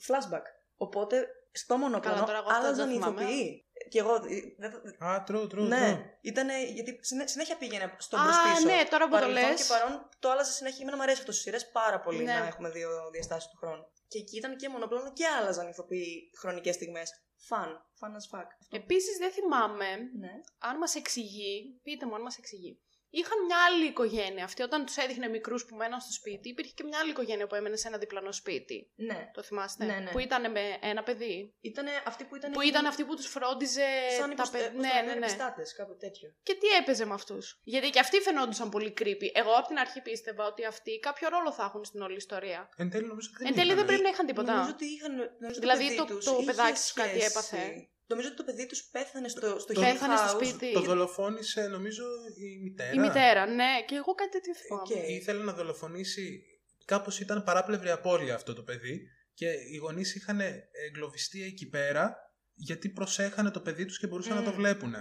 flashback. 0.08 0.46
Οπότε 0.78 1.28
στο 1.52 1.78
μονόπλανο 1.78 2.15
Καλά, 2.15 2.26
τώρα 2.28 2.38
εγώ 2.38 2.48
αυτό 2.50 2.60
άλλαζαν 2.65 2.88
δεν 2.88 2.96
οι 2.96 3.00
θυμάμαι. 3.00 3.22
ηθοποιοί. 3.22 3.65
Και 3.89 4.00
εγώ. 4.00 4.15
ε, 4.15 4.19
δεν- 4.58 5.06
Α, 5.10 5.24
τρue, 5.28 5.43
true, 5.54 5.67
ναι, 5.67 5.91
true. 5.96 6.17
ήταν 6.22 6.48
γιατί 6.74 7.00
συνέ- 7.02 7.28
συνέχεια 7.30 7.58
πήγαινε 7.58 7.96
στον 7.98 8.19
Α, 8.19 8.24
προς 8.24 8.36
πίσω. 8.54 8.65
ναι, 8.76 8.84
τώρα 8.89 9.06
που 9.06 9.12
το 9.12 9.17
Παρελθόν 9.19 9.50
λες. 9.52 9.62
και 9.62 9.67
παρόν 9.74 10.10
το 10.19 10.32
άλλαζε 10.32 10.52
συνέχεια. 10.52 10.80
Εμένα 10.82 10.98
μου 10.98 11.04
αρέσει 11.04 11.19
αυτό 11.19 11.32
στις 11.32 11.43
σειρές 11.43 11.69
πάρα 11.72 12.00
πολύ 12.00 12.24
Ναι. 12.24 12.34
να 12.39 12.46
έχουμε 12.46 12.69
δύο 12.69 12.89
διαστάσεις 13.12 13.50
του 13.50 13.58
χρόνου. 13.58 13.84
Και 14.08 14.17
εκεί 14.19 14.38
ήταν 14.38 14.56
και 14.58 14.69
μονοπλάνο 14.69 15.13
και 15.13 15.26
άλλαζαν 15.39 15.65
οι 15.65 15.69
ηθοποιοί 15.72 16.32
χρονικές 16.39 16.76
στιγμές. 16.76 17.22
Fun. 17.49 17.69
Fun 17.99 18.12
as 18.15 18.25
fuck. 18.32 18.47
Αυτό. 18.60 18.75
Επίσης 18.75 19.17
δεν 19.17 19.32
θυμάμαι 19.32 19.95
ναι. 19.95 20.32
αν 20.58 20.77
μας 20.77 20.95
εξηγεί, 20.95 21.79
πείτε 21.84 22.06
μου 22.06 22.15
αν 22.15 22.21
μας 22.21 22.38
εξηγεί. 22.38 22.79
Είχαν 23.19 23.45
μια 23.45 23.58
άλλη 23.67 23.86
οικογένεια. 23.86 24.43
Αυτή 24.43 24.62
όταν 24.62 24.86
τους 24.86 24.97
έδειχνε 24.97 25.28
μικρούς 25.28 25.65
που 25.65 25.76
μέναν 25.76 25.99
στο 26.02 26.12
σπίτι, 26.12 26.49
υπήρχε 26.49 26.71
και 26.76 26.84
μια 26.84 26.99
άλλη 27.02 27.10
οικογένεια 27.10 27.47
που 27.47 27.56
έμενε 27.56 27.76
σε 27.76 27.88
ένα 27.88 27.97
διπλανό 27.97 28.32
σπίτι. 28.32 28.91
ναι. 28.95 29.30
Το 29.34 29.43
θυμάστε; 29.43 29.86
Ναι, 29.86 29.93
ναι. 29.95 30.12
Που 30.12 30.19
ήταν 30.19 30.52
με 30.52 30.78
ένα 30.82 31.04
παιδί. 31.04 31.54
Ήταν 31.62 31.86
αυτοί 32.06 32.23
που 32.23 32.36
ήταν. 32.36 32.52
Που 32.52 32.60
εκεί 32.60 32.69
ήταν 32.69 32.86
αυτή 32.86 33.04
που 33.06 33.15
τους 33.15 33.28
φρόντιζε 33.28 33.86
Σαν 34.17 34.26
τα 34.28 34.32
υποστε... 34.32 34.58
παιδιά. 34.58 34.71
πώς 34.71 34.82
το 34.82 34.88
Ναι, 34.88 34.93
λένε, 34.93 35.08
ναι, 35.13 35.19
ναι. 35.19 35.26
επιστάτες, 35.26 35.76
κάπου 35.76 35.95
τέτοιο. 35.97 36.34
Και 36.43 36.54
τι 36.54 36.67
έπαιζε 36.67 37.06
με 37.06 37.13
αυτούς; 37.13 37.60
Γιατί 37.63 37.89
και 37.89 37.99
αυτοί 37.99 38.17
φαινόντουσαν 38.19 38.69
πολύ 38.69 38.93
creepy. 39.02 39.30
Εγώ 39.34 39.52
από 39.52 39.67
την 39.67 39.78
αρχή 39.78 40.02
πίστευα 40.02 40.45
ότι 40.45 40.65
αυτοί 40.65 40.99
κάποιο 40.99 41.30
ρόλο 41.30 41.52
θα 41.52 41.63
έχουν 41.63 41.84
στην 41.86 42.02
όλη 42.02 42.15
ιστορία. 42.15 42.69
Εν 42.78 42.89
τέλει 42.89 43.06
νομίζω 43.08 43.30
δεν 43.38 43.47
Εν 43.47 43.54
τέλει 43.54 43.65
δεν 43.67 43.76
είχαν. 43.76 43.86
πρέπει 43.88 44.02
να 44.04 44.10
είχαν 44.10 44.26
τίποτα. 44.26 44.54
Νομίζω 44.54 44.71
ότι 44.71 44.86
είχαν. 44.86 45.15
Νομίζω 45.39 45.60
Δηλαδή, 45.60 45.84
παιδί 45.84 45.95
το- 45.95 46.06
τους 46.06 46.26
το 46.26 46.36
είχε 46.39 46.45
παιδάκι 46.45 46.73
τους 46.73 46.93
κάτι 46.93 47.10
σχέση. 47.10 47.26
έπαθε. 47.26 47.88
Νομίζω 48.08 48.28
ότι 48.28 48.38
το 48.38 48.44
παιδί 48.44 48.66
τους 48.66 48.84
πέθανε 48.84 49.28
στο, 49.28 49.60
στο 49.60 49.74
Το- 49.74 49.82
Hill 49.82 49.84
Πέθανε 49.84 50.16
στο 50.18 50.38
House. 50.38 50.44
σπίτι. 50.46 50.72
Το 50.74 50.82
δολοφόνησε 50.82 51.68
νομίζω 51.68 52.04
η 52.38 52.60
μητέρα. 52.63 52.94
Η 52.94 53.00
μητέρα, 53.00 53.46
ναι, 53.46 53.84
και 53.88 53.96
εγώ 53.96 54.13
κάτι 54.13 54.32
τέτοιο 54.32 54.54
θυμάμαι. 54.56 54.84
Οκ. 54.84 55.10
Ήθελε 55.10 55.44
να 55.44 55.54
δολοφονήσει. 55.54 56.44
Κάπως 56.86 57.20
ήταν 57.20 57.44
παράπλευρη 57.44 57.89
απώλεια 57.89 58.36
αυτό 58.36 58.54
το 58.54 58.63
παιδί. 58.63 59.02
Και 59.34 59.48
οι 59.72 59.76
γονείς 59.76 60.16
είχαν 60.16 60.39
εγκλωβιστεί 60.88 61.44
εκεί 61.44 61.70
πέρα 61.70 62.16
γιατί 62.54 62.89
προσέχανε 62.89 63.52
το 63.52 63.60
παιδί 63.62 63.86
τους 63.86 64.00
και 64.00 64.08
μπορούσαν 64.08 64.36
να 64.36 64.44
το 64.44 64.52
Μμ, 64.52 64.56
βλέπουν. 64.56 64.89
Ναι, 64.89 65.00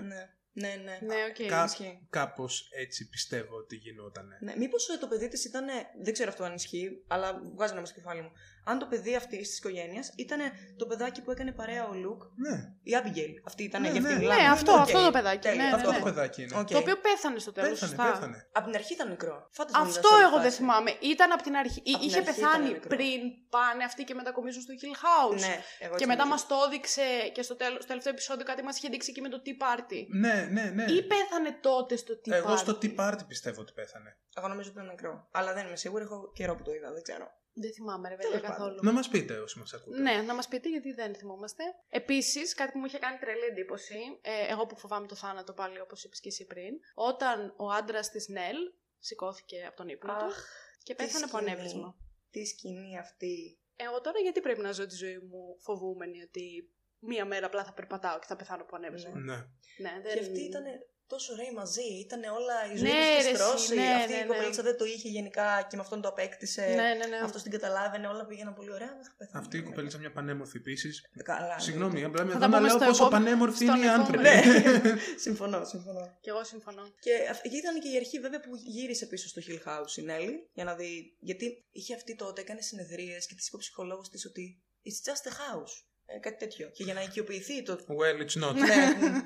ναι, 0.52 0.74
ναι. 0.84 0.98
Ναι, 1.02 1.14
οκ. 1.30 1.46
Κα- 1.48 1.64
Ισχύει. 1.64 2.06
Κάπως 2.10 2.68
έτσι 2.78 3.08
πιστεύω 3.08 3.56
ότι 3.56 3.76
γινότανε. 3.76 4.38
Ναι, 4.40 4.54
Μήπως 4.56 4.86
το 5.00 5.06
παιδί 5.08 5.28
της 5.28 5.44
ήταν. 5.44 5.64
Δεν 6.02 6.12
ξέρω 6.12 6.30
αυτό 6.30 6.44
αν 6.44 6.54
ισχύει, 6.54 7.04
αλλά 7.06 7.40
βγάζει 7.54 7.72
νόημα 7.72 7.86
στο 7.86 7.94
κεφάλι 7.96 8.20
μου. 8.22 8.32
Αν 8.64 8.78
το 8.78 8.86
παιδί 8.86 9.14
αυτής 9.16 9.48
της 9.48 9.58
οικογένειας 9.58 10.12
ήταν 10.16 10.38
το 10.76 10.86
παιδάκι 10.86 11.22
που 11.22 11.30
έκανε 11.30 11.52
παρέα 11.52 11.88
ο 11.88 11.94
Λουκ, 11.94 12.22
Ναι, 12.36 12.56
η 12.82 12.92
Abigail. 13.02 13.34
Αυτή 13.46 13.62
ήταν 13.62 13.80
Ναι, 13.82 13.88
για 13.88 14.00
αυτήν 14.00 14.14
ναι. 14.14 14.20
μιλάμε. 14.22 14.42
Ναι, 14.42 14.48
αυτό, 14.48 14.72
Οκ, 14.72 14.78
αυτό 14.78 15.04
το 15.04 15.10
παιδάκι. 15.10 15.38
τέλεια, 15.48 15.62
Ναι, 15.62 15.68
ναι, 15.68 15.74
αυτό 15.74 15.90
ναι. 15.90 15.98
το 15.98 16.04
παιδάκι 16.04 16.42
είναι. 16.42 16.58
Οκ. 16.58 16.66
Το 16.66 16.78
οποίο 16.78 16.96
πέθανε 16.96 17.38
στο 17.38 17.52
τέλος. 17.52 17.70
Πέθανε, 17.70 17.90
σωστά. 17.96 18.10
πέθανε. 18.12 18.48
Από 18.52 18.66
την 18.66 18.74
αρχή 18.74 18.92
ήταν 18.92 19.08
μικρό. 19.08 19.48
Φάντασμα 19.50 19.78
να 19.82 19.84
ήταν 19.88 19.96
Αυτό 19.96 20.08
σε 20.08 20.14
όλη 20.14 20.24
εγώ 20.24 20.36
δεν 20.36 20.44
φάση. 20.44 20.56
θυμάμαι. 20.56 20.90
Ήταν 21.00 21.32
από 21.32 21.42
την 21.42 21.54
αρχή. 21.56 21.78
Απ' 21.78 21.84
την 22.00 22.08
είχε 22.08 22.18
αρχή 22.18 22.30
πεθάνει 22.30 22.64
ήταν 22.64 22.72
μικρό. 22.76 22.88
πριν 22.96 23.20
πάνε 23.54 23.84
αυτοί 23.84 24.02
και 24.04 24.14
μετακομίζουν 24.14 24.62
στο 24.66 24.72
Hill 24.80 24.94
House. 25.04 25.40
Ναι, 25.46 25.54
εγώ 25.84 25.94
Και 25.96 26.04
έτσι 26.04 26.06
μετά 26.12 26.24
νομίζω. 26.24 26.28
μας 26.28 26.42
το 26.50 26.56
έδειξε 26.66 27.06
και 27.34 27.42
στο, 27.42 27.54
τέλος, 27.56 27.78
στο 27.78 27.86
τελευταίο 27.90 28.12
επεισόδιο 28.12 28.44
κάτι 28.50 28.62
μας 28.66 28.76
είχε 28.76 28.88
δείξει 28.88 29.10
εκεί 29.12 29.20
με 29.26 29.28
το 29.34 29.38
tea 29.44 29.56
party. 29.64 29.98
Ναι, 30.24 30.36
ναι, 30.56 30.64
ναι. 30.78 30.84
Ή 30.96 30.98
πέθανε 31.12 31.50
τότε 31.68 31.94
στο 32.02 32.12
Tea 32.24 32.32
Εγώ 32.40 32.52
Party; 32.52 32.56
στο 32.64 32.72
Tea 32.82 32.92
Party 33.00 33.22
πιστεύω 33.32 33.60
ότι 33.60 33.72
πέθανε. 33.72 34.10
Εγώ 34.38 34.48
νομίζω 34.48 34.68
ότι 34.70 34.76
ήταν 34.78 34.88
νεκρό. 34.94 35.28
Αλλά 35.38 35.50
δεν 35.56 35.66
είμαι 35.66 35.76
σίγουρη, 35.84 36.02
έχω 36.04 36.30
καιρό 36.38 36.54
που 36.56 36.62
το 36.62 36.72
είδα, 36.72 36.92
δεν 36.92 37.02
ξέρω. 37.02 37.26
Δεν 37.54 37.72
θυμάμαι, 37.72 38.08
ρε 38.08 38.14
παιδιά, 38.14 38.30
Τέλος 38.30 38.46
πάντων. 38.46 38.56
καθόλου. 38.58 38.78
Να 38.82 38.92
μας 38.92 39.08
πείτε 39.08 39.38
όσοι 39.38 39.58
μας 39.58 39.72
ακούτε. 39.72 40.00
Ναι, 40.00 40.22
να 40.26 40.34
μας 40.34 40.48
πείτε 40.48 40.68
γιατί 40.68 40.92
δεν 40.92 41.14
θυμόμαστε. 41.14 41.62
Επίσης, 41.88 42.54
κάτι 42.54 42.72
που 42.72 42.78
μου 42.78 42.84
είχε 42.84 42.98
κάνει 42.98 43.18
τρελή 43.18 43.44
εντύπωση, 43.50 44.18
ε, 44.20 44.52
εγώ 44.52 44.66
που 44.66 44.76
φοβάμαι 44.76 45.06
το 45.06 45.14
θάνατο 45.14 45.52
πάλι, 45.52 45.80
όπως 45.80 46.04
είπες 46.04 46.20
και 46.20 46.28
εσύ 46.28 46.46
πριν, 46.46 46.74
όταν 46.94 47.54
ο 47.56 47.70
άντρας 47.70 48.10
της 48.10 48.28
Νέλ 48.28 48.56
σηκώθηκε 48.98 49.64
από 49.66 49.76
τον 49.76 49.88
ύπνο 49.88 50.16
του 50.18 50.24
Αχ, 50.24 50.46
και 50.82 50.94
τι 50.94 51.04
πέθανε 51.04 51.24
από 51.24 51.36
σκηνή. 51.36 51.50
ανέβρισμα. 51.50 51.96
Τι 52.30 52.44
σκηνή 52.44 52.98
αυτή. 52.98 53.58
Εγώ 53.76 54.00
τώρα 54.00 54.18
γιατί 54.18 54.40
πρέπει 54.40 54.60
να 54.60 54.72
ζω 54.72 54.86
τη 54.86 54.94
ζωή 54.94 55.18
μου 55.18 55.56
φοβούμενη 55.58 56.22
ότι 56.22 56.70
μία 56.98 57.24
μέρα 57.24 57.46
απλά 57.46 57.64
θα 57.64 57.72
περπατάω 57.72 58.18
και 58.18 58.26
θα 58.26 58.36
πεθάνω 58.36 58.62
από 58.62 58.76
ανέβρισμα; 58.76 59.18
Ναι. 59.18 59.36
Ναι, 59.78 60.00
δεν... 60.02 60.12
Και 60.14 60.20
αυτή 60.20 60.40
ήταν 60.40 60.64
τόσο 61.14 61.28
ωραίοι 61.34 61.52
μαζί. 61.62 61.88
Ήταν 62.06 62.20
όλα 62.38 62.56
η 62.72 62.76
ζωή 62.80 62.88
Ναι, 62.88 62.98
τους 62.98 63.06
ρε, 63.06 63.18
είχε 63.18 63.28
εσύ, 63.28 63.34
στρώσει. 63.36 63.74
ναι, 63.74 63.88
αυτή 64.00 64.12
ναι, 64.12 64.18
η 64.18 64.20
ναι. 64.20 64.26
κοπελίτσα 64.30 64.62
δεν 64.68 64.76
το 64.80 64.84
είχε 64.84 65.08
γενικά 65.08 65.46
και 65.68 65.76
με 65.78 65.82
αυτόν 65.86 66.00
το 66.04 66.08
απέκτησε. 66.08 66.64
Ναι, 66.80 66.88
ναι, 66.98 67.06
ναι. 67.12 67.16
Αυτό 67.26 67.38
την 67.42 67.50
καταλάβαινε, 67.56 68.06
όλα 68.12 68.24
πήγαιναν 68.26 68.54
πολύ 68.54 68.72
ωραία. 68.76 68.92
μέχρι 69.00 69.14
πεθάνει. 69.18 69.44
Αυτή 69.44 69.56
η 69.56 69.62
κοπελίτσα 69.62 69.98
μια 69.98 70.12
πανέμορφη 70.12 70.56
επίσης. 70.56 70.94
Καλά. 71.24 71.58
Συγγνώμη, 71.58 72.04
απλά 72.04 72.22
με 72.24 72.30
Θα 72.30 72.36
εδώ 72.36 72.44
τα 72.44 72.48
να 72.48 72.56
πούμε 72.56 72.68
λέω 72.68 72.76
στο 72.78 72.86
πόσο 72.86 73.04
επόμενο- 73.06 73.24
πανέμορφοι 73.24 73.64
στον 73.64 73.76
είναι 73.76 73.86
οι 73.86 73.88
άνθρωποι. 73.88 74.22
Ναι. 74.22 74.28
επόμενο. 74.44 74.96
συμφωνώ, 75.26 75.64
συμφωνώ. 75.64 76.04
Και 76.20 76.30
εγώ 76.30 76.44
συμφωνώ. 76.44 76.82
Και 77.00 77.12
αυ- 77.30 77.44
εκεί 77.46 77.56
ήταν 77.56 77.80
και 77.80 77.88
η 77.88 77.96
αρχή 77.96 78.18
βέβαια 78.20 78.40
που 78.40 78.50
γύρισε 78.76 79.06
πίσω 79.06 79.28
στο 79.28 79.40
Hill 79.46 79.60
House 79.68 79.96
η 79.96 80.02
Νέλη 80.02 80.48
για 80.52 80.64
να 80.64 80.74
δει. 80.74 81.16
Γιατί 81.20 81.64
είχε 81.72 81.94
αυτή 81.94 82.16
τότε, 82.16 82.40
έκανε 82.40 82.60
συνεδρίες 82.60 83.26
και 83.26 83.34
της 83.34 83.46
είπε 83.46 83.56
ο 83.56 83.58
ψυχολόγος 83.58 84.08
της 84.10 84.26
ότι 84.26 84.62
It's 84.88 85.00
just 85.08 85.24
a 85.30 85.32
house. 85.42 85.74
Ε, 86.06 86.18
κάτι 86.18 86.36
τέτοιο. 86.36 86.70
Και 86.74 86.84
για 86.84 86.94
να 86.94 87.02
οικειοποιηθεί 87.02 87.62
το. 87.62 87.78
Well, 87.88 88.20
it's 88.22 88.42
not. 88.44 88.54
ναι, 88.54 88.64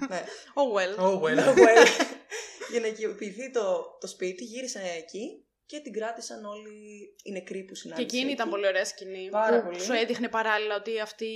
ναι. 0.08 0.24
Oh 0.60 0.72
well. 0.76 0.98
Oh, 0.98 1.20
well. 1.22 1.36
No 1.38 1.54
way. 1.54 1.86
για 2.70 2.80
να 2.80 2.86
οικειοποιηθεί 2.86 3.50
το, 3.50 3.96
το 4.00 4.06
σπίτι, 4.06 4.44
γύρισε 4.44 4.80
εκεί 4.98 5.46
και 5.66 5.80
την 5.80 5.92
κράτησαν 5.92 6.44
όλοι 6.44 7.14
οι 7.22 7.32
νεκροί 7.32 7.62
που 7.62 7.72
Και 7.72 7.78
συνάντησε. 7.78 8.06
εκείνη 8.16 8.30
ήταν 8.32 8.46
εκεί. 8.46 8.56
πολύ 8.56 8.66
ωραία 8.66 8.84
σκηνή. 8.84 9.28
Πάρα 9.30 9.60
που 9.60 9.66
πολύ. 9.66 9.80
Σου 9.80 9.92
έδειχνε 9.92 10.28
παράλληλα 10.28 10.76
ότι 10.76 11.00
αυτή 11.00 11.26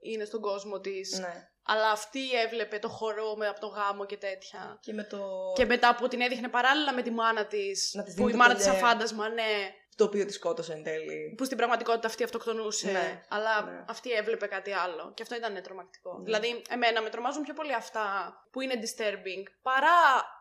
είναι 0.00 0.24
στον 0.24 0.40
κόσμο 0.40 0.80
της. 0.80 1.18
Ναι. 1.18 1.48
Αλλά 1.70 1.90
αυτή 1.90 2.20
έβλεπε 2.44 2.78
το 2.78 2.88
χορό 2.88 3.36
με 3.36 3.46
από 3.48 3.60
το 3.60 3.66
γάμο 3.66 4.04
και 4.06 4.16
τέτοια. 4.16 4.78
Και 4.80 4.92
με 4.92 5.04
το. 5.04 5.18
Και 5.54 5.64
μετά 5.64 5.94
που 5.94 6.08
την 6.08 6.20
έδειχνε 6.20 6.48
παράλληλα 6.48 6.92
με 6.94 7.02
τη 7.02 7.10
μάνα 7.10 7.46
της. 7.46 7.90
Να 7.94 8.02
της 8.02 8.14
Που 8.14 8.18
δίνει 8.18 8.28
η 8.30 8.32
το 8.32 8.38
μάνα 8.38 8.54
της 8.54 8.64
κολλιέ. 8.64 8.80
σαν 8.80 8.88
φάντασμα, 8.88 9.28
ναι. 9.28 9.72
το 9.96 10.04
οποίο 10.04 10.24
της 10.26 10.34
σκότωσε 10.34 10.72
εν 10.72 10.82
τέλει. 10.82 11.34
Που 11.36 11.44
στην 11.44 11.56
πραγματικότητα 11.56 12.06
αυτή 12.06 12.24
αυτοκτονούσε. 12.24 12.90
Ναι, 12.90 13.22
Αλλά 13.28 13.62
ναι. 13.62 13.84
αυτή 13.88 14.10
έβλεπε 14.10 14.46
κάτι 14.46 14.72
άλλο. 14.72 15.12
Και 15.14 15.22
αυτό 15.22 15.34
ήταν 15.34 15.62
τρομακτικό. 15.62 16.16
Ναι. 16.18 16.24
Δηλαδή, 16.24 16.62
εμένα 16.68 17.02
με 17.02 17.08
τρομάζουν 17.08 17.42
πιο 17.42 17.54
πολύ 17.54 17.74
αυτά 17.74 18.06
που 18.52 18.60
είναι 18.60 18.74
disturbing 18.74 19.42
παρά 19.62 19.98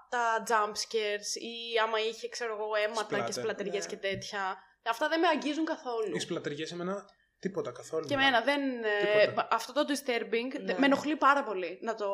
τα 0.10 0.44
jump 0.50 0.72
scares 0.72 1.30
ή 1.42 1.80
άμα 1.84 2.00
είχε, 2.00 2.30
ξέρω 2.30 2.54
εγώ, 2.54 2.68
αίματα 2.76 3.16
και 3.18 3.24
Splatter. 3.24 3.34
σπλατεριές 3.34 3.86
Ναι. 3.86 3.90
και 3.92 3.98
τέτοια. 4.08 4.58
Αυτά 4.90 5.08
δεν 5.08 5.20
με 5.20 5.28
αγγίζουν 5.28 5.66
καθόλου. 5.66 6.16
Οι 6.16 6.20
σπλατεριές 6.20 6.72
εμένα 6.72 7.06
τίποτα 7.39 7.71
καθόλου. 7.71 8.06
Και 8.08 8.13
εμένα 8.13 8.41
δεν. 8.41 8.62
ε, 8.84 9.21
Τίποτα. 9.26 9.47
αυτό 9.52 9.73
το 9.73 9.82
disturbing 9.88 10.62
Ναι. 10.62 10.76
με 10.80 10.86
ενοχλεί 10.86 11.15
πάρα 11.15 11.43
πολύ. 11.43 11.80
Να 11.82 11.95
το... 11.95 12.10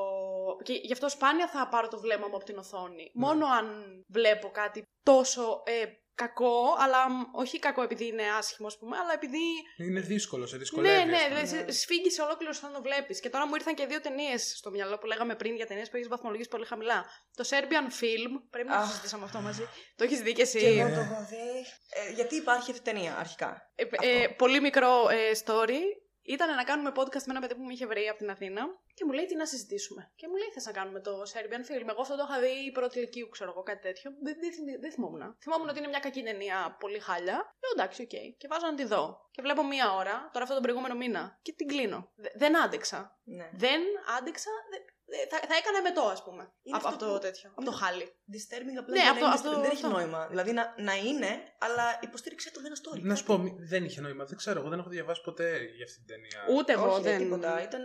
Και 0.64 0.74
γι' 0.74 0.94
αυτό 0.94 1.10
σπάνια 1.10 1.48
θα 1.48 1.68
πάρω 1.68 1.88
το 1.88 2.00
βλέμμα 2.00 2.28
μου 2.28 2.36
από 2.36 2.46
την 2.46 2.58
οθόνη. 2.58 3.12
Ναι. 3.14 3.26
Μόνο 3.26 3.46
αν 3.46 3.66
βλέπω 4.08 4.50
κάτι 4.50 4.84
τόσο 5.04 5.64
ε, 5.66 5.84
κακό, 6.16 6.76
αλλά 6.80 7.10
μ, 7.10 7.22
όχι 7.32 7.60
κακό 7.60 7.82
επειδή 7.82 8.06
είναι 8.08 8.24
άσχημο, 8.38 8.68
ας 8.68 8.78
πούμε, 8.78 8.98
αλλά 8.98 9.14
επειδή. 9.14 9.46
Είναι 9.78 10.00
δύσκολο, 10.00 10.46
σε 10.46 10.58
δυσκολεύει. 10.58 10.96
Ναι, 10.96 11.02
ας 11.02 11.06
ναι, 11.22 11.28
πούμε. 11.28 11.44
δηλαδή 11.44 11.72
σε- 11.72 11.80
σφίγγεις 11.82 12.14
σε 12.14 12.22
ολόκληρο 12.22 12.54
όταν 12.58 12.74
το 12.74 12.82
βλέπεις. 12.82 13.20
Και 13.20 13.30
τώρα 13.30 13.48
μου 13.48 13.56
ήρθαν 13.56 13.76
και 13.76 13.86
δύο 13.86 14.02
ταινίες 14.02 14.54
στο 14.58 14.70
μυαλό 14.70 14.98
που 14.98 15.06
λέγαμε 15.06 15.36
πριν 15.36 15.56
για 15.56 15.66
ταινίες 15.66 15.90
που 15.90 15.96
έχεις 15.96 16.08
βαθμολογήσει 16.08 16.50
πολύ 16.50 16.66
χαμηλά. 16.66 17.06
Το 17.36 17.44
Serbian 17.50 17.88
Film, 18.02 18.32
πρέπει 18.50 18.68
να 18.68 18.76
το 18.76 18.82
Αχ. 18.82 18.88
συζητήσαμε 18.90 19.24
αυτό 19.24 19.40
μαζί. 19.40 19.68
Το 19.96 20.04
έχεις 20.04 20.20
δει 20.22 20.34
και 20.34 20.42
εσύ. 20.42 20.60
Και 20.60 20.68
εγώ 20.68 20.88
Ναι. 20.88 20.94
το 20.96 21.00
έχω 21.00 21.26
δει. 21.30 21.66
Ε, 22.10 22.14
γιατί 22.14 22.36
υπάρχει 22.36 22.72
αυτή 22.72 22.90
η 22.90 22.94
ταινία 22.94 23.16
αρχικά; 23.18 23.72
Ε, 23.76 23.84
ε, 24.24 24.28
πολύ 24.28 24.62
μικρό 24.62 25.10
ε, 25.10 25.32
story. 25.46 25.80
Ήταν 26.26 26.56
να 26.56 26.64
κάνουμε 26.64 26.92
podcast 26.96 27.24
με 27.26 27.32
ένα 27.34 27.40
παιδί 27.40 27.56
που 27.56 27.64
με 27.64 27.74
είχε 27.74 27.86
βρει 27.86 28.08
από 28.08 28.18
την 28.18 28.30
Αθήνα 28.30 28.62
και 28.94 29.06
μου 29.06 29.12
λέει 29.12 29.26
τι 29.26 29.36
να 29.36 29.46
συζητήσουμε. 29.46 30.12
Και 30.16 30.28
μου 30.28 30.36
λέει 30.36 30.48
θες 30.54 30.66
να 30.66 30.72
κάνουμε 30.72 31.00
το 31.00 31.22
Serbian 31.34 31.64
Film. 31.72 31.88
Εγώ 31.90 32.02
αυτό 32.02 32.16
το 32.16 32.26
είχα 32.30 32.40
δει 32.40 32.72
πρώτη 32.72 32.98
λυκείου, 32.98 33.30
ξέρω 33.30 33.50
εγώ, 33.52 33.64
κάτι 33.64 33.82
τέτοιο. 33.82 34.12
Δεν, 34.22 34.36
δεν, 34.40 34.52
θυμ- 34.54 34.80
δεν 34.80 34.92
θυμόμουν. 34.92 35.38
Θυμόμουν 35.42 35.70
ότι 35.70 35.78
είναι 35.80 35.88
μια 35.88 36.00
κακή 36.00 36.24
ταινία, 36.24 36.78
πολύ 36.80 37.00
χάλια. 37.00 37.34
Λέω 37.34 37.72
εντάξει, 37.76 38.02
οκ. 38.02 38.16
Και 38.38 38.48
βάζω 38.50 38.66
να 38.66 38.76
τη 38.76 38.84
δω. 38.86 39.30
Και 39.32 39.42
βλέπω 39.42 39.64
μία 39.66 39.94
ώρα, 39.94 40.30
τώρα 40.34 40.44
αυτό 40.44 40.54
τον 40.54 40.64
προηγούμενο 40.64 40.96
μήνα, 40.96 41.40
και 41.42 41.54
την 41.54 41.68
κλείνω. 41.68 42.12
Δε- 42.16 42.30
δεν 42.36 42.58
άντεξα. 42.62 43.18
Ναι. 43.24 43.50
Δεν 43.54 43.82
άντεξα. 44.20 44.50
Δε- 45.14 45.22
ε, 45.24 45.28
θα, 45.32 45.38
θα 45.50 45.56
έκανα 45.62 45.80
εμετό, 45.88 46.04
ας 46.16 46.22
πούμε. 46.26 46.44
Είναι 46.68 46.78
Από, 46.78 46.88
αυτό 46.92 47.04
από 47.06 47.14
το 47.14 47.20
που- 47.20 47.26
τέτοιο. 47.28 47.48
Από 47.54 47.62
είναι- 47.62 47.70
το 47.72 47.76
χάλι. 47.82 48.06
Disturbing 48.36 48.76
απλά 48.82 48.94
Ναι, 48.96 49.02
για 49.06 49.12
αυτό- 49.16 49.26
να 49.26 49.30
είναι 49.30 49.38
αυτό- 49.40 49.50
disturbing. 49.52 49.66
δεν 49.66 49.72
έχει 49.76 49.86
αυτό. 49.86 49.96
νόημα. 49.98 50.22
Δηλαδή 50.34 50.52
να, 50.60 50.64
να 50.88 50.96
είναι, 51.08 51.32
αλλά 51.66 51.86
υποστήριξε 52.08 52.48
το 52.54 52.60
με 52.64 52.68
ένα 52.72 52.78
story. 52.84 53.02
Να 53.12 53.16
σου 53.20 53.24
πω, 53.30 53.34
μη- 53.44 53.56
δεν 53.74 53.82
είχε 53.88 54.00
νόημα. 54.06 54.24
Δεν 54.32 54.38
ξέρω, 54.42 54.58
εγώ 54.62 54.70
δεν 54.72 54.80
έχω 54.82 54.90
διαβάσει 54.98 55.22
ποτέ 55.30 55.48
για 55.78 55.86
αυτή 55.88 55.98
την 56.02 56.08
ταινία. 56.12 56.40
Ούτε 56.58 56.70
εγώ 56.78 56.88
Όχι, 56.94 57.02
δεν. 57.08 57.18
τίποτα. 57.22 57.52
Ήταν 57.68 57.84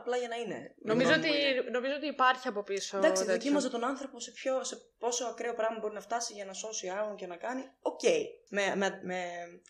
απλά 0.00 0.16
για 0.22 0.28
να 0.32 0.36
είναι. 0.42 0.58
Νομίζω 0.90 1.10
Δεν 1.10 1.18
ότι, 1.20 1.28
μπορεί. 1.28 1.70
νομίζω 1.76 1.94
ότι 2.00 2.06
υπάρχει 2.16 2.48
από 2.52 2.62
πίσω. 2.70 2.96
Εντάξει, 2.96 3.22
τέτοιο. 3.22 3.34
δοκίμαζε 3.36 3.68
τον 3.76 3.84
άνθρωπο 3.84 4.20
σε, 4.20 4.30
ποιο, 4.30 4.64
σε 4.64 4.76
πόσο 4.98 5.24
ακραίο 5.26 5.54
πράγμα 5.54 5.78
μπορεί 5.80 5.94
να 5.94 6.00
φτάσει 6.08 6.32
για 6.38 6.44
να 6.44 6.52
σώσει 6.52 6.88
άλλον 6.88 7.16
και 7.16 7.26
να 7.26 7.36
κάνει. 7.36 7.62
Οκ. 7.80 8.00
Με, 8.48 8.76
με, 8.76 9.00
με, 9.02 9.22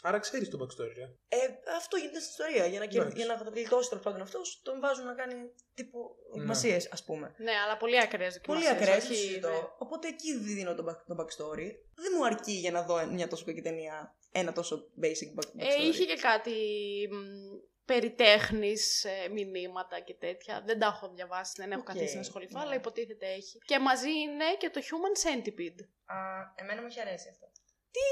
Άρα 0.02 0.18
ξέρεις 0.18 0.48
το 0.50 0.58
backstory, 0.62 0.96
ε. 0.96 1.36
ε, 1.36 1.38
αυτό 1.76 1.96
γίνεται 1.96 2.20
στην 2.20 2.30
ιστορία. 2.30 2.66
Για 2.66 2.78
να, 2.78 2.86
κερ- 2.86 3.02
Εντάξει. 3.02 3.22
για 3.24 3.26
να 3.26 3.50
γλιτώσει 3.50 3.88
τέλο 3.88 4.00
πάντων 4.00 4.20
αυτός, 4.20 4.60
τον 4.62 4.80
βάζουν 4.80 5.04
να 5.06 5.14
κάνει 5.14 5.34
τύπου 5.74 5.98
Ναι. 5.98 6.32
δοκιμασίες, 6.34 6.80
ας 6.90 7.04
πούμε. 7.04 7.34
Ναι, 7.38 7.52
αλλά 7.64 7.76
πολύ 7.76 8.00
ακραίες 8.00 8.40
Πολύ 8.40 8.60
δοκιμασίες, 8.62 8.88
ακραίες, 8.88 9.10
όχι- 9.10 9.26
όχι... 9.34 9.40
ναι. 9.40 9.68
Οπότε 9.78 10.08
εκεί 10.08 10.38
δίνω 10.38 10.74
το, 10.74 10.84
back, 10.88 10.96
το 11.06 11.14
backstory. 11.18 11.70
Δεν 11.94 12.12
μου 12.16 12.24
αρκεί 12.26 12.52
για 12.52 12.70
να 12.70 12.82
δω 12.82 13.06
μια 13.06 13.28
τόσο 13.28 13.44
κακή 13.44 13.60
ταινία 13.62 14.16
ένα 14.32 14.52
τόσο 14.52 14.90
basic 15.02 15.06
back- 15.38 15.60
backstory. 15.60 15.80
Ε, 15.80 15.86
είχε 15.86 16.04
και 16.04 16.16
κάτι 16.20 16.52
μ, 17.10 17.16
περί 17.84 18.28
τέχνης 18.28 19.04
ε, 19.04 19.28
μηνύματα 19.28 20.00
και 20.00 20.14
τέτοια. 20.14 20.62
Δεν 20.66 20.78
τα 20.78 20.86
έχω 20.86 21.12
διαβάσει, 21.14 21.52
δεν 21.56 21.70
έχω 21.70 21.80
Οκ, 21.80 21.86
καθίσει 21.86 22.14
να 22.14 22.20
ασχοληθώ, 22.20 22.58
ναι. 22.58 22.64
αλλά 22.64 22.74
υποτίθεται 22.74 23.26
έχει. 23.26 23.58
Και 23.66 23.78
μαζί 23.78 24.10
είναι 24.10 24.44
και 24.58 24.70
το 24.70 24.80
Human 24.88 25.14
Centipede. 25.24 25.80
Α, 26.04 26.16
εμένα 26.54 26.80
μου 26.80 26.86
έχει 26.90 27.00
αρέσει 27.00 27.28
αυτό. 27.30 27.46
Τι! 27.94 28.08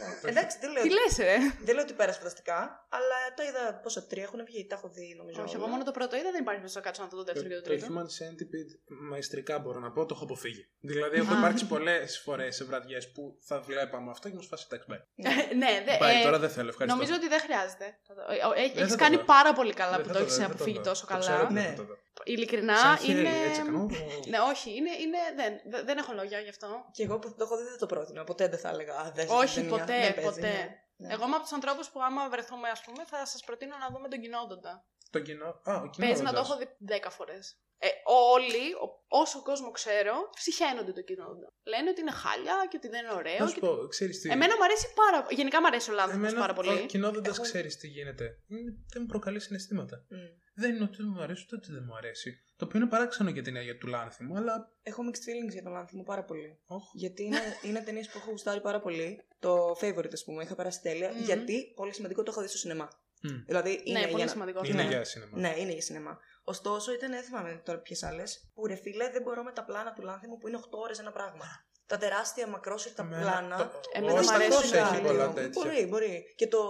ναι. 0.00 0.28
Εντάξει, 0.30 0.58
δεν 0.60 0.70
λέω, 0.72 0.82
Τι 0.82 0.90
λες 0.90 1.16
ρε! 1.18 1.36
δεν 1.66 1.74
λέω 1.74 1.84
ότι 1.84 1.92
πέρασε 1.92 2.18
φανταστικά, 2.18 2.86
αλλά 2.96 3.16
το 3.36 3.42
είδα 3.48 3.80
πόσα 3.82 4.06
τρία 4.06 4.22
έχουν 4.22 4.44
βγει, 4.44 4.66
τα 4.66 4.74
έχω 4.74 4.88
δει 4.88 5.14
νομίζω. 5.18 5.42
Όχι, 5.42 5.54
όλα. 5.54 5.62
εγώ 5.64 5.72
μόνο 5.72 5.84
το 5.84 5.90
πρώτο 5.90 6.16
είδα, 6.16 6.30
δεν 6.30 6.40
υπάρχει 6.40 6.60
μέσα 6.60 6.72
στο 6.72 6.80
κάτσο 6.82 7.02
να 7.02 7.08
το 7.08 7.16
δω 7.16 7.24
το 7.24 7.32
δεύτερο 7.32 7.48
και 7.48 7.60
το 7.60 7.62
Το 7.62 7.68
τρίτο. 7.68 7.86
Human 7.88 8.08
Centipede, 8.18 8.72
μαεστρικά 9.10 9.58
μπορώ 9.58 9.78
να 9.80 9.90
πω, 9.92 10.06
το 10.06 10.14
έχω 10.14 10.24
αποφύγει. 10.24 10.68
Δηλαδή, 10.80 11.16
έχω 11.18 11.34
Α. 11.34 11.38
υπάρξει 11.38 11.66
πολλές 11.66 12.18
φορές 12.24 12.56
σε 12.56 12.64
βραδιές 12.64 13.12
που 13.12 13.38
θα 13.48 13.60
βλέπαμε 13.60 14.10
αυτό 14.10 14.28
και 14.28 14.34
μου 14.34 14.42
σφάσει 14.42 14.66
εντάξει, 14.70 14.88
bye. 14.92 15.02
ναι, 15.62 15.82
δε, 15.86 15.92
Bye, 16.00 16.20
ε, 16.20 16.22
τώρα 16.22 16.38
δεν 16.38 16.50
θέλω, 16.50 16.68
ευχαριστώ. 16.68 16.96
νομίζω 16.98 17.14
ότι 17.20 17.28
δεν 17.28 17.40
χρειάζεται. 17.40 17.86
Δεν 18.06 18.64
Έχεις 18.64 18.80
θα 18.80 18.96
το 18.96 19.02
κάνει 19.04 19.16
δω. 19.16 19.24
πάρα 19.24 19.52
πολύ 19.52 19.72
καλά 19.72 19.96
Δεν 19.96 20.00
που 20.02 20.06
θα 20.06 20.12
το 20.12 20.18
δω, 20.18 20.24
έχεις 20.24 20.36
δεν 20.36 20.46
θα 20.46 20.50
το 20.50 20.54
αποφύγει 20.56 20.76
δω. 20.78 20.82
τόσο 20.90 21.06
Το 21.06 21.18
ξέρω 21.18 21.36
καλά. 21.36 21.44
ότι 21.44 21.54
δεν 21.54 21.62
Ναι. 21.62 21.68
θα 21.70 21.76
το 21.76 21.84
δω. 21.84 21.96
Ειλικρινά 22.24 22.76
Σαν 22.76 22.96
χέρι, 22.98 23.18
είναι. 23.20 23.28
έτσι 23.48 23.60
κάνω. 23.62 23.86
Ναι, 24.28 24.38
όχι, 24.52 24.70
είναι, 24.76 24.90
είναι, 25.04 25.18
δεν, 25.36 25.52
δεν- 25.72 25.84
δεν 25.86 25.98
έχω 25.98 26.12
λόγια 26.12 26.38
γι' 26.40 26.48
αυτό. 26.48 26.68
Και 26.92 27.02
εγώ 27.02 27.18
που 27.18 27.28
το 27.38 27.44
έχω 27.44 27.56
δει 27.56 27.62
δεν 27.62 27.78
το 27.78 27.86
πρότεινα. 27.86 28.24
Ποτέ 28.24 28.48
δεν 28.48 28.58
θα 28.58 28.68
έλεγα. 28.68 29.12
Α, 29.22 29.24
δες 29.26 29.30
Όχι, 29.30 29.54
την 29.60 29.68
ταινία. 29.68 29.78
ποτέ, 29.84 30.00
Δεν 30.00 30.14
παίζει, 30.14 30.28
ποτέ. 30.30 30.40
ναι. 30.40 30.62
Ναι. 31.00 31.12
Εγώ 31.14 31.24
είμαι 31.26 31.34
από 31.38 31.44
τους 31.46 31.52
ανθρώπους 31.58 31.86
που 31.90 32.02
άμα 32.02 32.28
βρεθούμε, 32.28 32.68
ας 32.76 32.80
πούμε, 32.84 33.04
θα 33.04 33.26
σας 33.26 33.40
προτείνω 33.46 33.76
να 33.84 33.88
δούμε 33.92 34.08
τον 34.08 34.20
κοινόδοντα. 34.20 34.72
Το 35.10 35.20
κοινό. 35.20 35.48
Α, 35.70 35.72
ο 35.84 35.88
κοινό. 35.90 36.06
Παίζει 36.06 36.22
να 36.22 36.32
το 36.32 36.38
έχω 36.38 36.56
δει 36.56 36.66
10 36.88 37.10
φορές. 37.10 37.58
Ε, 37.80 37.88
όλοι, 38.32 38.64
ο- 38.84 39.04
όσο 39.22 39.42
κόσμο 39.42 39.70
ξέρω, 39.70 40.14
ψυχαίνονται 40.34 40.92
το 40.92 41.02
κοινόδοντα. 41.02 41.46
Λένε 41.62 41.90
ότι 41.90 42.00
είναι 42.00 42.10
χάλια 42.10 42.66
και 42.70 42.76
ότι 42.76 42.88
δεν 42.88 43.04
είναι 43.04 43.14
ωραίο. 43.14 43.38
Να 43.38 43.46
σου 43.46 43.54
και- 43.54 43.60
πω, 43.60 43.86
ξέρεις 43.88 44.20
τι. 44.20 44.30
Εμένα 44.30 44.56
μου 44.56 44.64
αρέσει 44.64 44.86
πάρα 44.94 45.22
πολύ. 45.22 45.34
Γενικά 45.36 45.60
μου 45.60 45.66
αρέσει 45.66 45.90
ο 45.90 45.94
Λάνθιμος 45.94 46.26
Εμένα, 46.26 46.40
πάρα 46.40 46.54
πολύ. 46.54 46.70
Ο 46.82 46.86
κοινόδοντα 46.86 47.30
Έχω- 47.30 47.42
ξέρεις 47.42 47.76
τι 47.76 47.86
γίνεται. 47.88 48.24
Είναι- 48.48 48.74
δεν 48.92 49.00
μου 49.02 49.06
προκαλεί 49.06 49.40
συναισθήματα. 49.40 49.96
Μμ. 50.08 50.16
Δεν 50.58 50.74
είναι 50.74 50.84
ότι 50.84 50.96
δεν 50.96 51.10
μου 51.14 51.22
αρέσει, 51.22 51.42
ούτε 51.46 51.56
ότι 51.56 51.72
δεν 51.72 51.82
μου 51.86 51.96
αρέσει. 51.96 52.42
Το 52.56 52.64
οποίο 52.64 52.80
είναι 52.80 52.88
παράξενο 52.88 53.30
για 53.30 53.42
την 53.42 53.56
έννοια 53.56 53.78
του 53.78 53.86
λάνθιμου, 53.86 54.36
αλλά. 54.36 54.72
Έχω 54.82 55.02
mixed 55.06 55.22
feelings 55.26 55.52
για 55.52 55.62
τον 55.62 55.72
Λάνθιμο 55.72 56.02
πάρα 56.02 56.24
πολύ. 56.24 56.58
Όχι. 56.66 56.88
Γιατί 56.92 57.22
είναι, 57.24 57.40
είναι 57.62 57.80
ταινίες 57.80 58.06
που 58.08 58.18
έχω 58.18 58.30
γουστάρει 58.30 58.60
πάρα 58.60 58.80
πολύ. 58.80 59.24
Το 59.38 59.76
favorite, 59.80 60.12
ας 60.12 60.24
πούμε, 60.24 60.42
είχα 60.42 60.54
περάσει 60.54 60.80
τέλεια. 60.82 61.10
Μμμ. 61.12 61.24
Γιατί, 61.24 61.72
πολύ 61.76 61.92
σημαντικό, 61.94 62.22
το 62.22 62.30
έχω 62.30 62.40
δει 62.42 62.48
στο 62.48 62.58
σινεμά. 62.58 62.88
Μμ. 63.22 63.28
Δηλαδή, 63.46 63.70
είναι 63.84 63.92
ναι, 63.92 63.98
για 63.98 64.08
πολύ 64.08 64.22
να- 64.24 64.28
σημαντικό 64.30 64.58
αυτό. 64.60 64.72
Είναι 64.72 64.82
Ναι. 64.82 64.88
για 64.88 65.04
σινεμά. 65.04 65.38
Ναι, 65.38 65.54
είναι 65.58 65.72
για 65.72 65.82
σινεμά. 65.82 66.18
Ωστόσο, 66.44 66.92
ήταν, 66.92 67.10
δεν 67.10 67.22
θυμάμαι 67.22 67.62
τώρα 67.64 67.78
ποιες 67.78 68.02
άλλες, 68.02 68.50
που 68.54 68.66
ρε 68.66 68.74
φίλε, 68.74 69.10
δεν 69.10 69.22
μπορώ 69.22 69.42
με 69.42 69.52
τα 69.52 69.64
πλάνα 69.64 69.92
του 69.92 70.02
Λάνθιμου 70.02 70.36
που 70.38 70.48
είναι 70.48 70.56
8 70.56 70.78
ώρες 70.78 70.98
ένα 70.98 71.12
πράγμα. 71.12 71.44
Τα 71.88 71.96
τεράστια 71.98 72.46
μακρόσυρτα 72.46 73.02
Εμένα 73.02 73.20
πλάνα. 73.22 73.56
το- 73.56 73.80
Εμένα 73.92 74.12
ο 74.12 74.22
μου 74.22 74.30
αρέσει 74.30 74.50
Αστακός 74.52 74.70
κάτι. 74.70 74.94
έχει 74.96 75.04
πολλά 75.06 75.32
τέτοια. 75.32 75.62
Μπορεί, 75.64 75.86
μπορεί. 75.86 76.34
Και 76.36 76.46
το 76.46 76.60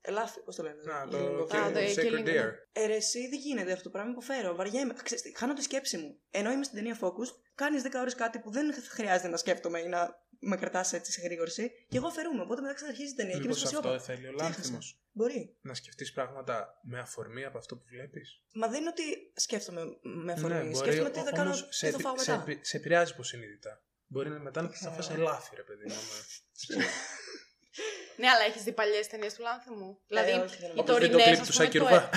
ελάφι, 0.00 0.40
πώς 0.40 0.56
το 0.56 0.62
λένε. 0.62 0.82
Να, 0.82 1.08
το 1.08 1.18
Λίγο- 1.18 1.42
Α, 1.42 1.72
το 1.72 1.78
Sacred 1.78 1.98
Killing 2.04 2.26
Deer. 2.28 2.50
Ε, 2.72 2.86
ρε, 2.86 2.94
εσύ 2.94 3.28
δεν 3.28 3.38
γίνεται 3.38 3.72
αυτό 3.72 3.84
το 3.84 3.90
πράγμα 3.90 4.12
που 4.14 4.22
φέρω. 4.22 4.54
Βαριέμαι. 4.54 4.94
Ξέρεις 5.02 5.22
τι, 5.24 5.36
χάνω 5.36 5.52
τη 5.54 5.62
σκέψη 5.62 5.96
μου. 5.96 6.18
Ενώ 6.30 6.50
είμαι 6.52 6.64
στην 6.64 6.76
ταινία 6.76 6.98
Focus, 7.00 7.28
κάνεις 7.54 7.82
10 7.82 8.00
ώρες 8.00 8.14
κάτι 8.14 8.38
που 8.38 8.50
δεν 8.50 8.74
χρειάζεται 8.88 9.28
να 9.28 9.36
σκέφτομαι 9.36 9.78
ή 9.80 9.86
να 9.88 10.26
με 10.40 10.56
κρατάς 10.56 10.92
έτσι 10.92 11.12
σε 11.12 11.20
γρήγορση. 11.20 11.70
Και 11.88 11.96
εγώ 11.96 12.06
αφαιρούμαι. 12.06 12.42
Οπότε 12.42 12.60
μετά 12.60 12.74
ξαναρχίζει 12.74 13.12
η 13.12 13.14
ταινία. 13.14 13.32
και 13.32 13.36
είμαι 13.38 13.46
Μήπως 13.46 13.58
σε 13.60 13.64
φάση, 13.64 13.76
αυτό 13.76 13.88
«Όπα, 13.88 14.00
θέλει 14.02 14.26
ο 14.26 14.30
τι 14.30 14.34
έχασα». 14.34 14.44
λάνθιμος; 14.54 15.00
Μπορεί. 15.12 15.56
Να 15.60 15.74
σκεφτείς 15.74 16.12
πράγματα 16.12 16.80
με 16.82 16.98
αφορμή 16.98 17.44
από 17.44 17.58
αυτό 17.58 17.76
που 17.76 17.84
βλέπεις; 17.90 18.42
Μα 18.52 18.68
δεν 18.68 18.80
είναι 18.80 18.88
ότι 18.88 19.32
σκέφτομαι 19.34 19.82
με 20.02 20.32
αφορμή. 20.32 20.54
Ναι, 20.56 20.62
μπορεί, 20.62 20.76
σκέφτομαι 20.76 21.10
τι 21.10 21.20
θα 21.20 21.30
κάνω, 21.30 21.42
όμως 21.42 21.68
τι 21.68 21.74
σε, 21.74 21.86
θα 21.86 21.92
επι- 21.92 22.02
φάω 22.06 22.18
σε, 22.18 22.30
μετά. 22.30 22.42
επι- 22.42 22.64
σε 22.64 22.76
επηρεάζει 22.76 23.12
υποσυνείδητα. 23.12 23.82
Μπορεί 24.10 24.28
να 24.28 24.38
μετά 24.38 24.62
να 24.62 24.68
θα 24.68 24.90
φας 24.90 25.06
ξέρω. 25.06 25.20
ελάφι, 25.20 25.54
ρε 25.56 25.62
παιδί 25.62 25.84
μου. 25.86 25.94
άμα- 25.94 26.86
Ναι, 28.16 28.28
αλλά 28.28 28.44
έχεις 28.44 28.62
δει 28.62 28.72
παλιές 28.72 29.06
ταινίες 29.06 29.34
του 29.34 29.42
Λάνθιμου. 29.42 30.00
Δηλαδή, 30.06 30.30
όχι, 30.32 30.56
δεν 30.60 30.70
οι 30.70 30.72
έχω. 30.76 30.82
Το 30.86 30.92
βίντεο 30.94 31.08
τωρινές. 31.10 31.22
κλιπ 31.22 31.46
του 31.46 31.52
Σάκη 31.52 31.78
Ρουβά. 31.78 32.10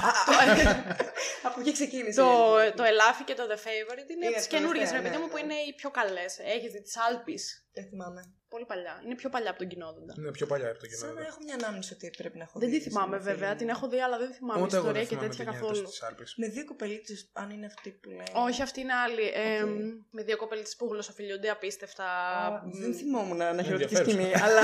Από 1.48 1.60
εκεί 1.60 1.72
ξεκίνησε. 1.72 2.22
Το, 2.22 2.64
η 2.68 2.72
το 2.72 2.84
Ελάφι 2.84 3.24
και 3.24 3.34
το 3.34 3.44
The 3.44 3.56
Favorite 3.66 4.10
είναι 4.12 4.26
Είναι 4.26 4.28
από 4.28 4.36
τις 4.36 4.48
τελευταία, 4.48 4.60
καινούριες, 4.60 4.84
ρε 4.92 4.98
ναι, 4.98 5.02
παιδί 5.04 5.18
μου, 5.18 5.26
ναι. 5.26 5.32
που 5.32 5.38
είναι 5.38 5.54
οι 5.54 5.74
πιο 5.76 5.90
καλές. 5.92 6.40
Έχεις 6.40 6.72
δει 6.72 6.82
τις 6.82 6.98
Άλπεις. 6.98 7.40
Δεν 7.74 7.86
θυμάμαι. 7.90 8.22
Πολύ 8.54 8.66
παλιά. 8.66 9.02
Είναι 9.06 9.16
πιο 9.16 9.30
παλιά 9.30 9.50
από 9.50 9.60
τον 9.60 9.68
Κυνόδοντα. 9.68 10.14
Είναι 10.18 10.32
πιο 10.32 10.46
παλιά 10.52 10.70
από 10.70 10.80
τον 10.80 10.86
Κυνό-. 10.88 10.98
Σαν 11.00 11.14
να 11.14 11.22
έχω 11.22 11.38
μια 11.46 11.56
ανάμνηση 11.60 11.94
ότι 11.94 12.10
πρέπει 12.18 12.38
να 12.38 12.44
έχω 12.44 12.60
Δεν 12.60 12.70
δει. 12.70 12.78
τη 12.78 12.84
θυμάμαι 12.90 13.18
σε 13.18 13.24
βέβαια. 13.24 13.54
film. 13.54 13.58
Την 13.58 13.70
έχω 13.70 13.88
δει, 13.88 14.00
αλλά 14.02 14.18
δεν 14.18 14.32
θυμάμαι 14.34 14.62
Ούτε 14.62 14.76
εγώ 14.76 14.86
ιστορία 14.88 15.02
δεν 15.02 15.10
και 15.10 15.16
θυμάμαι 15.16 15.28
τέτοια 15.30 15.46
τι 15.46 15.52
γίνεται 15.52 15.68
καθόλου. 15.68 15.88
στις 15.88 16.02
Άλπεις. 16.04 16.34
Με 16.38 16.48
δύο 16.48 16.66
κοπελίτσες, 16.66 17.14
αν 17.34 17.50
είναι 17.50 17.66
αυτή 17.66 17.90
που 18.02 18.10
λες. 18.10 18.32
Όχι, 18.48 18.62
αυτή 18.62 18.80
είναι 18.82 18.94
άλλη. 18.94 19.26
Ε, 19.34 19.64
Οκ. 19.64 19.70
Με 20.12 20.24
δύο 20.24 20.38
κοπελίτσες 20.38 20.76
που 20.78 20.86
γλωσσοφιλούνται 20.92 21.50
απίστευτα. 21.50 22.06
Α, 22.06 22.62
Δεν 22.66 22.94
θυμόμουν 22.94 23.38
να 23.38 23.46
έχει 23.48 23.70
ερωτική 23.70 23.96
Ενδιαφέρουσα. 23.96 24.12
σκηνή, 24.12 24.32
αλλά. 24.46 24.62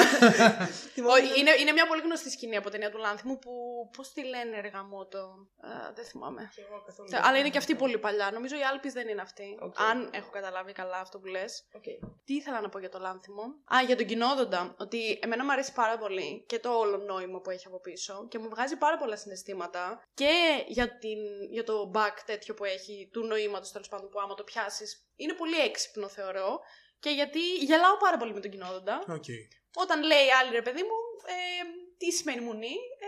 θυμόμουν- 0.93 1.15
Όχι, 1.17 1.39
είναι, 1.39 1.51
είναι 1.61 1.71
μια 1.71 1.88
πολύ 1.88 2.01
γνωστή 2.01 2.29
σκηνή 2.29 2.55
από 2.57 2.69
ταινία 2.69 2.89
του 2.91 2.97
Λάνθιμου 2.97 3.39
που. 3.39 3.51
Πώς 3.95 4.11
τη 4.13 4.23
λένε, 4.23 4.61
ρε 4.61 4.67
γαμώτο. 4.67 5.19
Α, 5.67 5.69
δεν 5.95 6.05
θυμάμαι. 6.05 6.51
Και 6.55 6.61
εγώ 6.67 6.83
καθόλου 6.85 7.09
Θε- 7.09 7.19
δεν 7.19 7.27
Αλλά 7.29 7.38
είναι 7.39 7.49
και 7.49 7.57
αυτή 7.57 7.73
θυμάμαι. 7.73 7.91
πολύ 7.91 8.01
παλιά. 8.05 8.31
Νομίζω 8.31 8.55
οι 8.57 8.63
Άλπεις 8.71 8.93
δεν 8.93 9.07
είναι 9.07 9.21
αυτή. 9.21 9.57
Οκ. 9.61 9.79
Αν 9.91 10.09
έχω 10.11 10.29
καταλάβει 10.29 10.71
καλά 10.71 10.97
αυτό 10.99 11.19
που 11.19 11.25
λες. 11.27 11.67
Οκ. 11.73 11.83
Τι 12.25 12.33
ήθελα 12.33 12.61
να 12.61 12.69
πω 12.69 12.79
για 12.79 12.89
το 12.89 12.99
Λάνθιμο; 12.99 13.43
Α, 13.78 13.82
για 13.82 13.95
τον 13.95 14.05
Κυνόδοντα. 14.05 14.75
Ότι 14.80 15.19
εμένα 15.21 15.43
μου 15.43 15.51
αρέσει 15.51 15.73
πάρα 15.73 15.97
πολύ 15.97 16.43
και 16.47 16.59
το 16.59 16.69
όλο 16.69 16.97
νόημα 16.97 17.39
που 17.41 17.49
έχει 17.49 17.67
από 17.67 17.80
πίσω 17.80 18.28
και 18.28 18.39
μου 18.39 18.49
βγάζει 18.49 18.75
πάρα 18.78 18.97
πολλά 18.97 19.15
συναισθήματα 19.17 20.03
και 20.13 20.63
για, 20.67 20.97
την, 20.97 21.19
για 21.51 21.63
το 21.63 21.91
back 21.95 22.17
τέτοιο 22.25 22.53
που 22.53 22.65
έχει 22.65 23.09
του 23.13 23.25
νοήματος 23.25 23.71
τέλος 23.71 23.88
πάντων 23.88 24.09
που 24.09 24.19
άμα 24.19 24.34
το 24.34 24.43
πιάσεις 24.43 25.07
είναι 25.15 25.34
πολύ 25.34 25.59
έξυπνο 25.59 26.07
θεωρώ. 26.07 26.59
Και 26.99 27.09
γιατί 27.09 27.39
γελάω 27.55 27.97
πάρα 27.97 28.17
πολύ 28.17 28.34
με 28.34 28.39
τον 28.39 28.51
Κυνόδοντα. 28.51 29.03
Οκ. 29.07 29.25
Όταν 29.73 30.03
λέει 30.03 30.28
άλλη 30.41 30.51
ρε 30.51 30.61
παιδί 30.61 30.82
μου, 30.82 30.97
ε, 31.25 31.63
τι 31.97 32.11
σημαίνει 32.11 32.41
μουνί, 32.41 32.75
ε, 32.99 33.07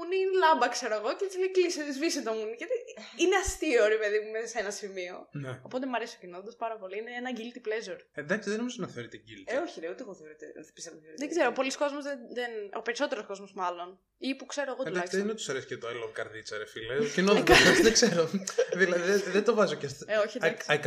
μουνί 0.00 0.16
είναι 0.22 0.36
λάμπα 0.44 0.66
ξέρω 0.76 0.94
εγώ 1.00 1.10
και 1.18 1.24
έτσι 1.26 1.36
λέει 1.42 1.50
κλείσε, 1.56 1.80
σβήσε 1.96 2.20
το 2.26 2.32
μουνί. 2.38 2.54
Και 2.60 2.66
είναι 3.22 3.36
αστείο 3.44 3.82
ρε 3.94 3.98
παιδί 4.02 4.18
μου 4.22 4.30
μέσα 4.36 4.46
σε 4.52 4.58
ένα 4.64 4.72
σημείο. 4.80 5.16
Ναι. 5.42 5.52
Οπότε 5.66 5.84
μου 5.88 5.96
αρέσει 5.98 6.14
ο 6.18 6.20
Κυνόδοντας 6.22 6.56
πάρα 6.64 6.76
πολύ. 6.82 6.94
Είναι 7.00 7.12
ένα 7.22 7.30
guilty 7.38 7.60
pleasure. 7.68 8.00
Εντάξει, 8.22 8.46
δεν 8.52 8.58
νομίζω 8.62 8.76
να 8.84 8.88
θεωρείται 8.94 9.18
guilty. 9.28 9.48
Ε, 9.54 9.56
όχι, 9.66 9.76
ρε, 9.82 9.88
ούτε 9.92 10.02
εγώ 10.06 10.14
θεωρείται. 10.20 10.46
Δεν 10.56 10.64
πιστεύω 10.76 10.94
ότι 10.96 11.04
θεωρείται. 11.04 11.22
Δεν 11.26 11.28
ξέρω, 11.34 11.48
πολύς 11.58 11.72
κόσμος 11.82 12.02
δεν, 12.08 12.18
δεν. 12.38 12.50
Ο 12.80 12.82
περισσότερος 12.86 13.24
κόσμος 13.30 13.50
μάλλον. 13.62 13.88
Ή 14.28 14.30
που 14.38 14.46
ξέρω 14.52 14.70
εγώ 14.74 14.82
Εντάξει, 14.86 14.92
δεν 14.92 14.92
τουλάχιστον. 14.92 15.20
είναι 15.20 15.32
ότι 15.34 15.40
του 15.44 15.50
αρέσει 15.52 15.66
και 15.66 15.76
το 15.82 15.86
I 15.92 15.94
Love 16.02 16.12
Καρδίτσα, 16.18 16.54
ρε 16.58 16.66
φίλε. 16.72 16.94
Ο 16.98 17.04
Κυνόδοντας 17.16 17.52
δεν 17.86 17.92
ξέρω. 17.98 18.22
δηλαδή 18.82 19.02
δεν, 19.10 19.20
δεν 19.36 19.44
το 19.44 19.54
βάζω 19.54 19.74
και 19.74 19.88
στα, 19.88 20.04
Ε, 20.12 20.16
όχι, 20.16 20.36
εντάξει. 20.40 20.72
α- 20.72 20.80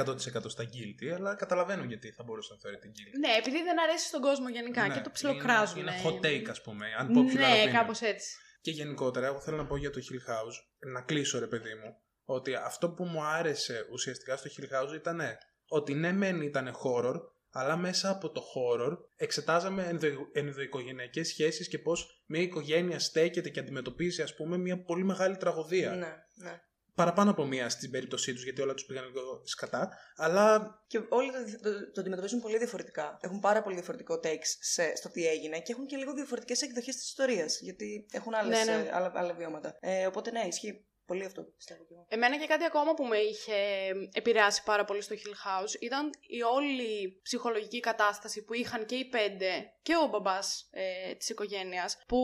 100% 0.45 0.49
στα 0.55 0.63
guilty, 0.73 1.07
αλλά 1.15 1.35
καταλαβαίνω 1.35 1.83
γιατί 1.83 2.11
θα 2.11 2.23
μπορούσε 2.23 2.53
να 2.53 2.59
θεωρείται 2.59 2.87
guilty. 2.95 3.17
Ναι, 3.19 3.31
επειδή 3.39 3.63
δεν 3.63 3.81
αρέσει 3.81 4.05
στον 4.07 4.21
κόσμο 4.21 4.49
γενικά 4.49 4.87
Ναι, 4.87 4.93
και 4.93 4.99
το 4.99 5.09
ψιλοκράζουν. 5.11 5.77
Είναι, 5.79 5.91
είναι 5.91 6.19
hot 6.21 6.25
take, 6.25 6.47
ας 6.49 6.61
πούμε. 6.61 6.85
Unpopular 7.01 7.33
Ναι, 7.33 7.63
opinion. 7.65 7.71
κάπως 7.71 8.01
έτσι. 8.01 8.37
Και 8.63 8.71
γενικότερα, 8.71 9.27
εγώ 9.27 9.39
θέλω 9.39 9.57
να 9.57 9.65
πω 9.65 9.77
για 9.77 9.89
το 9.89 10.01
Hill 10.09 10.29
House, 10.31 10.87
να 10.91 11.01
κλείσω 11.01 11.39
ρε 11.39 11.47
παιδί 11.47 11.73
μου, 11.73 11.95
ότι 12.23 12.55
αυτό 12.55 12.89
που 12.89 13.03
μου 13.03 13.23
άρεσε 13.23 13.87
ουσιαστικά 13.91 14.37
στο 14.37 14.49
Hill 14.49 14.63
House 14.63 14.95
ήταν 14.95 15.21
ότι 15.67 15.93
ναι 15.93 16.11
μεν 16.11 16.41
ήταν 16.41 16.75
horror, 16.83 17.15
αλλά 17.49 17.77
μέσα 17.77 18.09
από 18.09 18.29
το 18.29 18.41
horror 18.55 18.97
εξετάζαμε 19.15 19.83
ενδο, 19.83 20.07
ενδοοικογενειακές 20.31 21.27
σχέσεις 21.27 21.67
και 21.67 21.79
πώς 21.79 22.23
μια 22.25 22.41
οικογένεια 22.41 22.99
στέκεται 22.99 23.49
και 23.49 23.59
αντιμετωπίζει 23.59 24.21
ας 24.21 24.35
πούμε 24.35 24.57
μια 24.57 24.83
πολύ 24.83 25.03
μεγάλη 25.03 25.37
τραγωδία. 25.37 25.95
Ναι, 25.95 26.15
ναι. 26.33 26.61
Παραπάνω 26.95 27.31
από 27.31 27.45
μία 27.45 27.69
στην 27.69 27.91
περίπτωσή 27.91 28.33
τους 28.33 28.43
γιατί 28.43 28.61
όλα 28.61 28.73
τους 28.73 28.85
πήγαν 28.85 29.05
λίγο 29.05 29.41
σκατά, 29.43 29.97
αλλά 30.15 30.75
Και 30.87 31.01
όλοι 31.09 31.31
το, 31.31 31.69
το, 31.69 31.91
το 31.91 32.01
αντιμετωπίζουν 32.01 32.41
πολύ 32.41 32.57
διαφορετικά. 32.57 33.17
Έχουν 33.21 33.39
πάρα 33.39 33.61
πολύ 33.61 33.75
διαφορετικό 33.75 34.19
takes 34.23 34.49
σε, 34.59 34.95
στο 34.95 35.09
τι 35.09 35.27
έγινε 35.27 35.59
και 35.59 35.71
έχουν 35.71 35.85
και 35.85 35.95
λίγο 35.95 36.13
διαφορετικές 36.13 36.61
εκδοχές 36.61 36.95
της 36.95 37.07
ιστορίας. 37.07 37.59
Γιατί 37.61 38.05
έχουν 38.11 38.33
άλλες, 38.33 38.65
Ναι, 38.65 38.75
ναι. 38.75 38.81
ε, 38.81 38.89
άλλα, 38.93 39.11
άλλα 39.15 39.33
βιώματα. 39.33 39.77
Ε, 39.79 40.05
οπότε 40.05 40.31
ναι, 40.31 40.41
ισχύει 40.47 40.85
πολύ 41.05 41.25
αυτό 41.25 41.43
που 41.43 41.53
πιστεύω 41.55 41.83
και 41.83 41.93
εγώ. 41.93 42.05
Εμένα 42.09 42.37
και 42.37 42.47
κάτι 42.47 42.65
ακόμα 42.65 42.93
που 42.93 43.03
με 43.03 43.17
είχε 43.17 43.55
επηρεάσει 44.13 44.63
πάρα 44.63 44.85
πολύ 44.85 45.01
στο 45.01 45.15
Hill 45.15 45.35
House 45.47 45.81
ήταν 45.81 46.09
η 46.27 46.41
όλη 46.41 47.19
ψυχολογική 47.23 47.79
κατάσταση 47.79 48.43
που 48.43 48.53
είχαν 48.53 48.85
και 48.85 48.95
οι 48.95 49.05
πέντε 49.05 49.73
και 49.81 49.93
ο 50.03 50.07
μπαμπάς 50.07 50.67
ε, 50.71 51.13
της 51.15 51.29
οικογένειας 51.29 51.97
που 52.07 52.17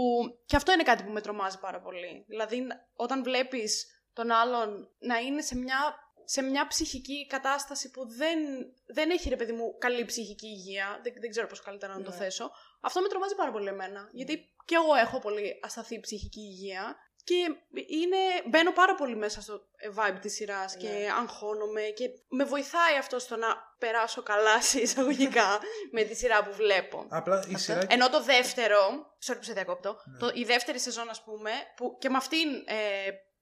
και 0.46 0.56
αυτό 0.56 0.72
είναι 0.72 0.84
κάτι 0.84 1.04
που 1.04 1.12
με 1.12 1.22
τρομάζει 1.22 1.60
πάρα 1.60 1.82
πολύ. 1.82 2.26
Δηλαδή 2.28 2.68
όταν 2.96 3.24
βλέπεις 3.24 3.99
τον 4.14 4.32
άλλον 4.32 4.90
να 5.00 5.18
είναι 5.18 5.42
σε 5.42 5.56
μια 5.56 6.08
σε 6.26 6.42
μια 6.42 6.68
ψυχική 6.68 7.28
κατάσταση 7.28 7.92
που 7.92 8.08
δεν, 8.08 8.40
δεν 8.88 9.10
έχει 9.10 9.30
ρε 9.30 9.36
παιδί 9.36 9.52
μου 9.52 9.78
καλή 9.78 10.06
ψυχική 10.06 10.48
υγεία. 10.48 11.00
Δεν, 11.04 11.14
δεν 11.20 11.30
ξέρω 11.30 11.48
πώς 11.48 11.62
καλύτερα 11.62 11.98
να 11.98 12.04
το 12.04 12.10
Ναι. 12.10 12.16
θέσω. 12.16 12.52
Αυτό 12.82 13.02
με 13.02 13.08
τρομάζει 13.08 13.36
πάρα 13.36 13.52
πολύ 13.52 13.68
εμένα. 13.68 14.10
Γιατί 14.12 14.54
και 14.66 14.76
εγώ 14.76 14.94
έχω 14.96 15.20
πολύ 15.20 15.60
ασταθή 15.64 16.00
ψυχική 16.00 16.40
υγεία. 16.40 16.96
Και 17.24 17.36
είναι, 17.88 18.18
μπαίνω 18.50 18.72
πάρα 18.72 18.96
πολύ 18.96 19.16
μέσα 19.16 19.42
στο 19.42 19.62
vibe 19.96 20.18
της 20.22 20.34
σειράς 20.34 20.76
και 20.78 20.88
Ναι. 20.90 21.08
αγχώνομαι 21.22 21.82
και 21.82 22.10
με 22.30 22.44
βοηθάει 22.44 22.98
αυτό 22.98 23.20
στο 23.20 23.36
να 23.36 23.48
περάσω 23.80 24.24
καλά 24.24 24.62
σε 24.62 24.80
εισαγωγικά 24.82 25.60
με 25.96 26.04
τη 26.04 26.16
σειρά 26.16 26.44
που 26.44 26.54
βλέπω. 26.54 27.06
Απλά 27.10 27.36
η 27.36 27.40
Αυτό. 27.40 27.58
σειρά. 27.58 27.86
Ενώ 27.90 28.10
το 28.10 28.24
δεύτερο. 28.24 28.78
Sorry 29.26 29.36
που 29.38 29.44
σε 29.44 29.54
διακόπτω. 29.54 30.02
Ναι. 30.06 30.18
Το, 30.18 30.32
η 30.34 30.44
δεύτερη 30.44 30.80
σεζόν, 30.80 31.10
ας 31.10 31.24
πούμε, 31.24 31.52
που 31.76 31.98
και 32.00 32.10
με 32.10 32.18
αυτήν 32.18 32.50
ε, 32.66 32.76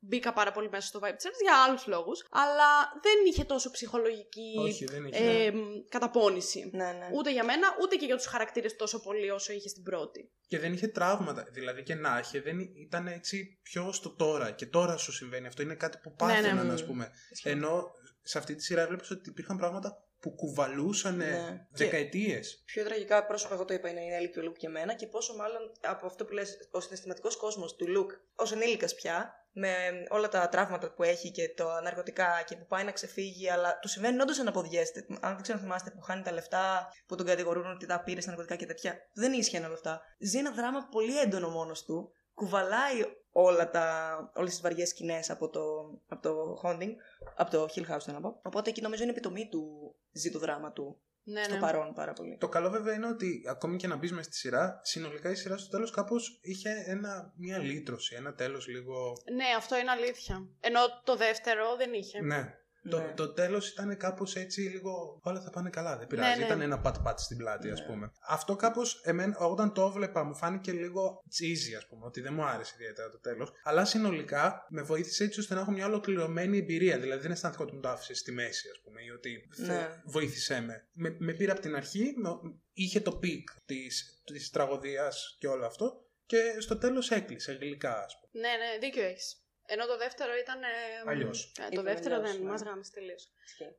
μπήκα 0.08 0.34
πάρα 0.34 0.52
πολύ 0.52 0.70
μέσα 0.70 0.88
στο 0.88 1.00
vibe 1.04 1.14
της 1.16 1.22
σειράς 1.24 1.38
για 1.42 1.64
άλλους 1.68 1.88
λόγους. 1.88 2.26
Αλλά 2.32 2.70
δεν 3.02 3.14
είχε 3.28 3.44
τόσο 3.44 3.72
ψυχολογική 3.72 4.54
Όχι, 4.60 4.86
δεν 4.86 5.06
είχε. 5.06 5.24
ε, 5.46 5.52
μ, 5.52 5.60
καταπώνηση. 5.90 6.70
Ναι, 6.74 6.86
ναι. 6.92 7.10
Ούτε 7.14 7.32
για 7.32 7.44
μένα, 7.44 7.68
ούτε 7.82 7.96
και 7.96 8.06
για 8.06 8.16
τους 8.16 8.26
χαρακτήρες 8.26 8.76
τόσο 8.76 9.00
πολύ 9.02 9.30
όσο 9.30 9.54
είχε 9.54 9.70
στην 9.70 9.84
πρώτη. 9.84 10.32
Και 10.48 10.60
δεν 10.60 10.74
είχε 10.74 10.88
τραύματα. 10.88 11.48
Δηλαδή 11.52 11.84
και 11.84 11.96
να 11.96 12.20
είχε, 12.24 12.42
δεν 12.42 12.60
ήταν 12.60 13.08
έτσι 13.08 13.60
πιο 13.64 13.92
στο 13.92 14.16
τώρα. 14.16 14.52
Και 14.52 14.66
τώρα 14.66 14.98
σου 14.98 15.12
συμβαίνει 15.12 15.48
αυτό. 15.48 15.62
Είναι 15.62 15.76
κάτι 15.76 15.98
που 15.98 16.16
Ναι, 16.26 16.26
ναι. 16.34 16.34
πάθαιναν, 16.42 16.66
Μμμ. 16.66 16.72
ας 16.74 16.86
πούμε. 16.86 17.12
Ισχύει. 17.32 17.50
Ενώ 17.50 17.92
σε 18.22 18.38
αυτή 18.38 18.56
τη 18.56 18.64
σειρά 18.64 18.82
έβλεπε 18.82 19.04
ότι 19.12 19.30
υπήρχαν 19.30 19.58
πράγματα 19.58 20.02
που 20.20 20.36
κουβαλούσαν 20.36 21.16
Ναι. 21.16 21.68
δεκαετίες. 21.72 22.62
πιο 22.66 22.84
τραγικά 22.84 23.26
πρόσωπα, 23.26 23.54
εγώ 23.54 23.66
το 23.66 23.74
είπα, 23.74 23.90
είναι 23.90 24.02
η 24.04 24.08
Νέλη 24.10 24.30
και 24.30 24.40
ο 24.40 24.44
Λουκ 24.44 24.58
και 24.58 24.68
εμένα 24.68 24.94
και 24.94 25.08
πόσο 25.08 25.36
μάλλον 25.36 25.72
από 25.82 26.06
αυτό 26.06 26.26
που 26.26 26.34
λες, 26.34 26.58
ο 26.72 26.80
συναισθηματικός 26.80 27.36
κόσμος 27.38 27.76
του 27.76 27.88
Λουκ 27.88 28.12
ως 28.36 28.52
ενήλικας 28.52 28.96
πια, 28.96 29.47
με 29.60 29.74
όλα 30.10 30.28
τα 30.28 30.50
τραύματα 30.50 30.94
που 30.94 31.04
έχει 31.04 31.32
και 31.32 31.54
τα 31.56 31.82
ναρκωτικά 31.82 32.44
και 32.46 32.56
που 32.56 32.66
πάει 32.66 32.84
να 32.84 32.92
ξεφύγει, 32.92 33.50
αλλά 33.50 33.80
του 33.80 33.88
συμβαίνουν 33.88 34.20
όντως 34.20 34.40
αναποδιές. 34.40 34.92
Αν 35.20 35.34
δεν 35.34 35.42
ξέρω 35.42 35.58
αν 35.58 35.64
θυμάστε 35.64 35.92
που 35.92 36.02
χάνει 36.02 36.24
τα 36.24 36.32
λεφτά, 36.32 36.88
που 37.08 37.16
τον 37.16 37.26
κατηγορούν 37.26 37.72
ότι 37.72 37.86
τα 37.86 38.04
πήρε 38.04 38.22
στα 38.22 38.30
ναρκωτικά 38.30 38.56
και 38.56 38.66
τέτοια. 38.66 38.96
Δεν 39.14 39.34
ίσχυαν 39.34 39.64
όλα 39.64 39.74
αυτά. 39.74 40.02
Ζει 40.20 40.38
ένα 40.38 40.52
δράμα 40.52 40.88
πολύ 40.92 41.20
έντονο 41.20 41.50
μόνος 41.50 41.84
του. 41.84 42.12
Κουβαλάει 42.34 43.02
όλα 43.32 43.70
τα, 43.70 44.16
όλες 44.36 44.52
τις 44.52 44.62
βαριές 44.62 44.90
σκηνές 44.90 45.30
από 45.30 45.50
το, 45.50 45.62
από 46.08 46.22
το 46.22 46.62
Haunting, 46.64 46.94
από 47.36 47.52
το 47.52 47.64
Hill 47.64 47.92
House 47.92 48.02
θέλω 48.02 48.20
να 48.20 48.22
πω. 48.22 48.40
Οπότε 48.44 48.70
εκεί 48.70 48.82
νομίζω 48.82 49.04
είναι 49.04 49.12
η 49.12 49.16
επιτομή 49.16 49.50
του 49.50 49.96
ζει 50.12 50.32
το 50.32 50.40
δράμα 50.40 50.72
του 50.72 51.02
Ναι, 51.30 51.44
στο 51.44 51.54
ναι. 51.54 51.60
παρόν 51.60 51.94
πάρα 51.94 52.14
πολύ. 52.14 52.38
Το 52.38 52.50
καλό 52.50 52.70
βέβαια 52.70 52.94
είναι 52.94 53.08
ότι 53.08 53.44
ακόμη 53.48 53.78
και 53.78 53.88
να 53.88 53.96
μπεις 53.96 54.12
μες 54.12 54.26
στη 54.26 54.36
σειρά, 54.36 54.80
συνολικά 54.84 55.30
η 55.30 55.36
σειρά 55.36 55.58
στο 55.58 55.70
τέλος 55.70 55.92
κάπως 55.92 56.40
είχε 56.42 56.70
ένα, 56.86 57.34
μια 57.38 57.58
λύτρωση. 57.58 58.16
Ένα 58.16 58.34
τέλος 58.34 58.68
λίγο. 58.68 59.14
Ναι, 59.34 59.46
αυτό 59.58 59.78
είναι 59.78 59.92
αλήθεια. 59.92 60.48
Ενώ 60.60 60.80
το 61.04 61.16
δεύτερο 61.16 61.76
δεν 61.76 61.94
είχε. 61.94 62.22
Ναι. 62.22 62.58
Το, 62.90 63.00
Ναι. 63.00 63.14
το 63.16 63.34
τέλος 63.34 63.70
ήταν 63.70 63.98
κάπως 63.98 64.36
έτσι 64.36 64.62
λίγο. 64.62 65.20
Όλα 65.24 65.42
θα 65.42 65.50
πάνε 65.50 65.70
καλά, 65.70 65.98
δεν 65.98 66.08
πειράζει. 66.08 66.30
Ναι, 66.30 66.36
ναι. 66.38 66.46
Ήταν 66.46 66.62
ένα 66.62 66.80
πατ-πατ 66.80 67.20
στην 67.20 67.38
πλάτη, 67.38 67.70
ας 67.70 67.80
Ναι. 67.80 67.86
πούμε. 67.86 68.12
Αυτό 68.28 68.56
κάπως 68.56 69.02
όταν 69.40 69.74
το 69.74 69.82
έβλεπα 69.86 70.24
μου 70.24 70.36
φάνηκε 70.36 70.72
λίγο 70.72 71.24
cheesy, 71.40 71.76
ας 71.78 71.88
πούμε, 71.88 72.06
ότι 72.06 72.22
δεν 72.22 72.34
μου 72.34 72.44
άρεσε 72.46 72.74
ιδιαίτερα 72.80 73.10
το 73.10 73.20
τέλος. 73.20 73.52
Αλλά 73.64 73.86
συνολικά 73.86 74.66
με 74.70 74.82
βοήθησε 74.82 75.24
έτσι 75.24 75.40
ώστε 75.40 75.54
να 75.54 75.60
έχω 75.62 75.72
μια 75.72 75.86
ολοκληρωμένη 75.86 76.58
εμπειρία. 76.58 77.00
Δηλαδή 77.00 77.22
δεν 77.22 77.32
αισθάνθηκα 77.32 77.64
ότι 77.64 77.74
μου 77.74 77.82
το 77.82 77.90
άφησε 77.90 78.14
στη 78.14 78.32
μέση, 78.32 78.70
ας 78.72 78.80
πούμε, 78.84 79.02
ή 79.04 79.10
ότι 79.10 79.48
θε- 79.56 79.68
Ναι. 79.68 80.02
βοήθησέ 80.06 80.62
με. 80.62 80.88
με. 80.94 81.16
Με 81.20 81.34
πήρε 81.34 81.52
από 81.52 81.62
την 81.62 81.76
αρχή, 81.76 82.14
με, 82.18 82.30
είχε 82.74 83.00
το 83.00 83.12
peak 83.12 83.50
της 83.66 84.22
της 84.26 84.50
τραγωδίας 84.50 85.36
και 85.40 85.48
όλο 85.48 85.66
αυτό. 85.66 86.06
Και 86.26 86.56
στο 86.60 86.78
τέλος 86.78 87.12
έκλεισε 87.12 87.52
γλυκά, 87.62 88.04
ας 88.04 88.20
πούμε. 88.20 88.48
Ναι, 88.48 88.54
ναι, 88.58 88.80
δίκιο 88.80 89.04
έχεις. 89.04 89.42
Ενώ 89.70 89.86
το 89.86 89.98
δεύτερο 89.98 90.32
ήταν. 90.44 90.62
ε, 90.62 90.68
Αλλιώς. 91.12 91.52
ε, 91.60 91.62
το 91.62 91.68
Ήταν 91.72 91.84
δεύτερο 91.84 92.16
αλλιώς, 92.16 92.32
δεν 92.32 92.42
ναι. 92.42 92.50
μας 92.50 92.62
γάμησε 92.62 92.92
τελείως. 92.94 93.24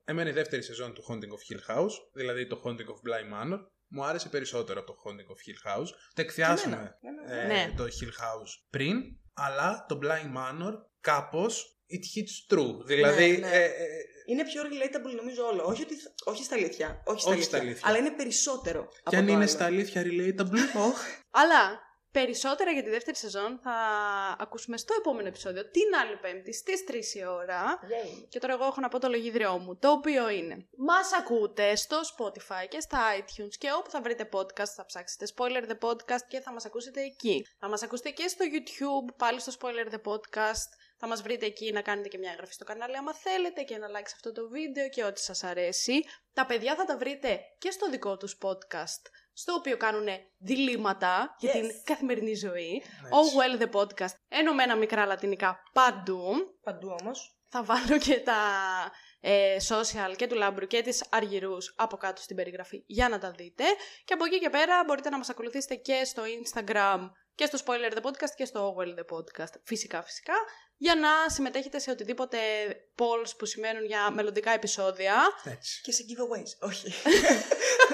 Εμένα 0.05 0.29
η 0.29 0.33
δεύτερη 0.33 0.63
σεζόν 0.63 0.93
του 0.93 1.03
Haunting 1.09 1.31
of 1.37 1.41
Hill 1.47 1.61
House, 1.75 1.95
δηλαδή 2.13 2.47
το 2.47 2.61
Haunting 2.65 2.89
of 2.93 2.99
Bly 3.07 3.23
Manor, 3.33 3.59
μου 3.87 4.03
άρεσε 4.03 4.29
περισσότερο 4.29 4.79
από 4.79 4.91
το 4.93 4.97
Haunting 5.03 5.29
of 5.33 5.39
Hill 5.45 5.77
House. 5.77 5.87
Το 6.13 6.21
εκθειάσαμε 6.21 6.97
εμένα. 7.01 7.41
ε, 7.41 7.47
Ναι. 7.47 7.73
το 7.77 7.83
Hill 7.83 8.23
House 8.23 8.51
πριν, 8.69 8.95
αλλά 9.33 9.85
το 9.87 9.99
Bly 10.03 10.23
Manor 10.37 10.73
κάπως 11.01 11.73
it 11.95 12.03
hits 12.19 12.53
true. 12.57 12.85
Δηλαδή, 12.85 13.31
Ναι, 13.31 13.47
ναι. 13.47 13.55
ε, 13.55 13.63
ε, 13.63 13.87
Είναι 14.25 14.43
πιο 14.45 14.61
relatable 14.63 15.15
νομίζω 15.15 15.45
όλο. 15.45 15.63
Όχι, 15.65 15.81
ότι, 15.81 15.95
όχι 16.23 16.43
στα 16.43 16.55
αλήθεια. 16.55 17.01
Όχι 17.05 17.19
στα, 17.21 17.29
Όχι 17.29 17.39
αλήθεια, 17.39 17.43
στα 17.57 17.57
αλήθεια. 17.57 17.87
Αλλά 17.87 17.97
είναι 17.97 18.11
περισσότερο. 18.11 18.87
και 18.91 18.99
από 19.03 19.15
αν 19.17 19.25
το 19.25 19.31
είναι 19.31 19.41
άλλο. 19.41 19.49
στα 19.51 19.65
αλήθεια 19.65 20.01
relatable, 20.05 20.59
Οχ. 20.87 20.99
Αλλά 21.31 21.79
περισσότερα 22.11 22.71
για 22.71 22.83
τη 22.83 22.89
δεύτερη 22.89 23.17
σεζόν 23.17 23.59
θα 23.63 23.75
ακούσουμε 24.39 24.77
στο 24.77 24.93
επόμενο 24.97 25.27
επεισόδιο 25.27 25.69
την 25.69 25.95
άλλη 26.01 26.17
Πέμπτη 26.17 26.53
στις 26.53 26.83
3 26.87 27.15
η 27.15 27.25
ώρα. 27.25 27.79
Και 28.29 28.39
τώρα 28.39 28.53
εγώ 28.53 28.65
έχω 28.65 28.81
να 28.81 28.87
πω 28.87 28.99
το 28.99 29.07
λογίδριό 29.09 29.57
μου, 29.57 29.77
το 29.77 29.91
οποίο 29.91 30.29
είναι 30.29 30.67
Μας 30.77 31.13
ακούτε 31.13 31.75
στο 31.75 31.99
Spotify 32.17 32.67
και 32.69 32.79
στα 32.79 32.99
iTunes 33.17 33.53
και 33.57 33.71
όπου 33.77 33.89
θα 33.89 34.01
βρείτε 34.01 34.29
podcast 34.33 34.73
θα 34.75 34.85
ψάξετε 34.85 35.27
Spoiler 35.35 35.63
the 35.71 35.89
Podcast 35.89 36.25
και 36.27 36.39
θα 36.39 36.51
μας 36.51 36.65
ακούσετε 36.65 37.01
εκεί. 37.01 37.45
Θα 37.59 37.69
μας 37.69 37.83
ακούσετε 37.83 38.09
και 38.09 38.27
στο 38.27 38.45
YouTube, 38.45 39.13
πάλι 39.17 39.39
στο 39.39 39.51
Spoiler 39.59 39.93
the 39.93 40.11
Podcast. 40.11 40.69
Θα 41.01 41.07
μας 41.07 41.21
βρείτε 41.21 41.45
εκεί 41.45 41.71
να 41.71 41.81
κάνετε 41.81 42.07
και 42.07 42.17
μια 42.17 42.31
εγγραφή 42.31 42.53
στο 42.53 42.63
κανάλι 42.63 42.97
άμα 42.97 43.13
θέλετε 43.13 43.61
και 43.61 43.73
ένα 43.73 43.87
like 43.87 44.07
σε 44.07 44.13
αυτό 44.15 44.31
το 44.31 44.49
βίντεο 44.49 44.89
και 44.89 45.03
ό,τι 45.03 45.19
σας 45.19 45.43
αρέσει. 45.43 46.03
Τα 46.33 46.45
παιδιά 46.45 46.75
θα 46.75 46.85
τα 46.85 46.97
βρείτε 46.97 47.39
και 47.57 47.71
στο 47.71 47.89
δικό 47.89 48.17
τους 48.17 48.37
podcast, 48.41 49.03
στο 49.41 49.53
οποίο 49.53 49.77
κάνουν 49.77 50.07
διλήμματα 50.37 51.35
για 51.39 51.51
Yes. 51.51 51.53
την 51.53 51.71
καθημερινή 51.83 52.35
ζωή. 52.35 52.71
Έτσι. 52.75 53.09
Oh 53.11 53.39
well 53.39 53.61
the 53.61 53.69
podcast, 53.81 54.13
ενωμένα 54.27 54.75
μικρά 54.75 55.05
λατινικά 55.05 55.59
παντού 55.73 56.33
Παντού 56.63 56.95
όμως. 57.01 57.37
θα 57.49 57.63
βάλω 57.63 57.97
και 57.97 58.19
τα 58.19 58.37
ε, 59.21 59.55
social 59.69 60.15
και 60.15 60.27
του 60.27 60.35
Λάμπρου 60.35 60.67
και 60.67 60.81
της 60.81 61.03
Αργυρούς 61.09 61.73
από 61.77 61.97
κάτω 61.97 62.21
στην 62.21 62.35
περιγραφή 62.35 62.83
για 62.85 63.09
να 63.09 63.19
τα 63.19 63.31
δείτε. 63.31 63.63
Και 64.05 64.13
από 64.13 64.25
εκεί 64.25 64.39
και 64.39 64.49
πέρα 64.49 64.83
μπορείτε 64.87 65.09
να 65.09 65.17
μας 65.17 65.29
ακολουθήσετε 65.29 65.75
και 65.75 66.01
στο 66.05 66.23
Instagram 66.23 67.09
και 67.35 67.45
στο 67.45 67.57
Spoiler 67.65 67.93
the 67.97 68.01
Podcast 68.01 68.33
και 68.35 68.45
στο 68.45 68.75
Oh 68.75 68.81
Well 68.81 68.87
the 68.99 69.15
Podcast. 69.17 69.53
Φυσικά, 69.63 70.03
φυσικά. 70.03 70.33
Για 70.77 70.95
να 70.95 71.09
συμμετέχετε 71.29 71.79
σε 71.79 71.91
οτιδήποτε 71.91 72.37
polls 72.95 73.31
που 73.37 73.45
σημαίνουν 73.45 73.85
για 73.85 74.11
μελλοντικά 74.11 74.51
επεισόδια. 74.51 75.15
έτσι. 75.43 75.81
Και 75.81 75.91
σε 75.91 76.03
giveaways. 76.07 76.67
Όχι. 76.69 76.93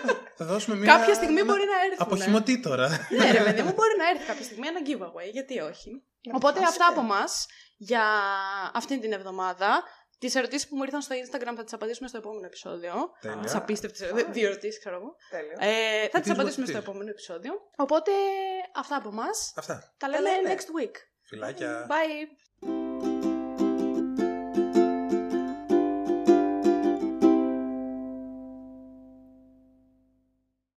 Θα 0.37 0.45
δώσουμε 0.45 0.75
μια... 0.75 0.97
Κάποια 0.97 1.13
στιγμή 1.13 1.39
ένα 1.39 1.45
μπορεί 1.51 1.65
να 1.65 1.85
έρθει. 1.85 1.97
Αποχημωτή 1.97 2.59
τώρα. 2.59 3.07
ναι, 3.17 3.31
ρε 3.31 3.43
παιδί 3.43 3.61
μου, 3.61 3.73
μπορεί 3.73 3.93
να 3.97 4.09
έρθει 4.09 4.25
κάποια 4.25 4.43
στιγμή 4.43 4.67
ένα 4.67 4.79
giveaway. 4.87 5.31
Γιατί 5.31 5.59
όχι. 5.59 6.03
Οπότε 6.33 6.59
πιάσετε. 6.59 6.83
αυτά 6.83 6.87
από 6.87 6.99
εμά 6.99 7.23
για 7.77 8.03
αυτήν 8.73 9.01
την 9.01 9.11
εβδομάδα. 9.11 9.83
Τις 10.19 10.35
ερωτήσεις 10.35 10.67
που 10.67 10.75
μου 10.75 10.83
ήρθαν 10.83 11.01
στο 11.01 11.15
Instagram 11.15 11.53
θα 11.55 11.63
τις 11.63 11.73
απαντήσουμε 11.73 12.07
στο 12.07 12.17
επόμενο 12.17 12.45
επεισόδιο. 12.45 12.93
Τέλεια. 13.21 13.41
Τις 13.41 13.55
απίστευτες. 13.55 14.11
Δύο 14.31 14.47
ερωτήσεις, 14.47 14.79
ξέρω 14.79 14.95
εγώ. 14.95 15.15
Τέλειο. 15.29 15.55
Ε, 15.59 16.01
θα 16.01 16.19
τις 16.19 16.21
τις 16.21 16.31
απαντήσουμε 16.31 16.65
τι. 16.65 16.71
στο 16.71 16.79
επόμενο 16.79 17.09
επεισόδιο. 17.09 17.53
Οπότε 17.75 18.11
αυτά 18.75 18.95
από 18.95 19.09
εμά. 19.09 19.27
Αυτά. 19.55 19.93
Τα 19.97 20.07
λέμε 20.09 20.29
λέμε. 20.29 20.55
next 20.55 20.81
week. 20.81 20.95
Φιλάκια. 21.27 21.87
Bye. 21.89 22.44